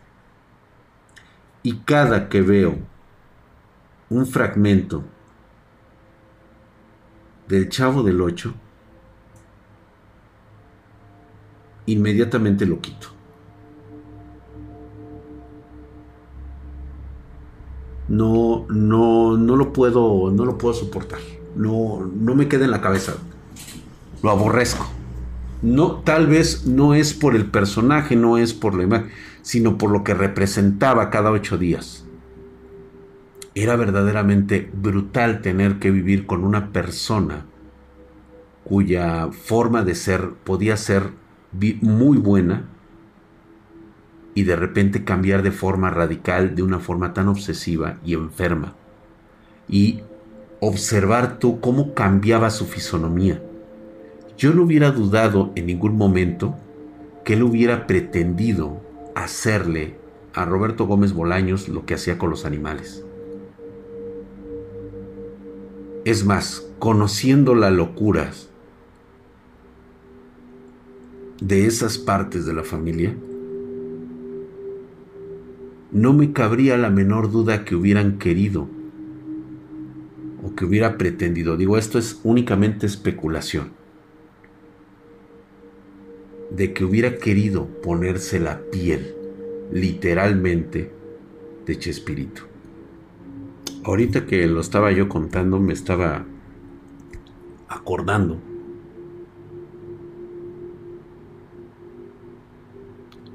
Y 1.63 1.79
cada 1.81 2.29
que 2.29 2.43
veo 2.43 2.79
un 4.11 4.27
fragmento 4.27 5.05
del 7.47 7.69
Chavo 7.69 8.03
del 8.03 8.21
Ocho, 8.21 8.55
inmediatamente 11.87 12.67
lo 12.67 12.81
quito. 12.81 13.18
No, 18.69 19.37
no, 19.37 19.57
lo 19.57 19.73
puedo, 19.73 20.31
no 20.31 20.45
lo 20.45 20.59
puedo 20.59 20.75
soportar. 20.75 21.21
No, 21.57 22.11
no 22.15 22.35
me 22.35 22.49
queda 22.49 22.65
en 22.65 22.71
la 22.71 22.81
cabeza. 22.81 23.15
Lo 24.23 24.31
aborrezco. 24.31 24.87
No, 25.63 25.97
tal 26.05 26.27
vez 26.27 26.67
no 26.67 26.95
es 26.95 27.15
por 27.15 27.35
el 27.35 27.47
personaje, 27.47 28.15
no 28.15 28.39
es 28.39 28.55
por 28.55 28.75
la 28.75 28.85
imagen, 28.85 29.11
sino 29.43 29.77
por 29.77 29.91
lo 29.91 30.05
que 30.05 30.15
representaba 30.15 31.11
cada 31.11 31.31
ocho 31.31 31.59
días. 31.59 32.05
Era 33.55 33.75
verdaderamente 33.75 34.71
brutal 34.73 35.41
tener 35.41 35.81
que 35.81 35.91
vivir 35.91 36.27
con 36.27 36.45
una 36.45 36.71
persona 36.71 37.47
cuya 38.63 39.31
forma 39.33 39.83
de 39.83 39.95
ser 39.95 40.31
podía 40.45 40.77
ser 40.77 41.11
muy 41.81 42.19
buena, 42.19 42.69
y 44.39 44.45
de 44.45 44.55
repente 44.55 45.03
cambiar 45.03 45.43
de 45.43 45.51
forma 45.51 45.91
radical, 45.91 46.55
de 46.55 46.63
una 46.63 46.79
forma 46.79 47.13
tan 47.13 47.27
obsesiva 47.27 47.99
y 48.05 48.15
enferma. 48.15 48.77
Y 49.69 50.03
observar 50.61 51.41
tú 51.41 51.59
cómo 51.59 51.93
cambiaba 51.93 52.51
su 52.51 52.65
fisonomía. 52.67 53.43
Yo 54.37 54.55
no 54.55 54.63
hubiera 54.63 54.93
dudado 54.93 55.51
en 55.57 55.67
ningún 55.67 55.97
momento 55.97 56.55
que 57.25 57.33
él 57.35 57.43
hubiera 57.43 57.89
pretendido 57.89 58.81
hacerle 59.17 59.97
a 60.35 60.45
Roberto 60.45 60.87
Gómez 60.87 61.13
Bolaños 61.15 61.69
lo 61.69 61.85
que 61.85 61.95
hacía 61.95 62.17
con 62.17 62.31
los 62.31 62.45
animales. 62.45 63.05
Es 66.05 66.25
más, 66.25 66.65
conociendo 66.79 67.57
las 67.57 67.73
locuras 67.73 68.51
de 71.41 71.67
esas 71.67 71.99
partes 71.99 72.47
de 72.47 72.53
la 72.53 72.63
familia, 72.63 73.17
no 75.91 76.13
me 76.13 76.33
cabría 76.33 76.77
la 76.77 76.91
menor 76.91 77.31
duda 77.31 77.65
que 77.65 77.75
hubieran 77.75 78.19
querido 78.19 78.69
o 80.43 80.55
que 80.55 80.65
hubiera 80.65 80.99
pretendido. 80.99 81.57
Digo, 81.57 81.79
esto 81.79 81.99
es 81.99 82.21
únicamente 82.25 82.87
especulación. 82.87 83.71
De 86.51 86.73
que 86.73 86.85
hubiera 86.85 87.17
querido 87.17 87.67
ponerse 87.83 88.39
la 88.39 88.61
piel, 88.71 89.15
literalmente, 89.73 90.91
de 91.67 91.79
Chespirito. 91.79 92.43
Ahorita 93.85 94.27
que 94.27 94.47
lo 94.47 94.61
estaba 94.61 94.93
yo 94.93 95.09
contando, 95.09 95.59
me 95.59 95.73
estaba 95.73 96.25
acordando. 97.69 98.39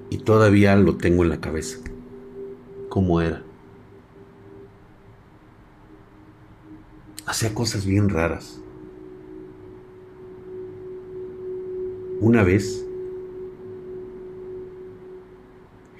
Y 0.09 0.17
todavía 0.19 0.75
lo 0.75 0.97
tengo 0.97 1.23
en 1.23 1.29
la 1.29 1.39
cabeza 1.39 1.82
cómo 2.93 3.21
era. 3.21 3.41
Hacía 7.25 7.51
cosas 7.55 7.87
bien 7.87 8.07
raras. 8.07 8.61
Una 12.21 12.43
vez 12.43 12.85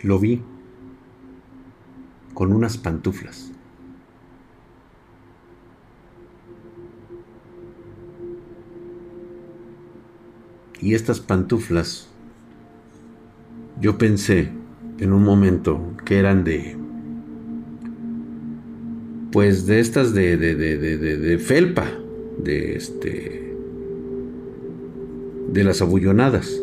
lo 0.03 0.19
vi 0.19 0.43
con 2.35 2.53
unas 2.53 2.77
pantuflas. 2.77 3.51
Y 10.79 10.93
estas 10.93 11.19
pantuflas, 11.19 12.07
yo 13.81 13.97
pensé 13.97 14.51
en 14.99 15.11
un 15.11 15.23
momento 15.23 15.81
que 16.05 16.19
eran 16.19 16.43
de 16.43 16.82
pues 19.33 19.65
de 19.65 19.79
estas 19.79 20.13
de, 20.13 20.37
de, 20.37 20.53
de, 20.53 20.77
de, 20.77 21.39
felpa, 21.39 21.87
de 22.37 22.75
este, 22.75 23.55
de 25.47 25.63
las 25.63 25.81
abullonadas. 25.81 26.61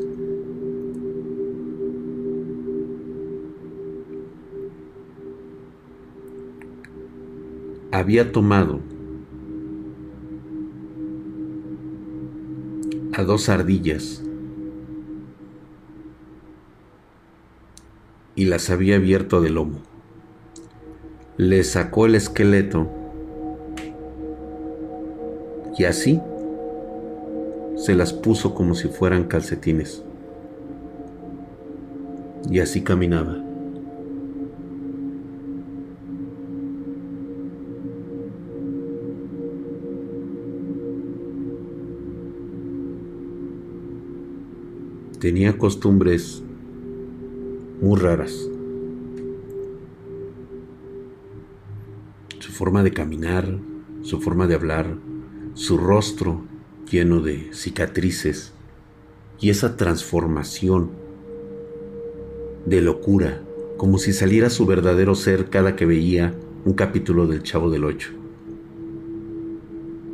Había 7.91 8.31
tomado 8.31 8.79
a 13.15 13.25
dos 13.25 13.49
ardillas 13.49 14.23
y 18.37 18.45
las 18.45 18.71
había 18.71 18.95
abierto 18.95 19.41
de 19.41 19.51
lomo 19.51 19.90
le 21.41 21.65
sacó 21.65 22.05
el 22.05 22.17
esqueleto 22.17 22.87
y 25.79 25.85
así 25.85 26.21
se 27.77 27.95
las 27.95 28.13
puso 28.13 28.55
como 28.55 28.75
si 28.75 28.89
fueran 28.89 29.25
calcetines. 29.25 30.03
Y 32.51 32.59
así 32.59 32.83
caminaba. 32.83 33.43
Tenía 45.21 45.57
costumbres 45.57 46.43
muy 47.81 47.99
raras. 47.99 48.50
Forma 52.61 52.83
de 52.83 52.93
caminar, 52.93 53.59
su 54.03 54.21
forma 54.21 54.47
de 54.47 54.55
hablar, 54.55 54.95
su 55.55 55.79
rostro 55.79 56.43
lleno 56.91 57.23
de 57.23 57.55
cicatrices 57.55 58.53
y 59.41 59.49
esa 59.49 59.79
transformación 59.79 60.91
de 62.67 62.83
locura, 62.83 63.41
como 63.79 63.97
si 63.97 64.13
saliera 64.13 64.51
su 64.51 64.67
verdadero 64.67 65.15
ser 65.15 65.49
cada 65.49 65.75
que 65.75 65.87
veía 65.87 66.35
un 66.67 66.75
capítulo 66.75 67.27
del 67.27 67.43
Chavo 67.43 67.71
del 67.71 67.85
Ocho. 67.85 68.11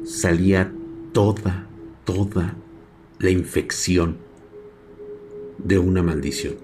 Salía 0.04 0.72
toda, 1.12 1.66
toda 2.04 2.54
la 3.18 3.30
infección 3.30 4.18
de 5.58 5.80
una 5.80 6.00
maldición. 6.00 6.54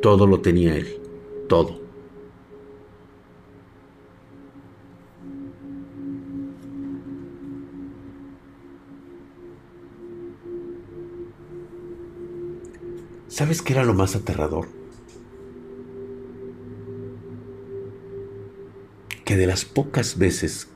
Todo 0.00 0.26
lo 0.26 0.40
tenía 0.40 0.74
él, 0.76 0.88
todo. 1.48 1.81
¿Sabes 13.32 13.62
qué 13.62 13.72
era 13.72 13.82
lo 13.82 13.94
más 13.94 14.14
aterrador? 14.14 14.68
Que 19.24 19.38
de 19.38 19.46
las 19.46 19.64
pocas 19.64 20.18
veces 20.18 20.68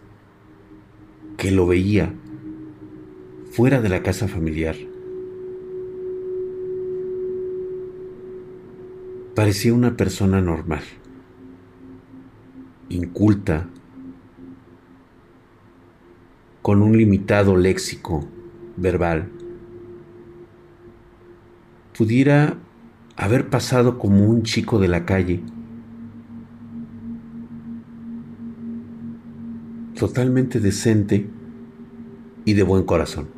que 1.36 1.50
lo 1.50 1.66
veía 1.66 2.14
fuera 3.50 3.82
de 3.82 3.90
la 3.90 4.02
casa 4.02 4.26
familiar, 4.26 4.74
parecía 9.34 9.74
una 9.74 9.98
persona 9.98 10.40
normal, 10.40 10.84
inculta, 12.88 13.68
con 16.62 16.80
un 16.80 16.96
limitado 16.96 17.54
léxico 17.54 18.26
verbal 18.78 19.30
pudiera 21.96 22.58
haber 23.16 23.48
pasado 23.48 23.98
como 23.98 24.24
un 24.26 24.42
chico 24.42 24.78
de 24.78 24.88
la 24.88 25.06
calle, 25.06 25.40
totalmente 29.98 30.60
decente 30.60 31.26
y 32.44 32.52
de 32.52 32.62
buen 32.62 32.84
corazón. 32.84 33.28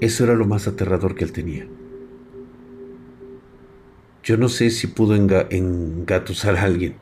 Eso 0.00 0.24
era 0.24 0.34
lo 0.34 0.46
más 0.46 0.66
aterrador 0.66 1.14
que 1.14 1.24
él 1.24 1.32
tenía. 1.32 1.66
Yo 4.22 4.36
no 4.36 4.48
sé 4.48 4.70
si 4.70 4.86
pudo 4.86 5.14
engatusar 5.14 6.56
a 6.56 6.62
alguien 6.62 6.96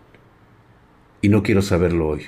y 1.20 1.29
no 1.29 1.43
quiero 1.43 1.62
saberlo 1.62 2.09
hoy. 2.09 2.22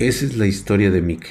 Esa 0.00 0.24
es 0.24 0.38
la 0.38 0.46
historia 0.46 0.90
de 0.90 1.02
Mickey. 1.02 1.30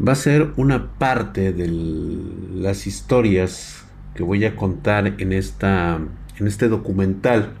Va 0.00 0.12
a 0.12 0.14
ser 0.14 0.54
una 0.56 0.92
parte 0.92 1.52
de 1.52 1.68
las 1.68 2.86
historias 2.86 3.84
que 4.14 4.22
voy 4.22 4.46
a 4.46 4.56
contar 4.56 5.20
en, 5.20 5.34
esta, 5.34 6.00
en 6.38 6.46
este 6.46 6.70
documental 6.70 7.58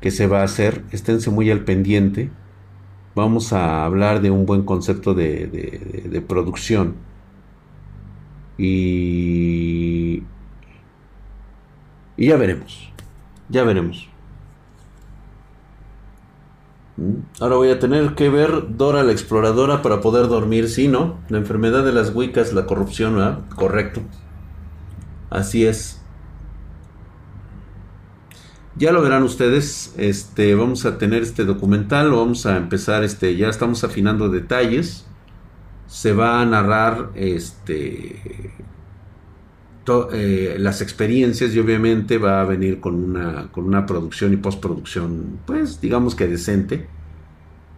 que 0.00 0.12
se 0.12 0.28
va 0.28 0.42
a 0.42 0.44
hacer. 0.44 0.84
Esténse 0.92 1.28
muy 1.30 1.50
al 1.50 1.64
pendiente. 1.64 2.30
Vamos 3.16 3.52
a 3.52 3.84
hablar 3.84 4.20
de 4.20 4.30
un 4.30 4.46
buen 4.46 4.62
concepto 4.62 5.12
de, 5.12 5.48
de 6.08 6.20
producción. 6.20 6.94
Y, 8.58 10.22
y 12.16 12.28
ya 12.28 12.36
veremos. 12.36 12.92
Ya 13.48 13.64
veremos. 13.64 14.08
Ahora 17.40 17.56
voy 17.56 17.68
a 17.70 17.78
tener 17.78 18.14
que 18.14 18.30
ver 18.30 18.76
Dora 18.76 19.02
la 19.02 19.12
exploradora 19.12 19.82
para 19.82 20.00
poder 20.00 20.28
dormir, 20.28 20.68
sí, 20.68 20.88
¿no? 20.88 21.18
La 21.28 21.38
enfermedad 21.38 21.84
de 21.84 21.92
las 21.92 22.14
Wiccas, 22.14 22.54
la 22.54 22.64
corrupción, 22.64 23.16
¿verdad? 23.16 23.40
Correcto. 23.54 24.00
Así 25.28 25.66
es. 25.66 26.00
Ya 28.76 28.92
lo 28.92 29.02
verán 29.02 29.22
ustedes, 29.22 29.94
este, 29.96 30.54
vamos 30.54 30.84
a 30.84 30.98
tener 30.98 31.22
este 31.22 31.44
documental, 31.44 32.10
lo 32.10 32.18
vamos 32.18 32.44
a 32.44 32.58
empezar, 32.58 33.04
este, 33.04 33.36
ya 33.36 33.48
estamos 33.48 33.84
afinando 33.84 34.28
detalles. 34.28 35.06
Se 35.86 36.12
va 36.12 36.40
a 36.40 36.46
narrar, 36.46 37.10
este, 37.14 38.54
eh, 40.12 40.56
las 40.58 40.82
experiencias 40.82 41.54
y 41.54 41.60
obviamente 41.60 42.18
va 42.18 42.40
a 42.40 42.44
venir 42.44 42.80
con 42.80 42.96
una, 42.96 43.52
con 43.52 43.64
una 43.64 43.86
producción 43.86 44.32
y 44.32 44.36
postproducción, 44.36 45.38
pues 45.46 45.80
digamos 45.80 46.16
que 46.16 46.26
decente, 46.26 46.88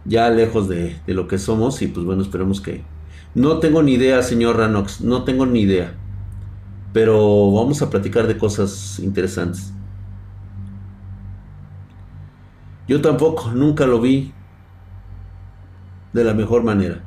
ya 0.05 0.29
lejos 0.29 0.67
de, 0.67 0.99
lo 1.05 1.27
que 1.27 1.37
somos 1.37 1.81
y 1.81 1.87
pues 1.87 2.05
bueno, 2.05 2.21
esperemos 2.23 2.61
que... 2.61 2.83
No 3.35 3.59
tengo 3.59 3.83
ni 3.83 3.93
idea, 3.93 4.23
señor 4.23 4.57
Ranox, 4.57 5.01
no 5.01 5.23
tengo 5.23 5.45
ni 5.45 5.61
idea, 5.61 5.93
pero 6.93 7.51
vamos 7.51 7.83
a 7.83 7.91
platicar 7.91 8.25
de 8.25 8.39
cosas 8.39 8.97
interesantes. 8.99 9.71
Yo 12.87 13.01
tampoco, 13.01 13.51
nunca 13.51 13.85
lo 13.85 14.01
vi 14.01 14.33
de 16.11 16.23
la 16.23 16.33
mejor 16.33 16.63
manera. 16.63 17.03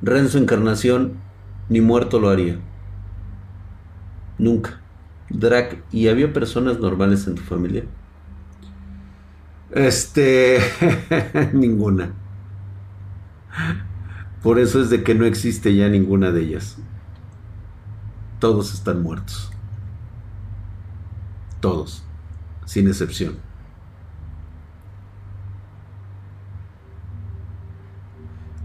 Renzo 0.00 0.38
Encarnación 0.38 1.23
ni 1.68 1.80
muerto 1.80 2.20
lo 2.20 2.28
haría. 2.28 2.58
Nunca. 4.38 4.80
Drac, 5.30 5.82
¿y 5.90 6.08
había 6.08 6.32
personas 6.32 6.78
normales 6.78 7.26
en 7.26 7.36
tu 7.36 7.42
familia? 7.42 7.84
Este, 9.70 10.58
ninguna. 11.52 12.12
Por 14.42 14.58
eso 14.58 14.80
es 14.80 14.90
de 14.90 15.02
que 15.02 15.14
no 15.14 15.24
existe 15.24 15.74
ya 15.74 15.88
ninguna 15.88 16.30
de 16.30 16.42
ellas. 16.42 16.76
Todos 18.38 18.74
están 18.74 19.02
muertos. 19.02 19.50
Todos, 21.60 22.04
sin 22.66 22.88
excepción. 22.88 23.38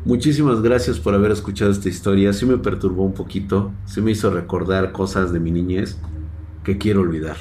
Muchísimas 0.10 0.64
gracias 0.64 1.00
por 1.00 1.14
haber 1.14 1.30
escuchado 1.30 1.70
esta 1.70 1.88
historia. 1.88 2.34
Sí 2.34 2.48
me 2.48 2.58
perturbó 2.58 3.04
un 3.04 3.14
poquito. 3.14 3.72
Sí 3.86 4.02
me 4.02 4.10
hizo 4.10 4.32
recordar 4.32 4.92
cosas 4.92 5.32
de 5.32 5.40
mi 5.40 5.52
niñez 5.52 6.00
que 6.64 6.80
quiero 6.80 7.02
olvidar. 7.02 7.38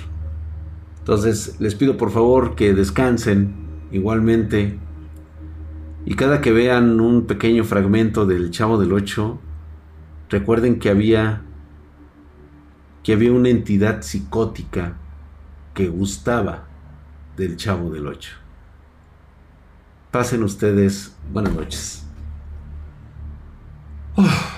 Entonces 0.99 1.57
les 1.61 1.75
pido 1.75 1.97
por 1.97 2.11
favor 2.11 2.57
que 2.57 2.75
descansen 2.75 3.55
igualmente. 3.91 4.79
Y 6.05 6.13
cada 6.13 6.43
que 6.43 6.53
vean 6.53 7.01
un 7.01 7.25
pequeño 7.25 7.65
fragmento 7.65 8.27
del 8.27 8.51
Chavo 8.51 8.77
del 8.77 8.93
8, 8.93 9.39
recuerden 10.29 10.79
que 10.79 10.91
había 10.91 11.45
que 13.03 13.15
había 13.15 13.33
una 13.33 13.49
entidad 13.49 14.03
psicótica 14.03 14.99
que 15.73 15.89
gustaba 15.89 16.67
del 17.35 17.57
Chavo 17.57 17.89
del 17.89 18.09
8. 18.09 18.31
Pasen 20.11 20.43
ustedes 20.43 21.17
buenas 21.33 21.55
noches. 21.55 22.08
Oh. 24.21 24.58